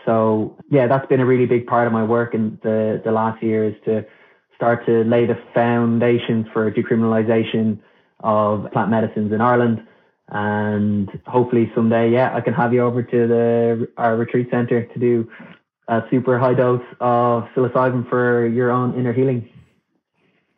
So 0.07 0.57
yeah, 0.70 0.86
that's 0.86 1.07
been 1.09 1.20
a 1.20 1.26
really 1.26 1.47
big 1.47 1.66
part 1.66 1.86
of 1.86 1.93
my 1.93 2.05
work 2.05 2.34
in 2.34 2.59
the, 2.62 3.03
the 3.05 3.11
last 3.11 3.43
year 3.43 3.64
is 3.64 3.74
to 3.86 4.07
start 4.55 4.86
to 4.86 5.05
lay 5.05 5.26
the 5.26 5.38
foundations 5.55 6.47
for 6.53 6.70
decriminalization 6.70 7.80
of 8.20 8.70
plant 8.72 8.91
medicines 8.91 9.32
in 9.32 9.41
Ireland. 9.41 9.86
And 10.28 11.09
hopefully 11.26 11.72
someday, 11.74 12.12
yeah, 12.12 12.34
I 12.34 12.41
can 12.41 12.55
have 12.55 12.72
you 12.72 12.82
over 12.82 13.03
to 13.03 13.26
the 13.26 13.88
our 13.97 14.16
retreat 14.16 14.49
center 14.51 14.86
to 14.86 14.99
do 15.01 15.28
a 15.88 16.03
super 16.11 16.38
high 16.38 16.55
dose 16.55 16.84
of 17.01 17.45
psilocybin 17.57 18.09
for 18.09 18.47
your 18.47 18.70
own 18.70 18.97
inner 18.97 19.12
healing. 19.12 19.51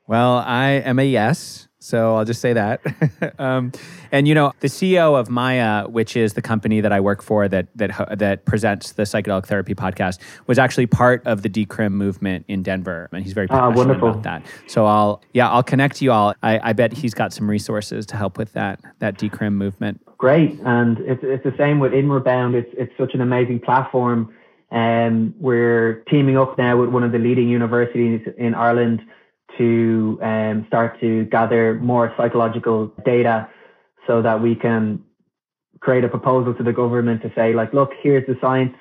Well, 0.07 0.38
I 0.38 0.70
am 0.70 0.98
a 0.98 1.05
yes. 1.05 1.68
So 1.82 2.14
I'll 2.14 2.24
just 2.24 2.40
say 2.40 2.53
that. 2.53 2.80
um, 3.40 3.72
and 4.12 4.28
you 4.28 4.34
know, 4.34 4.53
the 4.61 4.68
CEO 4.68 5.18
of 5.18 5.28
Maya, 5.28 5.88
which 5.88 6.16
is 6.16 6.34
the 6.34 6.42
company 6.42 6.80
that 6.80 6.92
I 6.92 7.00
work 7.00 7.22
for 7.22 7.48
that 7.48 7.66
that 7.74 8.18
that 8.18 8.44
presents 8.44 8.92
the 8.92 9.03
psychedelic 9.03 9.46
therapy 9.46 9.74
podcast, 9.74 10.20
was 10.46 10.61
actually 10.61 10.86
part 10.86 11.26
of 11.26 11.42
the 11.42 11.48
decrim 11.48 11.92
movement 11.92 12.44
in 12.46 12.62
Denver, 12.62 13.09
and 13.12 13.24
he's 13.24 13.32
very 13.32 13.48
ah, 13.50 13.70
passionate 13.70 13.96
about 13.96 14.22
that. 14.22 14.46
So 14.68 14.86
I'll 14.86 15.22
yeah, 15.32 15.50
I'll 15.50 15.64
connect 15.64 16.00
you 16.00 16.12
all. 16.12 16.34
I, 16.44 16.70
I 16.70 16.72
bet 16.72 16.92
he's 16.92 17.14
got 17.14 17.32
some 17.32 17.50
resources 17.50 18.07
to 18.07 18.16
help 18.16 18.38
with 18.38 18.53
that 18.53 18.80
that 19.00 19.18
decrim 19.18 19.55
movement. 19.55 20.00
Great, 20.18 20.61
and 20.64 20.98
it's 21.00 21.24
it's 21.24 21.42
the 21.42 21.55
same 21.59 21.80
with 21.80 21.90
Inwardbound. 21.92 22.55
It's 22.55 22.70
it's 22.78 22.92
such 22.96 23.12
an 23.14 23.20
amazing 23.20 23.59
platform. 23.59 24.32
And 24.70 25.28
um, 25.28 25.34
we're 25.38 26.03
teaming 26.09 26.38
up 26.38 26.57
now 26.57 26.78
with 26.78 26.88
one 26.88 27.03
of 27.03 27.12
the 27.12 27.18
leading 27.18 27.46
universities 27.46 28.26
in 28.38 28.55
Ireland 28.55 29.03
to 29.59 30.18
um, 30.22 30.64
start 30.68 31.00
to 31.00 31.24
gather 31.26 31.74
more 31.74 32.12
psychological 32.16 32.92
data 33.05 33.48
so 34.07 34.22
that 34.22 34.40
we 34.40 34.55
can 34.55 35.03
create 35.80 36.05
a 36.05 36.09
proposal 36.09 36.55
to 36.55 36.62
the 36.62 36.72
government 36.72 37.22
to 37.22 37.32
say 37.34 37.53
like 37.53 37.72
look 37.72 37.90
here's 38.03 38.26
the 38.26 38.36
science. 38.40 38.74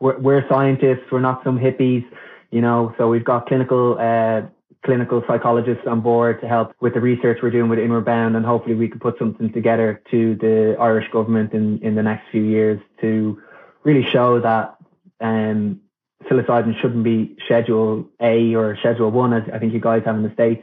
We're, 0.00 0.18
we're 0.18 0.48
scientists. 0.48 1.10
We're 1.10 1.20
not 1.20 1.42
some 1.44 1.58
hippies 1.58 2.04
you 2.50 2.60
know? 2.60 2.94
So 2.98 3.08
we've 3.08 3.24
got 3.24 3.46
clinical 3.46 3.96
uh, 3.98 4.42
clinical 4.84 5.22
psychologists 5.26 5.86
on 5.86 6.00
board 6.00 6.40
to 6.40 6.48
help 6.48 6.72
with 6.80 6.94
the 6.94 7.00
research 7.00 7.38
we're 7.42 7.50
doing 7.50 7.68
with 7.68 7.80
Inwardbound 7.80 8.36
and 8.36 8.46
hopefully 8.46 8.76
we 8.76 8.88
can 8.88 9.00
put 9.00 9.18
something 9.18 9.52
together 9.52 10.00
to 10.10 10.36
the 10.36 10.76
Irish 10.78 11.10
government 11.10 11.52
in, 11.52 11.82
in 11.82 11.96
the 11.96 12.02
next 12.02 12.30
few 12.30 12.44
years 12.44 12.80
to 13.00 13.42
really 13.82 14.08
show 14.08 14.40
that 14.40 14.76
um, 15.20 15.80
psilocybin 16.24 16.80
shouldn't 16.80 17.04
be 17.04 17.36
Schedule 17.44 18.08
A 18.20 18.54
or 18.54 18.76
Schedule 18.80 19.10
1, 19.10 19.32
as 19.32 19.42
I 19.52 19.58
think 19.58 19.72
you 19.72 19.80
guys 19.80 20.02
have 20.04 20.16
in 20.16 20.22
the 20.22 20.32
States, 20.32 20.62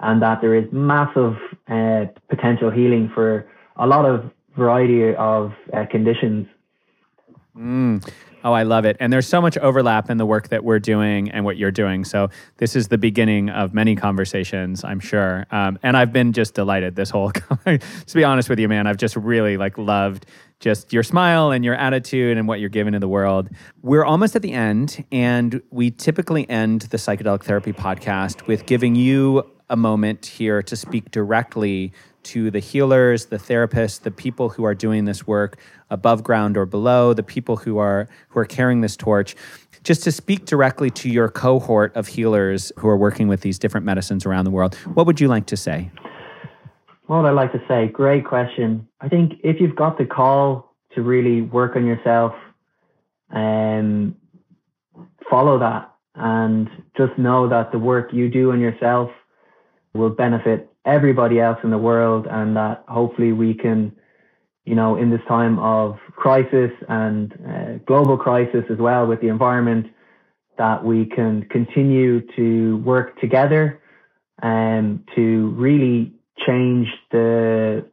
and 0.00 0.22
that 0.22 0.40
there 0.40 0.54
is 0.54 0.66
massive 0.72 1.36
uh, 1.68 2.06
potential 2.28 2.70
healing 2.70 3.10
for 3.14 3.46
a 3.76 3.86
lot 3.86 4.04
of 4.04 4.30
variety 4.56 5.14
of 5.14 5.52
uh, 5.72 5.86
conditions. 5.90 6.46
Mm. 7.56 8.06
Oh, 8.42 8.52
I 8.52 8.62
love 8.62 8.84
it. 8.84 8.96
And 9.00 9.12
there's 9.12 9.26
so 9.26 9.40
much 9.40 9.58
overlap 9.58 10.08
in 10.10 10.16
the 10.16 10.26
work 10.26 10.48
that 10.48 10.64
we're 10.64 10.78
doing 10.78 11.30
and 11.30 11.44
what 11.44 11.56
you're 11.56 11.70
doing. 11.70 12.04
So 12.04 12.28
this 12.56 12.74
is 12.74 12.88
the 12.88 12.98
beginning 12.98 13.50
of 13.50 13.74
many 13.74 13.96
conversations, 13.96 14.82
I'm 14.84 15.00
sure. 15.00 15.46
Um, 15.50 15.78
and 15.82 15.96
I've 15.96 16.12
been 16.12 16.32
just 16.32 16.54
delighted 16.54 16.96
this 16.96 17.10
whole. 17.10 17.30
to 17.66 17.80
be 18.14 18.24
honest 18.24 18.48
with 18.48 18.58
you, 18.58 18.68
man, 18.68 18.86
I've 18.86 18.96
just 18.96 19.16
really 19.16 19.56
like 19.56 19.76
loved 19.76 20.26
just 20.60 20.92
your 20.92 21.02
smile 21.02 21.50
and 21.50 21.64
your 21.64 21.74
attitude 21.74 22.36
and 22.36 22.46
what 22.46 22.60
you're 22.60 22.68
giving 22.68 22.92
to 22.92 22.98
the 22.98 23.08
world. 23.08 23.48
We're 23.82 24.04
almost 24.04 24.36
at 24.36 24.42
the 24.42 24.52
end, 24.52 25.04
and 25.10 25.62
we 25.70 25.90
typically 25.90 26.48
end 26.48 26.82
the 26.82 26.98
psychedelic 26.98 27.44
therapy 27.44 27.72
podcast 27.72 28.46
with 28.46 28.66
giving 28.66 28.94
you 28.94 29.50
a 29.70 29.76
moment 29.76 30.26
here 30.26 30.62
to 30.62 30.76
speak 30.76 31.10
directly 31.10 31.92
to 32.24 32.50
the 32.50 32.58
healers, 32.58 33.26
the 33.26 33.38
therapists, 33.38 34.00
the 34.00 34.10
people 34.10 34.48
who 34.50 34.64
are 34.64 34.74
doing 34.74 35.04
this 35.04 35.26
work 35.26 35.58
above 35.90 36.22
ground 36.22 36.56
or 36.56 36.66
below, 36.66 37.12
the 37.14 37.22
people 37.22 37.56
who 37.56 37.78
are 37.78 38.08
who 38.28 38.40
are 38.40 38.44
carrying 38.44 38.80
this 38.80 38.96
torch, 38.96 39.34
just 39.82 40.02
to 40.04 40.12
speak 40.12 40.44
directly 40.46 40.90
to 40.90 41.08
your 41.08 41.28
cohort 41.28 41.94
of 41.96 42.08
healers 42.08 42.72
who 42.78 42.88
are 42.88 42.96
working 42.96 43.28
with 43.28 43.40
these 43.40 43.58
different 43.58 43.86
medicines 43.86 44.26
around 44.26 44.44
the 44.44 44.50
world. 44.50 44.74
What 44.94 45.06
would 45.06 45.20
you 45.20 45.28
like 45.28 45.46
to 45.46 45.56
say? 45.56 45.90
What 47.06 47.22
would 47.22 47.28
I 47.28 47.32
like 47.32 47.52
to 47.52 47.62
say? 47.66 47.88
Great 47.88 48.24
question. 48.24 48.86
I 49.00 49.08
think 49.08 49.32
if 49.42 49.60
you've 49.60 49.76
got 49.76 49.98
the 49.98 50.04
call 50.04 50.76
to 50.94 51.02
really 51.02 51.42
work 51.42 51.74
on 51.76 51.84
yourself, 51.84 52.32
um, 53.32 54.14
follow 55.28 55.58
that 55.58 55.92
and 56.14 56.68
just 56.96 57.16
know 57.18 57.48
that 57.48 57.72
the 57.72 57.78
work 57.78 58.12
you 58.12 58.28
do 58.28 58.52
on 58.52 58.60
yourself 58.60 59.10
will 59.94 60.10
benefit 60.10 60.69
everybody 60.84 61.40
else 61.40 61.58
in 61.62 61.70
the 61.70 61.78
world 61.78 62.26
and 62.30 62.56
that 62.56 62.84
hopefully 62.88 63.32
we 63.32 63.54
can 63.54 63.92
you 64.64 64.74
know, 64.74 64.96
in 64.96 65.10
this 65.10 65.20
time 65.26 65.58
of 65.58 65.98
crisis 66.14 66.70
and 66.88 67.32
uh, 67.48 67.72
global 67.86 68.16
crisis 68.16 68.64
as 68.70 68.78
well 68.78 69.06
with 69.06 69.20
the 69.20 69.28
environment, 69.28 69.86
that 70.58 70.84
we 70.84 71.06
can 71.06 71.42
continue 71.44 72.20
to 72.36 72.76
work 72.84 73.18
together 73.20 73.80
and 74.42 75.02
to 75.16 75.50
really 75.56 76.12
change 76.46 76.86
the 77.10 77.84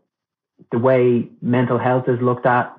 the 0.71 0.77
way 0.77 1.29
mental 1.41 1.77
health 1.77 2.05
is 2.07 2.19
looked 2.21 2.45
at 2.45 2.75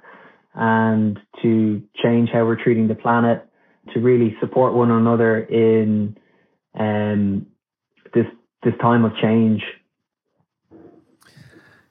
and 0.54 1.18
to 1.40 1.82
change 2.02 2.28
how 2.30 2.44
we're 2.44 2.62
treating 2.62 2.86
the 2.86 2.94
planet 2.94 3.48
to 3.94 4.00
really 4.00 4.36
support 4.40 4.74
one 4.74 4.90
another 4.90 5.40
in 5.40 6.16
um, 6.78 7.46
this 8.14 8.26
this 8.62 8.74
time 8.80 9.04
of 9.04 9.12
change 9.16 9.62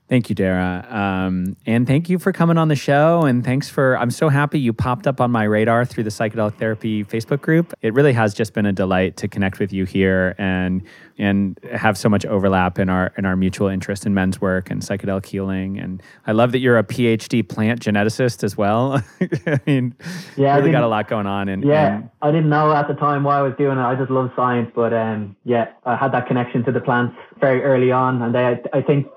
Thank 0.10 0.30
you, 0.30 0.36
Darragh. 0.36 0.89
Um, 0.89 1.58
and 1.66 1.86
thank 1.86 2.10
you 2.10 2.18
for 2.18 2.32
coming 2.32 2.58
on 2.58 2.70
the 2.70 2.78
show. 2.78 3.24
And 3.24 3.43
thanks 3.43 3.68
for, 3.68 3.97
I'm 3.97 4.10
so 4.10 4.30
happy 4.30 4.58
you 4.58 4.72
popped 4.72 5.05
up 5.05 5.20
on 5.20 5.32
my 5.32 5.43
radar 5.43 5.84
through 5.84 6.05
the 6.05 6.10
Psychedelic 6.10 6.55
Therapy 6.55 7.03
Facebook 7.03 7.41
group. 7.41 7.74
It 7.82 7.93
really 7.93 8.14
has 8.14 8.34
just 8.34 8.53
been 8.53 8.66
a 8.66 8.72
delight 8.72 9.18
to 9.18 9.28
connect 9.28 9.60
with 9.60 9.74
you 9.74 9.84
here 9.86 10.34
and 10.38 10.82
and 11.20 11.60
have 11.74 11.97
so 11.97 12.08
much 12.08 12.26
overlap 12.28 12.78
in 12.78 12.89
our 12.89 13.12
in 13.18 13.26
our 13.26 13.36
mutual 13.36 13.68
interest 13.68 14.05
in 14.05 14.14
men's 14.14 14.39
work 14.39 14.70
and 14.70 14.82
psychedelic 14.82 15.26
healing. 15.26 15.80
And 15.80 16.01
I 16.26 16.32
love 16.32 16.51
that 16.53 16.60
you're 16.60 16.78
a 16.78 16.84
PhD 16.84 17.47
plant 17.47 17.82
geneticist 17.82 18.43
as 18.43 18.55
well. 18.55 19.03
I 19.47 19.60
mean, 19.66 19.95
yeah, 20.38 20.55
really 20.55 20.72
got 20.72 20.84
a 20.84 20.88
lot 20.88 21.10
going 21.10 21.26
on. 21.26 21.49
And 21.49 21.66
yeah, 21.66 21.97
and, 21.97 22.10
I 22.22 22.32
didn't 22.32 22.49
know 22.49 22.72
at 22.72 22.88
the 22.88 22.93
time 22.93 23.24
why 23.24 23.39
I 23.39 23.41
was 23.41 23.53
doing 23.58 23.78
it. 23.78 23.82
I 23.82 23.95
just 23.95 24.12
love 24.12 24.32
science, 24.36 24.72
but 24.74 24.93
um, 24.93 25.36
yeah, 25.43 25.70
I 25.86 25.97
had 25.97 26.14
that 26.14 26.28
connection 26.28 26.64
to 26.66 26.72
the 26.72 26.82
plants 26.82 27.18
very 27.41 27.64
early 27.64 27.91
on, 27.91 28.22
and 28.22 28.34
they, 28.34 28.62
I 28.72 28.82
think 28.82 29.08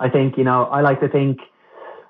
I 0.00 0.08
think, 0.08 0.38
you 0.38 0.44
know, 0.44 0.64
I 0.64 0.80
like 0.80 1.00
to 1.00 1.08
think 1.08 1.40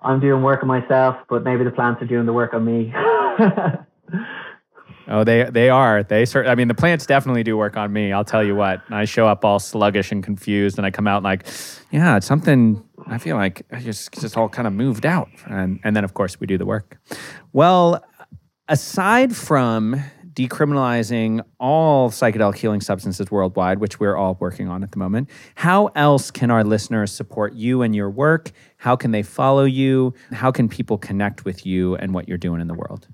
I'm 0.02 0.20
doing 0.20 0.42
work 0.42 0.62
on 0.62 0.68
myself, 0.68 1.16
but 1.28 1.42
maybe 1.42 1.64
the 1.64 1.70
plants 1.70 2.00
are 2.02 2.06
doing 2.06 2.24
the 2.24 2.32
work 2.32 2.54
on 2.54 2.64
me. 2.64 2.92
oh, 5.08 5.24
they 5.24 5.44
they 5.50 5.68
are. 5.68 6.02
They 6.02 6.22
cert- 6.22 6.48
I 6.48 6.54
mean, 6.54 6.68
the 6.68 6.74
plants 6.74 7.04
definitely 7.04 7.42
do 7.42 7.56
work 7.56 7.76
on 7.76 7.92
me. 7.92 8.12
I'll 8.12 8.24
tell 8.24 8.44
you 8.44 8.54
what. 8.54 8.80
I 8.90 9.04
show 9.04 9.26
up 9.26 9.44
all 9.44 9.58
sluggish 9.58 10.12
and 10.12 10.22
confused, 10.22 10.78
and 10.78 10.86
I 10.86 10.90
come 10.90 11.06
out 11.06 11.22
like, 11.22 11.46
yeah, 11.90 12.16
it's 12.16 12.26
something. 12.26 12.82
I 13.06 13.18
feel 13.18 13.36
like 13.36 13.66
I 13.72 13.80
just 13.80 14.12
just 14.12 14.36
all 14.36 14.48
kind 14.48 14.66
of 14.66 14.72
moved 14.72 15.04
out, 15.04 15.28
and 15.46 15.80
and 15.84 15.94
then 15.94 16.04
of 16.04 16.14
course 16.14 16.40
we 16.40 16.46
do 16.46 16.56
the 16.56 16.66
work. 16.66 16.98
Well, 17.52 18.02
aside 18.68 19.36
from 19.36 20.02
decriminalizing 20.48 21.44
all 21.58 22.10
psychedelic 22.10 22.56
healing 22.56 22.80
substances 22.80 23.30
worldwide, 23.30 23.78
which 23.78 24.00
we're 24.00 24.16
all 24.16 24.36
working 24.40 24.68
on 24.68 24.82
at 24.82 24.92
the 24.92 24.98
moment. 24.98 25.28
How 25.56 25.86
else 25.88 26.30
can 26.30 26.50
our 26.50 26.64
listeners 26.64 27.12
support 27.12 27.54
you 27.54 27.82
and 27.82 27.94
your 27.94 28.08
work? 28.08 28.52
How 28.78 28.96
can 28.96 29.10
they 29.10 29.22
follow 29.22 29.64
you? 29.64 30.14
How 30.32 30.50
can 30.50 30.68
people 30.68 30.96
connect 30.98 31.44
with 31.44 31.66
you 31.66 31.96
and 31.96 32.14
what 32.14 32.28
you're 32.28 32.38
doing 32.38 32.60
in 32.60 32.68
the 32.68 32.74
world? 32.74 33.08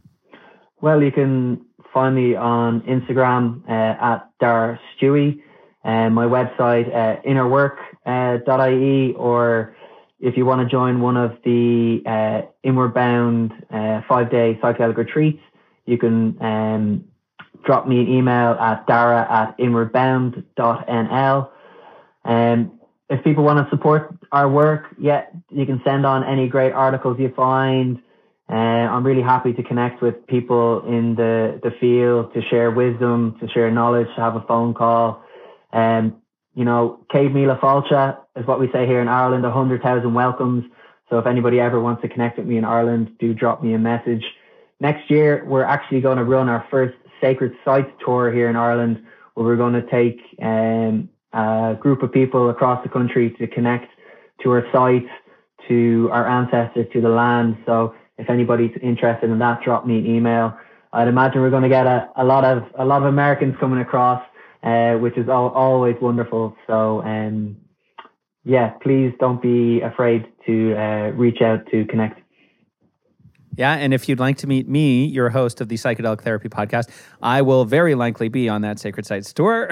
Well, 0.81 1.03
you 1.03 1.11
can 1.11 1.65
find 1.93 2.15
me 2.15 2.37
on 2.37 2.83
Instagram 2.83 3.63
uh, 3.69 3.97
at 4.01 4.31
Dar 4.39 4.79
Stewie, 5.01 5.41
and 5.83 6.15
my 6.15 6.27
website 6.27 6.95
uh, 6.95 7.23
innerwork.ie, 7.23 9.15
uh, 9.15 9.19
or 9.19 9.75
if 10.21 10.37
you 10.37 10.45
want 10.45 10.61
to 10.61 10.71
join 10.71 11.01
one 11.01 11.17
of 11.17 11.33
the 11.45 12.03
uh, 12.05 12.43
Inwardbound 12.69 13.53
uh, 13.71 14.03
five 14.07 14.31
day 14.31 14.59
psychedelic 14.63 14.97
retreats, 14.97 15.41
you 15.87 15.97
can 15.97 16.37
um, 16.43 17.05
drop 17.67 17.87
me 17.87 18.01
an 18.01 18.09
email 18.09 18.53
at 18.53 18.87
darragh 18.87 19.29
at 19.29 19.59
inwardbound.nl. 19.59 21.51
Um, 22.25 22.81
if 23.11 23.23
people 23.23 23.45
want 23.45 23.65
to 23.65 23.71
support 23.71 24.17
our 24.33 24.49
work, 24.49 24.85
yeah, 24.99 25.27
you 25.51 25.67
can 25.67 25.81
send 25.85 26.07
on 26.07 26.25
any 26.25 26.49
great 26.49 26.73
articles 26.73 27.19
you 27.21 27.33
find. 27.37 28.01
Uh, 28.49 28.55
I'm 28.55 29.05
really 29.05 29.23
happy 29.23 29.53
to 29.53 29.63
connect 29.63 30.01
with 30.01 30.27
people 30.29 30.87
in 30.87 31.17
the, 31.17 31.61
the 31.63 31.73
field, 31.81 32.33
to 32.35 32.43
share 32.43 32.71
wisdom, 32.71 33.37
to 33.41 33.49
share 33.49 33.71
knowledge, 33.71 34.07
to 34.15 34.21
have 34.21 34.37
a 34.37 34.43
phone 34.43 34.73
call. 34.73 35.23
Um, 35.73 36.17
you 36.55 36.65
know, 36.65 37.01
Céad 37.13 37.33
Míle 37.33 37.59
Fáilte 37.61 38.17
is 38.37 38.47
what 38.47 38.61
we 38.61 38.71
say 38.73 38.87
here 38.87 39.01
in 39.01 39.09
Ireland, 39.09 39.43
100,000 39.43 40.15
welcomes. 40.15 40.65
So 41.11 41.19
if 41.19 41.27
anybody 41.27 41.61
ever 41.61 41.81
wants 41.81 42.03
to 42.03 42.09
connect 42.09 42.39
with 42.39 42.47
me 42.47 42.57
in 42.57 42.65
Ireland, 42.65 43.17
do 43.19 43.35
drop 43.35 43.63
me 43.63 43.75
a 43.75 43.79
message. 43.79 44.25
Next 44.81 45.11
year, 45.11 45.45
we're 45.45 45.65
actually 45.65 46.01
going 46.01 46.19
to 46.19 46.25
run 46.25 46.49
our 46.49 46.67
first 46.71 46.95
Sacred 47.21 47.53
Sites 47.65 47.91
tour 48.05 48.33
here 48.33 48.49
in 48.49 48.57
Ireland, 48.57 49.05
where 49.35 49.47
we're 49.47 49.57
going 49.57 49.75
to 49.75 49.91
take 49.91 50.19
um, 50.43 51.09
a 51.33 51.77
group 51.79 52.03
of 52.03 52.13
people 52.13 52.51
across 52.51 52.83
the 52.83 52.89
country 52.89 53.31
to 53.39 53.47
connect 53.47 53.91
to 54.43 54.51
our 54.51 54.65
sites, 54.73 55.09
to 55.69 56.09
our 56.13 56.29
ancestors, 56.29 56.87
to 56.93 57.01
the 57.01 57.09
land. 57.09 57.57
So 57.67 57.95
if 58.19 58.31
anybody's 58.31 58.77
interested 58.83 59.31
in 59.31 59.39
that, 59.41 59.63
drop 59.63 59.87
me 59.87 59.99
an 59.99 60.07
email. 60.07 60.57
I'd 60.93 61.09
imagine 61.09 61.43
we're 61.43 61.51
going 61.51 61.63
to 61.63 61.69
get 61.69 61.87
a, 61.87 62.09
a 62.17 62.25
lot 62.25 62.45
of 62.45 62.63
a 62.79 62.85
lot 62.85 63.03
of 63.03 63.09
Americans 63.09 63.55
coming 63.61 63.81
across, 63.81 64.23
uh, 64.63 64.95
which 64.95 65.19
is 65.19 65.29
all, 65.29 65.51
always 65.51 65.97
wonderful. 66.01 66.57
So 66.67 67.03
um, 67.03 67.57
yeah, 68.45 68.71
please 68.83 69.13
don't 69.19 69.43
be 69.43 69.81
afraid 69.81 70.27
to 70.47 70.75
uh, 70.75 71.11
reach 71.11 71.43
out 71.43 71.67
to 71.73 71.85
connect. 71.87 72.21
Yeah, 73.57 73.73
and 73.73 73.95
if 73.95 74.09
you'd 74.09 74.21
like 74.21 74.37
to 74.39 74.47
meet 74.47 74.69
me, 74.69 75.07
your 75.07 75.31
host 75.31 75.61
of 75.61 75.69
the 75.69 75.77
Psychedelic 75.77 76.21
Therapy 76.21 76.49
Podcast, 76.49 76.91
I 77.23 77.43
will 77.43 77.65
very 77.65 77.95
likely 77.95 78.29
be 78.29 78.49
on 78.49 78.61
that 78.63 78.79
Sacred 78.79 79.07
Sites 79.07 79.33
tour. 79.33 79.71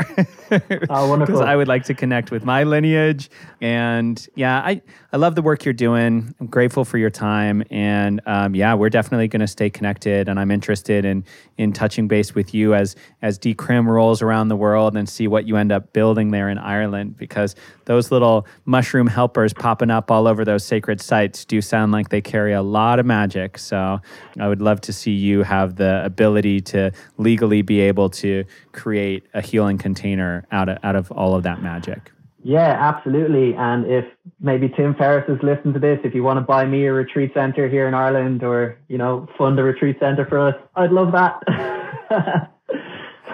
oh, 0.89 1.09
wonderful! 1.09 1.35
Because 1.35 1.41
I 1.41 1.55
would 1.55 1.69
like 1.69 1.85
to 1.85 1.95
connect 1.95 2.31
with 2.31 2.45
my 2.45 2.63
lineage, 2.65 3.31
and 3.61 4.27
yeah, 4.35 4.59
I 4.61 4.81
I 5.13 5.17
love 5.19 5.35
the 5.35 5.43
work 5.43 5.65
you're 5.65 5.75
doing. 5.75 6.35
I'm 6.41 6.47
grateful 6.47 6.85
for 6.85 6.99
your 6.99 7.11
time, 7.11 7.63
and 7.71 8.21
um, 8.27 8.55
yeah, 8.55 8.75
we're 8.75 8.91
definitely 8.91 9.29
going 9.29 9.41
to 9.41 9.47
stay 9.47 9.69
connected. 9.69 10.29
And 10.29 10.41
I'm 10.41 10.51
interested 10.51 11.05
in 11.05 11.25
in 11.59 11.73
touching 11.73 12.09
base 12.09 12.35
with 12.35 12.55
you 12.55 12.75
as 12.75 12.97
as 13.21 13.39
Decrim 13.39 13.87
rolls 13.87 14.23
around 14.23 14.49
the 14.49 14.57
world 14.57 14.97
and 14.97 15.09
see 15.09 15.29
what 15.29 15.47
you 15.47 15.57
end 15.57 15.73
up 15.73 15.93
building 15.93 16.31
there 16.31 16.49
in 16.49 16.59
Ireland, 16.59 17.19
because 17.19 17.55
those 17.85 18.11
little 18.11 18.47
mushroom 18.65 19.07
helpers 19.07 19.53
popping 19.53 19.91
up 19.91 20.11
all 20.11 20.27
over 20.27 20.45
those 20.45 20.65
sacred 20.65 21.03
sites 21.03 21.45
do 21.45 21.61
sound 21.61 21.93
like 21.93 22.09
they 22.09 22.23
carry 22.23 22.55
a 22.55 22.63
lot 22.63 22.99
of 22.99 23.05
magic. 23.05 23.59
So 23.59 23.74
so 23.75 24.01
I 24.39 24.47
would 24.47 24.63
love 24.63 24.81
to 24.83 24.93
see 24.93 25.11
you 25.11 25.43
have 25.43 25.75
the 25.75 26.05
ability 26.05 26.61
to 26.73 26.93
legally 27.19 27.63
be 27.63 27.81
able 27.81 28.09
to 28.23 28.45
create 28.71 29.25
a 29.35 29.41
healing 29.41 29.79
container 29.79 30.47
out 30.53 30.69
of, 30.69 30.79
out 30.85 30.95
of 30.95 31.11
all 31.11 31.35
of 31.35 31.43
that 31.43 31.61
magic. 31.61 32.13
Yeah, 32.45 32.71
absolutely. 32.79 33.55
And 33.57 33.85
if 33.91 34.05
maybe 34.39 34.69
Tim 34.69 34.95
Ferriss 34.95 35.29
has 35.29 35.39
listened 35.43 35.75
to 35.75 35.81
this, 35.81 35.99
if 36.05 36.15
you 36.15 36.23
want 36.23 36.37
to 36.37 36.43
buy 36.43 36.67
me 36.67 36.87
a 36.87 36.93
retreat 36.93 37.33
center 37.35 37.69
here 37.69 37.89
in 37.89 37.95
Ireland 37.95 38.45
or, 38.45 38.79
you 38.87 38.97
know, 38.97 39.27
fund 39.37 39.59
a 39.59 39.65
retreat 39.65 39.97
center 39.99 40.25
for 40.25 40.39
us, 40.39 40.55
I'd 40.77 40.93
love 40.93 41.11
that. 41.11 42.51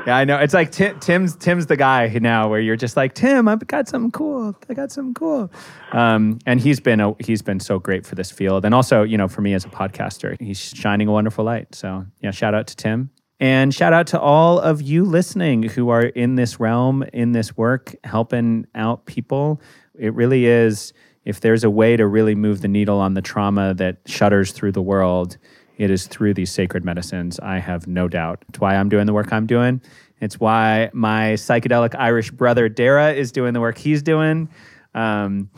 Yeah, 0.06 0.16
I 0.16 0.24
know. 0.24 0.38
It's 0.38 0.54
like 0.54 0.72
Tim, 0.72 0.98
Tim's 0.98 1.36
Tim's 1.36 1.66
the 1.66 1.76
guy 1.76 2.08
now 2.20 2.48
where 2.48 2.60
you're 2.60 2.76
just 2.76 2.96
like 2.96 3.14
Tim, 3.14 3.48
I've 3.48 3.66
got 3.66 3.86
something 3.86 4.10
cool. 4.10 4.56
I 4.68 4.74
got 4.74 4.90
something 4.90 5.14
cool. 5.14 5.52
Um, 5.92 6.38
and 6.46 6.58
he's 6.58 6.80
been 6.80 7.00
a, 7.00 7.14
he's 7.20 7.42
been 7.42 7.60
so 7.60 7.78
great 7.78 8.06
for 8.06 8.14
this 8.14 8.30
field, 8.30 8.64
and 8.64 8.74
also 8.74 9.02
you 9.02 9.18
know 9.18 9.28
for 9.28 9.42
me 9.42 9.52
as 9.52 9.64
a 9.64 9.68
podcaster, 9.68 10.40
he's 10.40 10.58
shining 10.58 11.08
a 11.08 11.12
wonderful 11.12 11.44
light. 11.44 11.74
So 11.74 12.06
yeah, 12.20 12.30
shout 12.30 12.54
out 12.54 12.66
to 12.68 12.76
Tim. 12.76 13.10
And 13.40 13.74
shout 13.74 13.94
out 13.94 14.06
to 14.08 14.20
all 14.20 14.58
of 14.58 14.82
you 14.82 15.04
listening 15.04 15.62
who 15.62 15.88
are 15.88 16.02
in 16.02 16.34
this 16.34 16.60
realm, 16.60 17.02
in 17.14 17.32
this 17.32 17.56
work, 17.56 17.94
helping 18.04 18.66
out 18.74 19.06
people. 19.06 19.62
It 19.98 20.12
really 20.12 20.44
is, 20.44 20.92
if 21.24 21.40
there's 21.40 21.64
a 21.64 21.70
way 21.70 21.96
to 21.96 22.06
really 22.06 22.34
move 22.34 22.60
the 22.60 22.68
needle 22.68 22.98
on 22.98 23.14
the 23.14 23.22
trauma 23.22 23.72
that 23.74 23.98
shudders 24.06 24.52
through 24.52 24.72
the 24.72 24.82
world, 24.82 25.38
it 25.80 25.90
is 25.90 26.06
through 26.06 26.34
these 26.34 26.52
sacred 26.52 26.84
medicines. 26.84 27.40
I 27.40 27.58
have 27.58 27.86
no 27.86 28.06
doubt. 28.06 28.44
It's 28.50 28.60
why 28.60 28.76
I'm 28.76 28.90
doing 28.90 29.06
the 29.06 29.14
work 29.14 29.32
I'm 29.32 29.46
doing. 29.46 29.80
It's 30.20 30.38
why 30.38 30.90
my 30.92 31.32
psychedelic 31.32 31.94
Irish 31.98 32.30
brother 32.30 32.68
Darragh 32.68 33.16
is 33.16 33.32
doing 33.32 33.54
the 33.54 33.60
work 33.60 33.78
he's 33.78 34.02
doing. 34.02 34.50
Um, 34.94 35.48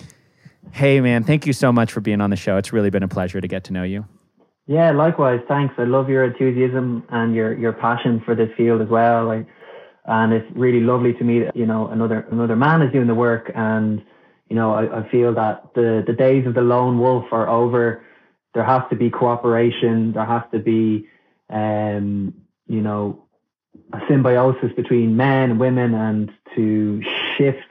hey, 0.70 1.00
man, 1.00 1.24
thank 1.24 1.44
you 1.44 1.52
so 1.52 1.72
much 1.72 1.90
for 1.90 2.00
being 2.00 2.20
on 2.20 2.30
the 2.30 2.36
show. 2.36 2.56
It's 2.56 2.72
really 2.72 2.88
been 2.88 3.02
a 3.02 3.08
pleasure 3.08 3.40
to 3.40 3.48
get 3.48 3.64
to 3.64 3.72
know 3.72 3.82
you. 3.82 4.06
Yeah, 4.68 4.92
likewise. 4.92 5.40
Thanks. 5.48 5.74
I 5.76 5.84
love 5.84 6.08
your 6.08 6.22
enthusiasm 6.22 7.02
and 7.08 7.34
your 7.34 7.52
your 7.58 7.72
passion 7.72 8.22
for 8.24 8.36
this 8.36 8.48
field 8.56 8.80
as 8.80 8.88
well. 8.88 9.26
Like, 9.26 9.48
and 10.04 10.32
it's 10.32 10.46
really 10.54 10.80
lovely 10.80 11.14
to 11.14 11.24
meet 11.24 11.50
you 11.56 11.66
know 11.66 11.88
another 11.88 12.28
another 12.30 12.54
man 12.54 12.80
is 12.80 12.92
doing 12.92 13.08
the 13.08 13.14
work, 13.14 13.50
and 13.56 14.00
you 14.48 14.54
know 14.54 14.72
I, 14.72 15.00
I 15.00 15.10
feel 15.10 15.34
that 15.34 15.74
the 15.74 16.04
the 16.06 16.12
days 16.12 16.46
of 16.46 16.54
the 16.54 16.62
lone 16.62 17.00
wolf 17.00 17.24
are 17.32 17.48
over. 17.48 18.04
There 18.54 18.64
has 18.64 18.82
to 18.90 18.96
be 18.96 19.10
cooperation. 19.10 20.12
There 20.12 20.24
has 20.24 20.42
to 20.52 20.58
be, 20.58 21.08
um, 21.50 22.34
you 22.66 22.80
know, 22.80 23.24
a 23.92 24.00
symbiosis 24.08 24.72
between 24.74 25.16
men 25.16 25.50
and 25.50 25.60
women, 25.60 25.94
and 25.94 26.30
to 26.54 27.02
shift 27.36 27.70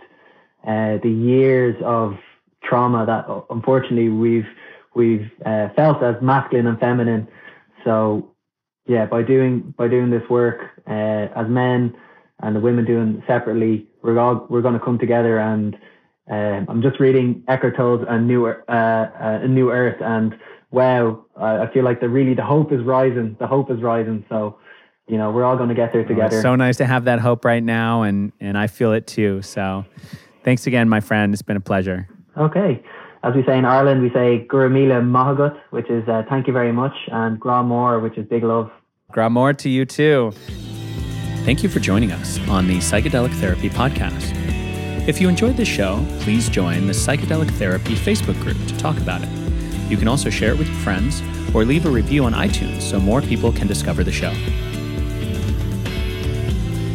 uh, 0.65 0.97
the 1.03 1.09
years 1.09 1.75
of 1.83 2.17
trauma 2.63 3.05
that 3.05 3.25
unfortunately 3.49 4.09
we've 4.09 4.47
we've 4.93 5.31
uh, 5.45 5.69
felt 5.75 6.01
as 6.03 6.21
masculine 6.21 6.67
and 6.67 6.79
feminine. 6.79 7.27
So 7.83 8.31
yeah, 8.87 9.05
by 9.05 9.21
doing 9.23 9.73
by 9.77 9.87
doing 9.87 10.09
this 10.09 10.27
work 10.29 10.59
uh, 10.87 11.27
as 11.35 11.47
men 11.47 11.95
and 12.39 12.55
the 12.55 12.59
women 12.59 12.85
doing 12.85 13.23
separately, 13.27 13.87
we're 14.01 14.19
all 14.19 14.47
we're 14.49 14.61
going 14.61 14.73
to 14.73 14.79
come 14.79 14.97
together. 14.97 15.37
And 15.39 15.75
um, 16.29 16.65
I'm 16.69 16.81
just 16.81 16.99
reading 16.99 17.43
Eckhart 17.47 17.75
Tolle's 17.77 18.05
A 18.07 18.19
New 18.19 18.47
uh, 18.47 18.51
uh, 18.67 19.39
A 19.43 19.47
New 19.47 19.71
Earth, 19.71 20.01
and 20.01 20.37
wow, 20.71 21.25
I, 21.37 21.63
I 21.63 21.73
feel 21.73 21.83
like 21.83 21.99
the 21.99 22.09
really 22.09 22.33
the 22.33 22.43
hope 22.43 22.71
is 22.71 22.81
rising. 22.83 23.35
The 23.39 23.47
hope 23.47 23.71
is 23.71 23.81
rising. 23.81 24.25
So 24.29 24.57
you 25.07 25.17
know 25.17 25.31
we're 25.31 25.43
all 25.43 25.57
going 25.57 25.69
to 25.69 25.75
get 25.75 25.93
there 25.93 26.05
together. 26.05 26.37
Oh, 26.37 26.41
so 26.41 26.55
nice 26.55 26.77
to 26.77 26.85
have 26.85 27.05
that 27.05 27.19
hope 27.19 27.45
right 27.45 27.63
now, 27.63 28.03
and 28.03 28.31
and 28.39 28.57
I 28.57 28.67
feel 28.67 28.93
it 28.93 29.07
too. 29.07 29.41
So 29.41 29.85
thanks 30.43 30.67
again, 30.67 30.89
my 30.89 30.99
friend. 30.99 31.33
It's 31.33 31.41
been 31.41 31.57
a 31.57 31.61
pleasure. 31.61 32.07
Okay 32.37 32.81
as 33.23 33.35
we 33.35 33.43
say 33.45 33.57
in 33.57 33.65
Ireland, 33.65 34.01
we 34.01 34.09
say 34.09 34.45
Go 34.47 34.57
raibh 34.57 34.71
míle 34.71 35.05
maith 35.05 35.37
agat, 35.37 35.59
which 35.69 35.89
is 35.89 36.07
uh, 36.07 36.23
thank 36.29 36.47
you 36.47 36.53
very 36.53 36.71
much, 36.71 36.93
and 37.11 37.39
Grá 37.39 37.63
mór, 37.63 38.01
which 38.01 38.17
is 38.17 38.25
big 38.27 38.43
love. 38.43 38.71
Grá 39.13 39.29
mór 39.29 39.57
to 39.57 39.69
you 39.69 39.85
too. 39.85 40.31
Thank 41.45 41.63
you 41.63 41.69
for 41.69 41.79
joining 41.79 42.11
us 42.11 42.39
on 42.47 42.67
the 42.67 42.77
Psychedelic 42.77 43.33
Therapy 43.39 43.69
Podcast. 43.69 44.37
If 45.07 45.19
you 45.19 45.27
enjoyed 45.29 45.57
this 45.57 45.67
show, 45.67 46.05
please 46.19 46.49
join 46.49 46.85
the 46.87 46.93
Psychedelic 46.93 47.49
Therapy 47.57 47.95
Facebook 47.95 48.39
group 48.41 48.57
to 48.67 48.77
talk 48.77 48.97
about 48.97 49.21
it. 49.23 49.50
You 49.91 49.97
can 49.97 50.07
also 50.07 50.29
share 50.29 50.51
it 50.51 50.57
with 50.57 50.67
your 50.67 50.77
friends 50.77 51.21
or 51.53 51.65
leave 51.65 51.85
a 51.85 51.91
review 51.91 52.25
on 52.25 52.33
iTunes 52.33 52.81
so 52.81 52.99
more 52.99 53.21
people 53.21 53.51
can 53.51 53.67
discover 53.67 54.03
the 54.03 54.11
show. 54.11 54.33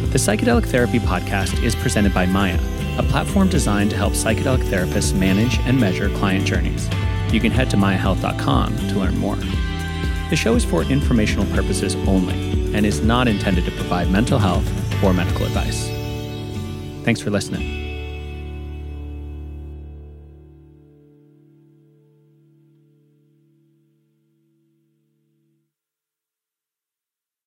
The 0.09 0.17
Psychedelic 0.17 0.65
Therapy 0.65 0.99
Podcast 0.99 1.63
is 1.63 1.75
presented 1.75 2.13
by 2.13 2.25
Maya 2.25 2.59
a 2.97 3.03
platform 3.03 3.47
designed 3.47 3.91
to 3.91 3.95
help 3.95 4.13
psychedelic 4.13 4.63
therapists 4.63 5.17
manage 5.17 5.59
and 5.59 5.79
measure 5.79 6.09
client 6.17 6.45
journeys. 6.45 6.89
You 7.31 7.39
can 7.39 7.51
head 7.51 7.69
to 7.71 7.77
mayahealth.com 7.77 8.75
to 8.75 8.99
learn 8.99 9.17
more. 9.17 9.37
The 10.29 10.35
show 10.35 10.55
is 10.55 10.65
for 10.65 10.83
informational 10.83 11.45
purposes 11.53 11.95
only 12.07 12.73
and 12.75 12.85
is 12.85 13.01
not 13.01 13.27
intended 13.27 13.65
to 13.65 13.71
provide 13.71 14.09
mental 14.09 14.39
health 14.39 14.67
or 15.03 15.13
medical 15.13 15.45
advice. 15.45 15.87
Thanks 17.03 17.21
for 17.21 17.29
listening. 17.29 17.86